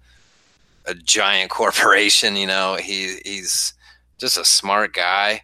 a 0.86 0.96
giant 0.96 1.50
corporation. 1.52 2.36
You 2.36 2.48
know, 2.48 2.76
he 2.76 3.18
he's 3.26 3.74
just 4.20 4.38
a 4.38 4.46
smart 4.46 4.94
guy, 4.94 5.44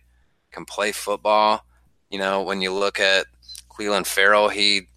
can 0.52 0.66
play 0.66 0.92
football. 0.92 1.66
You 2.10 2.20
know, 2.20 2.44
when 2.44 2.62
you 2.62 2.72
look 2.72 3.00
at 3.00 3.26
Clelin 3.70 4.06
Ferrell, 4.06 4.50
he 4.50 4.88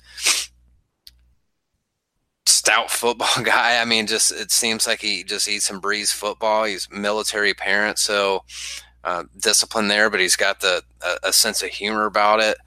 stout 2.46 2.90
football 3.00 3.42
guy. 3.42 3.80
I 3.80 3.84
mean, 3.84 4.06
just 4.06 4.32
it 4.32 4.50
seems 4.50 4.86
like 4.86 5.00
he 5.00 5.24
just 5.24 5.48
eats 5.48 5.70
and 5.70 5.80
breathes 5.80 6.12
football. 6.12 6.64
He's 6.64 6.88
military 6.90 7.54
parent, 7.54 7.98
so 7.98 8.44
uh, 9.04 9.24
discipline 9.38 9.88
there, 9.88 10.10
but 10.10 10.20
he's 10.20 10.36
got 10.36 10.60
the 10.60 10.82
a, 11.02 11.28
a, 11.28 11.32
sense 11.32 11.62
of 11.62 11.70
humor 11.70 12.06
about 12.06 12.40
it, 12.40 12.58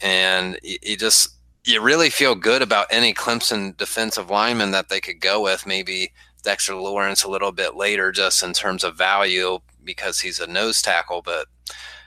and 0.00 0.58
you, 0.62 0.78
you 0.82 0.96
just 0.96 1.34
you 1.64 1.80
really 1.80 2.10
feel 2.10 2.34
good 2.34 2.62
about 2.62 2.86
any 2.90 3.12
Clemson 3.12 3.76
defensive 3.76 4.30
lineman 4.30 4.70
that 4.70 4.88
they 4.88 5.00
could 5.00 5.20
go 5.20 5.42
with. 5.42 5.66
Maybe 5.66 6.12
Dexter 6.42 6.74
Lawrence 6.74 7.22
a 7.22 7.30
little 7.30 7.52
bit 7.52 7.76
later, 7.76 8.10
just 8.10 8.42
in 8.42 8.54
terms 8.54 8.82
of 8.82 8.96
value 8.96 9.60
because 9.88 10.20
he's 10.20 10.38
a 10.38 10.46
nose 10.46 10.80
tackle, 10.82 11.22
but 11.22 11.46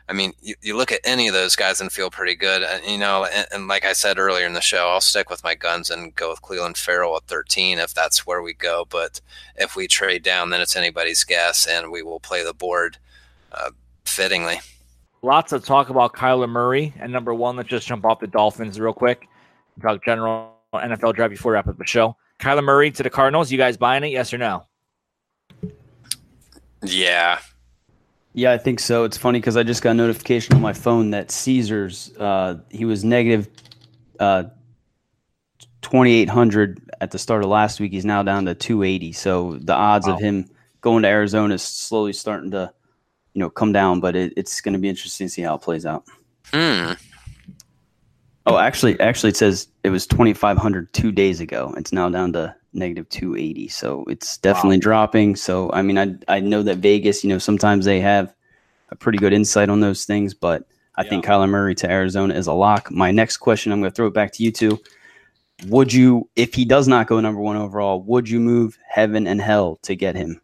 I 0.07 0.13
mean, 0.13 0.33
you, 0.41 0.55
you 0.61 0.75
look 0.75 0.91
at 0.91 0.99
any 1.05 1.27
of 1.27 1.33
those 1.33 1.55
guys 1.55 1.79
and 1.79 1.91
feel 1.91 2.09
pretty 2.09 2.35
good. 2.35 2.63
And, 2.63 2.83
you 2.85 2.97
know, 2.97 3.25
and, 3.25 3.47
and, 3.53 3.67
like 3.69 3.85
I 3.85 3.93
said 3.93 4.19
earlier 4.19 4.45
in 4.45 4.51
the 4.51 4.59
show, 4.59 4.89
I'll 4.89 4.99
stick 4.99 5.29
with 5.29 5.41
my 5.41 5.55
guns 5.55 5.89
and 5.89 6.13
go 6.15 6.29
with 6.29 6.41
Clelin 6.41 6.75
Ferrell 6.75 7.15
at 7.15 7.23
13 7.27 7.79
if 7.79 7.93
that's 7.93 8.27
where 8.27 8.41
we 8.41 8.53
go. 8.53 8.85
But 8.89 9.21
if 9.55 9.77
we 9.77 9.87
trade 9.87 10.21
down, 10.21 10.49
then 10.49 10.59
it's 10.59 10.75
anybody's 10.75 11.23
guess, 11.23 11.65
and 11.65 11.91
we 11.91 12.03
will 12.03 12.19
play 12.19 12.43
the 12.43 12.53
board 12.53 12.97
uh, 13.53 13.71
fittingly. 14.03 14.59
Lots 15.21 15.53
of 15.53 15.63
talk 15.63 15.89
about 15.89 16.13
Kyler 16.13 16.49
Murray 16.49 16.93
and 16.99 17.13
number 17.13 17.33
one. 17.33 17.55
Let's 17.55 17.69
just 17.69 17.87
jump 17.87 18.03
off 18.05 18.19
the 18.19 18.27
Dolphins 18.27 18.79
real 18.81 18.93
quick. 18.93 19.29
Talk 19.81 20.03
general 20.03 20.57
NFL 20.73 21.15
draft 21.15 21.29
before 21.29 21.51
we 21.51 21.55
wrap 21.55 21.67
up 21.67 21.77
the 21.77 21.85
show. 21.85 22.17
Kyler 22.39 22.63
Murray 22.63 22.91
to 22.91 23.03
the 23.03 23.09
Cardinals. 23.09 23.51
You 23.51 23.57
guys 23.57 23.77
buying 23.77 24.03
it? 24.03 24.07
Yes 24.07 24.33
or 24.33 24.39
no? 24.39 24.65
Yeah. 26.83 27.39
Yeah, 28.33 28.51
I 28.51 28.57
think 28.57 28.79
so. 28.79 29.03
It's 29.03 29.17
funny 29.17 29.39
because 29.39 29.57
I 29.57 29.63
just 29.63 29.81
got 29.81 29.91
a 29.91 29.93
notification 29.95 30.55
on 30.55 30.61
my 30.61 30.73
phone 30.73 31.11
that 31.11 31.31
Caesars, 31.31 32.15
uh, 32.17 32.59
he 32.69 32.85
was 32.85 33.03
negative 33.03 33.49
uh, 34.19 34.43
2,800 35.81 36.81
at 37.01 37.11
the 37.11 37.19
start 37.19 37.43
of 37.43 37.49
last 37.49 37.79
week. 37.79 37.91
He's 37.91 38.05
now 38.05 38.23
down 38.23 38.45
to 38.45 38.55
280. 38.55 39.11
So 39.13 39.57
the 39.57 39.73
odds 39.73 40.07
wow. 40.07 40.13
of 40.13 40.21
him 40.21 40.49
going 40.79 41.03
to 41.03 41.09
Arizona 41.09 41.55
is 41.55 41.63
slowly 41.63 42.13
starting 42.13 42.51
to, 42.51 42.71
you 43.33 43.39
know, 43.39 43.49
come 43.49 43.73
down. 43.73 43.99
But 43.99 44.15
it, 44.15 44.33
it's 44.37 44.61
going 44.61 44.73
to 44.73 44.79
be 44.79 44.87
interesting 44.87 45.27
to 45.27 45.31
see 45.31 45.41
how 45.41 45.55
it 45.55 45.61
plays 45.61 45.85
out. 45.85 46.05
Hmm. 46.53 46.93
Oh, 48.45 48.57
actually, 48.57 48.99
actually, 48.99 49.29
it 49.29 49.37
says 49.37 49.67
it 49.83 49.89
was 49.89 50.07
2,500 50.07 50.93
two 50.93 51.11
days 51.11 51.39
ago. 51.41 51.73
It's 51.77 51.91
now 51.91 52.09
down 52.09 52.33
to 52.33 52.55
negative 52.73 53.09
280. 53.09 53.67
So 53.67 54.05
it's 54.07 54.37
definitely 54.37 54.77
wow. 54.77 54.81
dropping. 54.81 55.35
So, 55.35 55.71
I 55.71 55.81
mean, 55.81 55.97
I, 55.97 56.15
I 56.27 56.39
know 56.39 56.63
that 56.63 56.77
Vegas, 56.77 57.23
you 57.23 57.29
know, 57.29 57.37
sometimes 57.37 57.85
they 57.85 57.99
have 58.01 58.33
a 58.89 58.95
pretty 58.95 59.17
good 59.17 59.33
insight 59.33 59.69
on 59.69 59.79
those 59.79 60.05
things, 60.05 60.33
but 60.33 60.67
I 60.95 61.03
yeah. 61.03 61.09
think 61.09 61.25
Kyler 61.25 61.49
Murray 61.49 61.75
to 61.75 61.89
Arizona 61.89 62.33
is 62.33 62.47
a 62.47 62.53
lock. 62.53 62.91
My 62.91 63.11
next 63.11 63.37
question, 63.37 63.71
I'm 63.71 63.79
going 63.79 63.91
to 63.91 63.95
throw 63.95 64.07
it 64.07 64.13
back 64.13 64.31
to 64.33 64.43
you 64.43 64.51
two. 64.51 64.79
Would 65.67 65.93
you, 65.93 66.29
if 66.35 66.53
he 66.53 66.65
does 66.65 66.87
not 66.87 67.07
go 67.07 67.19
number 67.19 67.39
one 67.39 67.55
overall, 67.55 68.01
would 68.01 68.27
you 68.27 68.39
move 68.39 68.77
heaven 68.87 69.27
and 69.27 69.39
hell 69.39 69.79
to 69.83 69.95
get 69.95 70.15
him? 70.15 70.41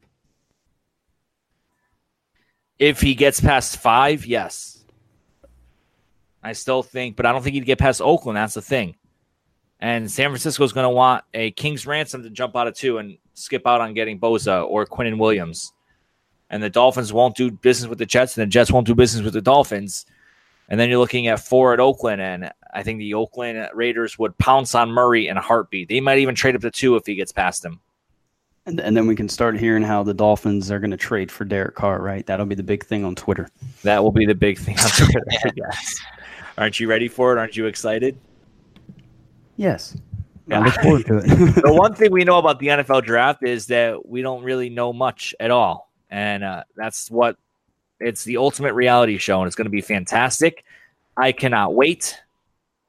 If 2.78 3.02
he 3.02 3.16
gets 3.16 3.42
past 3.42 3.78
five, 3.78 4.26
yes. 4.26 4.86
I 6.44 6.54
still 6.54 6.84
think, 6.84 7.16
but 7.16 7.26
I 7.26 7.32
don't 7.32 7.42
think 7.42 7.56
he'd 7.56 7.66
get 7.66 7.80
past 7.80 8.00
Oakland. 8.00 8.38
That's 8.38 8.54
the 8.54 8.62
thing. 8.62 8.96
And 9.80 10.10
San 10.10 10.30
Francisco 10.30 10.64
is 10.64 10.74
going 10.74 10.86
to 10.86 10.90
want 10.90 11.24
a 11.34 11.52
king's 11.52 11.86
ransom 11.86 12.24
to 12.24 12.30
jump 12.30 12.56
out 12.56 12.68
of 12.68 12.74
two 12.74 12.98
and 12.98 13.18
skip 13.34 13.68
out 13.68 13.82
on 13.82 13.94
getting 13.94 14.20
Bosa 14.20 14.66
or 14.68 14.86
Quinnen 14.86 15.20
Williams. 15.20 15.72
And 16.50 16.64
the 16.64 16.70
Dolphins 16.70 17.14
won't 17.14 17.36
do 17.36 17.52
business 17.52 17.90
with 17.90 18.00
the 18.00 18.06
Jets, 18.06 18.38
and 18.38 18.42
the 18.42 18.52
Jets 18.52 18.72
won't 18.72 18.88
do 18.88 18.96
business 18.96 19.24
with 19.24 19.34
the 19.34 19.42
Dolphins. 19.42 20.06
And 20.70 20.80
then 20.80 20.90
you're 20.90 21.00
looking 21.00 21.28
at 21.28 21.40
four 21.40 21.74
at 21.74 21.80
Oakland, 21.80 22.22
and 22.22 22.52
I 22.74 22.84
think 22.84 23.00
the 23.00 23.14
Oakland 23.14 23.70
Raiders 23.74 24.18
would 24.18 24.38
pounce 24.38 24.74
on 24.74 24.90
Murray 24.90 25.28
in 25.28 25.38
a 25.38 25.42
heartbeat. 25.42 25.90
They 25.90 26.02
might 26.02 26.18
even 26.20 26.36
trade 26.36 26.56
up 26.56 26.62
to 26.62 26.72
two 26.72 26.96
if 26.96 27.06
he 27.06 27.16
gets 27.16 27.32
past 27.32 27.64
them. 27.64 27.80
And, 28.66 28.82
and 28.82 28.98
then 28.98 29.08
we 29.08 29.16
can 29.16 29.30
start 29.30 29.58
hearing 29.58 29.84
how 29.84 30.04
the 30.04 30.14
Dolphins 30.14 30.70
are 30.72 30.80
going 30.80 30.92
to 30.92 30.98
trade 30.98 31.32
for 31.32 31.46
Derek 31.46 31.76
Carr, 31.76 32.02
right? 32.02 32.26
That'll 32.26 32.46
be 32.46 32.56
the 32.56 32.64
big 32.64 32.86
thing 32.86 33.06
on 33.06 33.16
Twitter. 33.16 33.50
That 33.84 34.04
will 34.04 34.12
be 34.12 34.26
the 34.26 34.36
big 34.36 34.58
thing 34.58 34.78
on 34.78 34.90
Twitter, 34.90 35.24
yes. 35.56 36.00
Aren't 36.58 36.80
you 36.80 36.90
ready 36.90 37.08
for 37.08 37.32
it? 37.32 37.40
Aren't 37.40 37.56
you 37.56 37.68
excited? 37.68 38.18
Yes. 39.58 39.98
I 40.50 40.60
look 40.60 40.74
forward 40.76 41.06
to 41.08 41.18
it. 41.18 41.28
the 41.62 41.74
one 41.74 41.94
thing 41.94 42.12
we 42.12 42.24
know 42.24 42.38
about 42.38 42.60
the 42.60 42.68
NFL 42.68 43.04
draft 43.04 43.44
is 43.44 43.68
that 43.68 44.08
we 44.08 44.22
don't 44.22 44.44
really 44.44 44.70
know 44.70 44.94
much 44.94 45.36
at 45.40 45.52
all. 45.52 45.92
And 46.10 46.44
uh, 46.44 46.64
that's 46.76 47.12
what 47.12 47.36
it's 48.00 48.24
the 48.24 48.38
ultimate 48.38 48.74
reality 48.74 49.18
show, 49.18 49.42
and 49.42 49.48
it's 49.48 49.56
going 49.56 49.66
to 49.66 49.72
be 49.72 49.82
fantastic. 49.82 50.64
I 51.18 51.32
cannot 51.32 51.74
wait. 51.74 52.18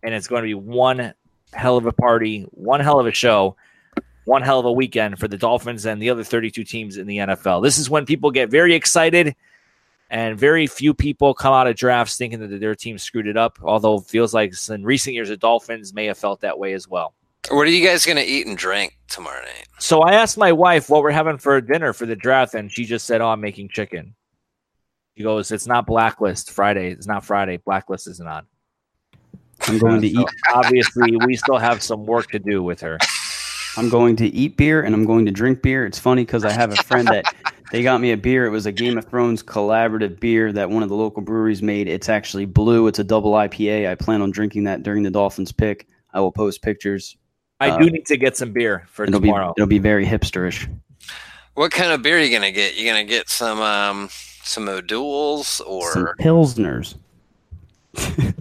And 0.04 0.14
it's 0.14 0.28
going 0.28 0.42
to 0.42 0.46
be 0.46 0.54
one 0.54 1.12
hell 1.52 1.76
of 1.76 1.86
a 1.86 1.92
party, 1.92 2.42
one 2.52 2.78
hell 2.78 3.00
of 3.00 3.06
a 3.06 3.12
show, 3.12 3.56
one 4.26 4.42
hell 4.42 4.60
of 4.60 4.66
a 4.66 4.72
weekend 4.72 5.18
for 5.18 5.26
the 5.26 5.38
Dolphins 5.38 5.86
and 5.86 6.00
the 6.00 6.10
other 6.10 6.22
32 6.22 6.62
teams 6.62 6.96
in 6.98 7.06
the 7.08 7.16
NFL. 7.16 7.62
This 7.64 7.78
is 7.78 7.90
when 7.90 8.06
people 8.06 8.30
get 8.30 8.50
very 8.50 8.74
excited 8.74 9.34
and 10.10 10.38
very 10.38 10.66
few 10.66 10.94
people 10.94 11.34
come 11.34 11.52
out 11.52 11.66
of 11.66 11.76
drafts 11.76 12.16
thinking 12.16 12.40
that 12.40 12.60
their 12.60 12.74
team 12.74 12.98
screwed 12.98 13.26
it 13.26 13.36
up. 13.36 13.58
Although 13.62 13.98
it 13.98 14.06
feels 14.06 14.32
like 14.32 14.54
in 14.68 14.84
recent 14.84 15.14
years, 15.14 15.28
the 15.28 15.36
Dolphins 15.36 15.92
may 15.92 16.06
have 16.06 16.18
felt 16.18 16.40
that 16.40 16.58
way 16.58 16.72
as 16.72 16.88
well. 16.88 17.14
What 17.50 17.66
are 17.66 17.70
you 17.70 17.86
guys 17.86 18.04
going 18.04 18.16
to 18.16 18.24
eat 18.24 18.46
and 18.46 18.56
drink 18.56 18.98
tomorrow 19.08 19.40
night? 19.40 19.68
So 19.78 20.00
I 20.00 20.14
asked 20.14 20.36
my 20.36 20.52
wife 20.52 20.90
what 20.90 21.02
we're 21.02 21.10
having 21.10 21.38
for 21.38 21.60
dinner 21.60 21.92
for 21.92 22.04
the 22.04 22.16
draft, 22.16 22.54
and 22.54 22.70
she 22.70 22.84
just 22.84 23.06
said, 23.06 23.20
"Oh, 23.20 23.28
I'm 23.28 23.40
making 23.40 23.70
chicken." 23.70 24.14
She 25.16 25.22
goes, 25.22 25.50
"It's 25.50 25.66
not 25.66 25.86
Blacklist 25.86 26.50
Friday. 26.50 26.90
It's 26.90 27.06
not 27.06 27.24
Friday. 27.24 27.56
Blacklist 27.58 28.06
isn't 28.06 28.26
on." 28.26 28.46
I'm 29.66 29.78
going 29.78 30.02
to 30.02 30.12
so 30.12 30.20
eat. 30.20 30.28
Obviously, 30.52 31.16
we 31.24 31.36
still 31.36 31.58
have 31.58 31.82
some 31.82 32.06
work 32.06 32.30
to 32.30 32.38
do 32.38 32.62
with 32.62 32.80
her. 32.80 32.98
I'm 33.76 33.88
going 33.88 34.16
to 34.16 34.26
eat 34.26 34.56
beer 34.56 34.82
and 34.82 34.94
I'm 34.94 35.04
going 35.04 35.24
to 35.26 35.30
drink 35.30 35.62
beer. 35.62 35.86
It's 35.86 35.98
funny 35.98 36.24
because 36.24 36.44
I 36.44 36.50
have 36.50 36.72
a 36.72 36.76
friend 36.82 37.06
that 37.08 37.24
they 37.70 37.82
got 37.82 38.00
me 38.00 38.12
a 38.12 38.16
beer. 38.16 38.46
It 38.46 38.50
was 38.50 38.66
a 38.66 38.72
Game 38.72 38.96
of 38.96 39.04
Thrones 39.04 39.42
collaborative 39.42 40.18
beer 40.20 40.52
that 40.52 40.70
one 40.70 40.82
of 40.82 40.88
the 40.88 40.94
local 40.94 41.22
breweries 41.22 41.62
made. 41.62 41.88
It's 41.88 42.08
actually 42.08 42.46
blue. 42.46 42.86
It's 42.86 42.98
a 42.98 43.04
double 43.04 43.32
IPA. 43.32 43.90
I 43.90 43.94
plan 43.94 44.22
on 44.22 44.30
drinking 44.30 44.64
that 44.64 44.82
during 44.82 45.02
the 45.02 45.10
Dolphins 45.10 45.52
pick. 45.52 45.86
I 46.14 46.20
will 46.20 46.32
post 46.32 46.62
pictures. 46.62 47.16
I 47.60 47.70
uh, 47.70 47.78
do 47.78 47.90
need 47.90 48.06
to 48.06 48.16
get 48.16 48.36
some 48.36 48.52
beer 48.52 48.86
for 48.88 49.04
it'll 49.04 49.20
tomorrow. 49.20 49.52
Be, 49.54 49.62
it'll 49.62 49.68
be 49.68 49.78
very 49.78 50.06
hipsterish. 50.06 50.68
What 51.54 51.72
kind 51.72 51.92
of 51.92 52.02
beer 52.02 52.18
are 52.18 52.22
you 52.22 52.32
gonna 52.32 52.52
get? 52.52 52.76
You 52.76 52.88
gonna 52.88 53.04
get 53.04 53.28
some 53.28 53.60
um 53.60 54.08
some 54.42 54.68
O'Douls 54.68 55.60
or 55.66 55.92
some 55.92 56.08
Pilsners? 56.20 56.96
uh, 57.96 58.32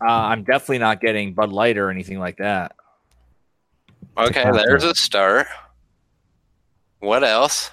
I'm 0.00 0.44
definitely 0.44 0.78
not 0.78 1.00
getting 1.00 1.34
Bud 1.34 1.50
Light 1.50 1.76
or 1.76 1.90
anything 1.90 2.18
like 2.18 2.38
that. 2.38 2.76
Okay, 4.16 4.50
there's 4.52 4.84
a 4.84 4.94
start. 4.94 5.46
What 7.00 7.24
else? 7.24 7.70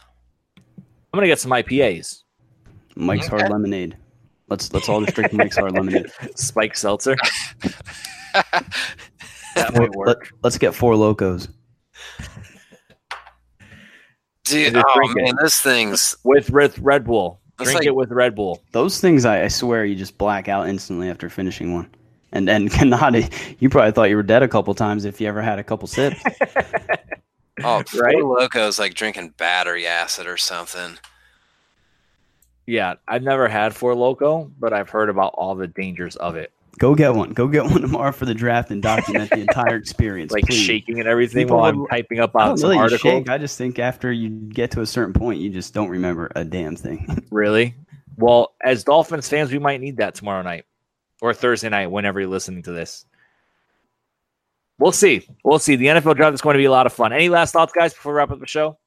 I'm 1.18 1.22
gonna 1.22 1.30
get 1.30 1.40
some 1.40 1.50
IPAs. 1.50 2.22
Mike's. 2.96 3.26
Hard 3.26 3.50
Lemonade. 3.50 3.98
Let's 4.50 4.72
let's 4.72 4.88
all 4.88 5.02
just 5.02 5.16
drink 5.16 5.34
Mike's 5.34 5.58
Hard 5.58 5.72
Lemonade. 5.72 6.12
Spike 6.36 6.78
Seltzer. 6.78 7.16
that 8.34 9.74
might 9.74 9.90
work. 9.96 10.32
Let, 10.44 10.54
us 10.54 10.60
get 10.60 10.76
Four 10.76 10.94
Lokos. 10.94 11.48
Dude, 14.44 14.76
oh 14.78 15.14
man, 15.16 15.34
this 15.42 15.60
thing's 15.60 16.16
with 16.24 16.52
with 16.52 16.78
Red 16.78 17.06
Bull. 17.06 17.42
Drink 17.58 17.80
like, 17.80 17.88
it 17.88 17.96
with 17.96 18.12
Red 18.12 18.36
Bull. 18.36 18.62
Those 18.72 19.02
things, 19.02 19.26
I, 19.26 19.46
I 19.46 19.48
swear, 19.48 19.86
you 19.86 19.96
just 19.96 20.20
black 20.20 20.48
out 20.48 20.70
instantly 20.70 21.10
after 21.10 21.32
finishing 21.32 21.74
one. 21.74 21.90
And 22.32 22.48
and 22.48 22.70
Cannata, 22.72 23.34
you 23.58 23.70
probably 23.72 23.92
thought 23.92 24.12
you 24.12 24.18
were 24.18 24.22
dead 24.22 24.44
a 24.44 24.48
couple 24.48 24.76
times 24.76 25.04
if 25.04 25.20
you 25.20 25.28
ever 25.28 25.42
had 25.42 25.58
a 25.58 25.64
couple 25.64 25.88
sips. 25.88 26.22
Oh, 27.64 27.84
right. 27.96 28.18
Lokos 28.18 28.80
like 28.80 28.94
drinking 28.94 29.34
battery 29.38 29.88
acid 29.88 30.28
or 30.28 30.38
something. 30.38 30.98
Yeah, 32.66 32.96
I've 33.08 33.24
never 33.24 33.48
had 33.48 33.74
Four 33.74 33.96
Loko, 33.96 34.52
but 34.60 34.74
I've 34.74 34.90
heard 34.90 35.10
about 35.10 35.34
all 35.36 35.56
the 35.56 35.68
dangers 35.68 36.18
of 36.18 36.36
it. 36.36 36.52
Go 36.80 36.94
get 36.94 37.16
one. 37.16 37.32
Go 37.32 37.48
get 37.48 37.64
one 37.72 37.82
tomorrow 37.82 38.12
for 38.12 38.26
the 38.26 38.34
draft 38.34 38.70
and 38.72 38.82
document 38.82 39.32
the 39.32 39.40
entire 39.40 39.76
experience. 39.78 40.32
Like 40.32 40.46
please. 40.46 40.62
shaking 40.62 41.00
and 41.00 41.08
everything 41.08 41.46
People 41.46 41.58
while 41.58 41.70
I'm 41.70 41.88
typing 41.88 42.20
up 42.20 42.36
on 42.36 42.58
some 42.58 42.70
really 42.70 42.80
article. 42.80 43.12
Shake. 43.12 43.30
I 43.30 43.38
just 43.38 43.58
think 43.58 43.80
after 43.80 44.12
you 44.12 44.30
get 44.30 44.72
to 44.72 44.82
a 44.82 44.86
certain 44.86 45.14
point, 45.14 45.40
you 45.40 45.50
just 45.50 45.74
don't 45.74 45.90
remember 45.90 46.32
a 46.36 46.44
damn 46.44 46.76
thing. 46.76 47.26
really? 47.32 47.74
Well, 48.18 48.54
as 48.64 48.84
Dolphins 48.84 49.30
fans, 49.30 49.52
we 49.52 49.60
might 49.60 49.80
need 49.80 49.98
that 49.98 50.16
tomorrow 50.16 50.42
night 50.42 50.66
or 51.22 51.34
Thursday 51.34 51.70
night, 51.70 51.88
whenever 51.88 52.20
you're 52.20 52.30
listening 52.30 52.64
to 52.64 52.72
this. 52.72 53.06
We'll 54.80 54.92
see. 54.92 55.28
We'll 55.44 55.60
see. 55.60 55.76
The 55.76 55.88
NFL 55.88 56.16
draft 56.16 56.36
is 56.36 56.42
going 56.42 56.54
to 56.54 56.60
be 56.60 56.66
a 56.66 56.72
lot 56.72 56.86
of 56.86 56.94
fun. 56.94 57.12
Any 57.12 57.30
last 57.30 57.52
thoughts, 57.52 57.74
guys, 57.74 57.94
before 57.94 58.14
we 58.14 58.18
wrap 58.18 58.32
up 58.32 58.40
the 58.40 58.48
show? 58.48 58.78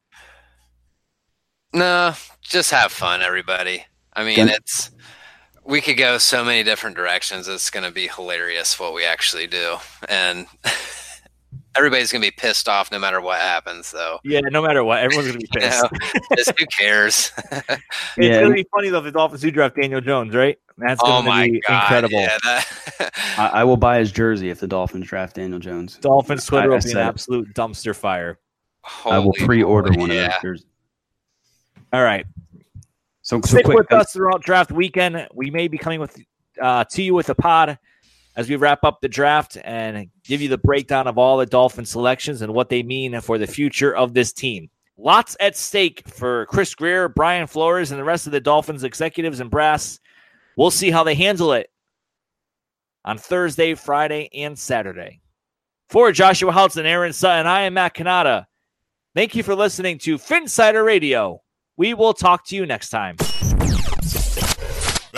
No, 1.72 2.14
just 2.42 2.70
have 2.70 2.92
fun, 2.92 3.22
everybody. 3.22 3.84
I 4.12 4.24
mean, 4.24 4.48
it's 4.48 4.90
we 5.64 5.80
could 5.80 5.96
go 5.96 6.18
so 6.18 6.44
many 6.44 6.64
different 6.64 6.96
directions. 6.96 7.46
It's 7.48 7.70
going 7.70 7.84
to 7.84 7.92
be 7.92 8.08
hilarious 8.08 8.78
what 8.78 8.92
we 8.92 9.04
actually 9.04 9.46
do, 9.46 9.76
and 10.08 10.46
everybody's 11.76 12.12
going 12.12 12.22
to 12.22 12.26
be 12.26 12.32
pissed 12.32 12.68
off 12.68 12.90
no 12.90 12.98
matter 12.98 13.20
what 13.20 13.40
happens. 13.40 13.90
Though, 13.90 14.18
yeah, 14.24 14.40
no 14.40 14.62
matter 14.62 14.84
what, 14.84 14.98
everyone's 14.98 15.28
going 15.28 15.40
to 15.40 15.46
be 15.46 15.50
pissed. 15.60 15.82
you 15.82 15.98
know, 15.98 16.36
just 16.36 16.58
who 16.58 16.66
cares? 16.66 17.32
it's 17.52 17.82
yeah. 18.16 18.40
going 18.40 18.50
to 18.50 18.54
be 18.54 18.66
funny 18.74 18.88
though 18.88 18.98
if 18.98 19.04
the 19.04 19.12
Dolphins 19.12 19.42
do 19.42 19.50
draft 19.50 19.76
Daniel 19.76 20.00
Jones, 20.00 20.34
right? 20.34 20.58
That's 20.78 21.00
going 21.00 21.28
oh 21.28 21.30
to 21.30 21.50
be 21.50 21.60
God, 21.66 21.82
incredible. 21.82 22.20
Yeah, 22.20 22.38
that... 22.44 23.10
I, 23.38 23.60
I, 23.60 23.64
will 23.64 23.76
buy 23.76 23.98
his 23.98 24.10
jersey 24.10 24.48
if 24.48 24.60
the 24.60 24.66
Dolphins 24.66 25.06
draft 25.06 25.36
Daniel 25.36 25.58
Jones. 25.58 25.98
Dolphins 25.98 26.46
Twitter 26.46 26.72
I, 26.72 26.74
will 26.74 26.82
be 26.82 26.92
an 26.92 26.98
absolute 26.98 27.52
dumpster 27.54 27.94
fire. 27.94 28.38
Holy 28.82 29.16
I 29.16 29.18
will 29.18 29.34
pre-order 29.34 29.92
one 29.92 30.10
yeah. 30.10 30.26
of 30.26 30.32
those 30.32 30.40
jerseys. 30.42 30.66
All 31.92 32.02
right. 32.02 32.24
So, 33.22 33.40
so 33.42 33.48
stick 33.48 33.66
quick, 33.66 33.76
with 33.76 33.92
us 33.92 34.12
throughout 34.12 34.42
draft 34.42 34.72
weekend. 34.72 35.28
We 35.34 35.50
may 35.50 35.68
be 35.68 35.76
coming 35.76 36.00
with 36.00 36.18
uh, 36.60 36.84
to 36.84 37.02
you 37.02 37.14
with 37.14 37.28
a 37.28 37.34
pod 37.34 37.78
as 38.40 38.48
we 38.48 38.56
wrap 38.56 38.84
up 38.84 39.02
the 39.02 39.08
draft 39.08 39.58
and 39.64 40.08
give 40.24 40.40
you 40.40 40.48
the 40.48 40.56
breakdown 40.56 41.06
of 41.06 41.18
all 41.18 41.36
the 41.36 41.44
Dolphin 41.44 41.84
selections 41.84 42.40
and 42.40 42.54
what 42.54 42.70
they 42.70 42.82
mean 42.82 43.20
for 43.20 43.36
the 43.36 43.46
future 43.46 43.94
of 43.94 44.14
this 44.14 44.32
team. 44.32 44.70
Lots 44.96 45.36
at 45.40 45.58
stake 45.58 46.02
for 46.08 46.46
Chris 46.46 46.74
Grier, 46.74 47.10
Brian 47.10 47.46
Flores, 47.46 47.90
and 47.90 48.00
the 48.00 48.04
rest 48.04 48.26
of 48.26 48.32
the 48.32 48.40
Dolphins 48.40 48.82
executives 48.82 49.40
and 49.40 49.50
brass. 49.50 50.00
We'll 50.56 50.70
see 50.70 50.90
how 50.90 51.04
they 51.04 51.14
handle 51.14 51.52
it 51.52 51.70
on 53.04 53.18
Thursday, 53.18 53.74
Friday, 53.74 54.30
and 54.34 54.58
Saturday. 54.58 55.20
For 55.90 56.10
Joshua 56.10 56.50
Houtz 56.50 56.78
and 56.78 56.86
Aaron 56.86 57.12
Sutton, 57.12 57.46
I 57.46 57.62
am 57.62 57.74
Matt 57.74 57.94
Cannata. 57.94 58.46
Thank 59.14 59.34
you 59.34 59.42
for 59.42 59.54
listening 59.54 59.98
to 59.98 60.16
Phinsider 60.16 60.82
Radio. 60.82 61.42
We 61.76 61.92
will 61.92 62.14
talk 62.14 62.46
to 62.46 62.56
you 62.56 62.64
next 62.64 62.88
time. 62.88 63.16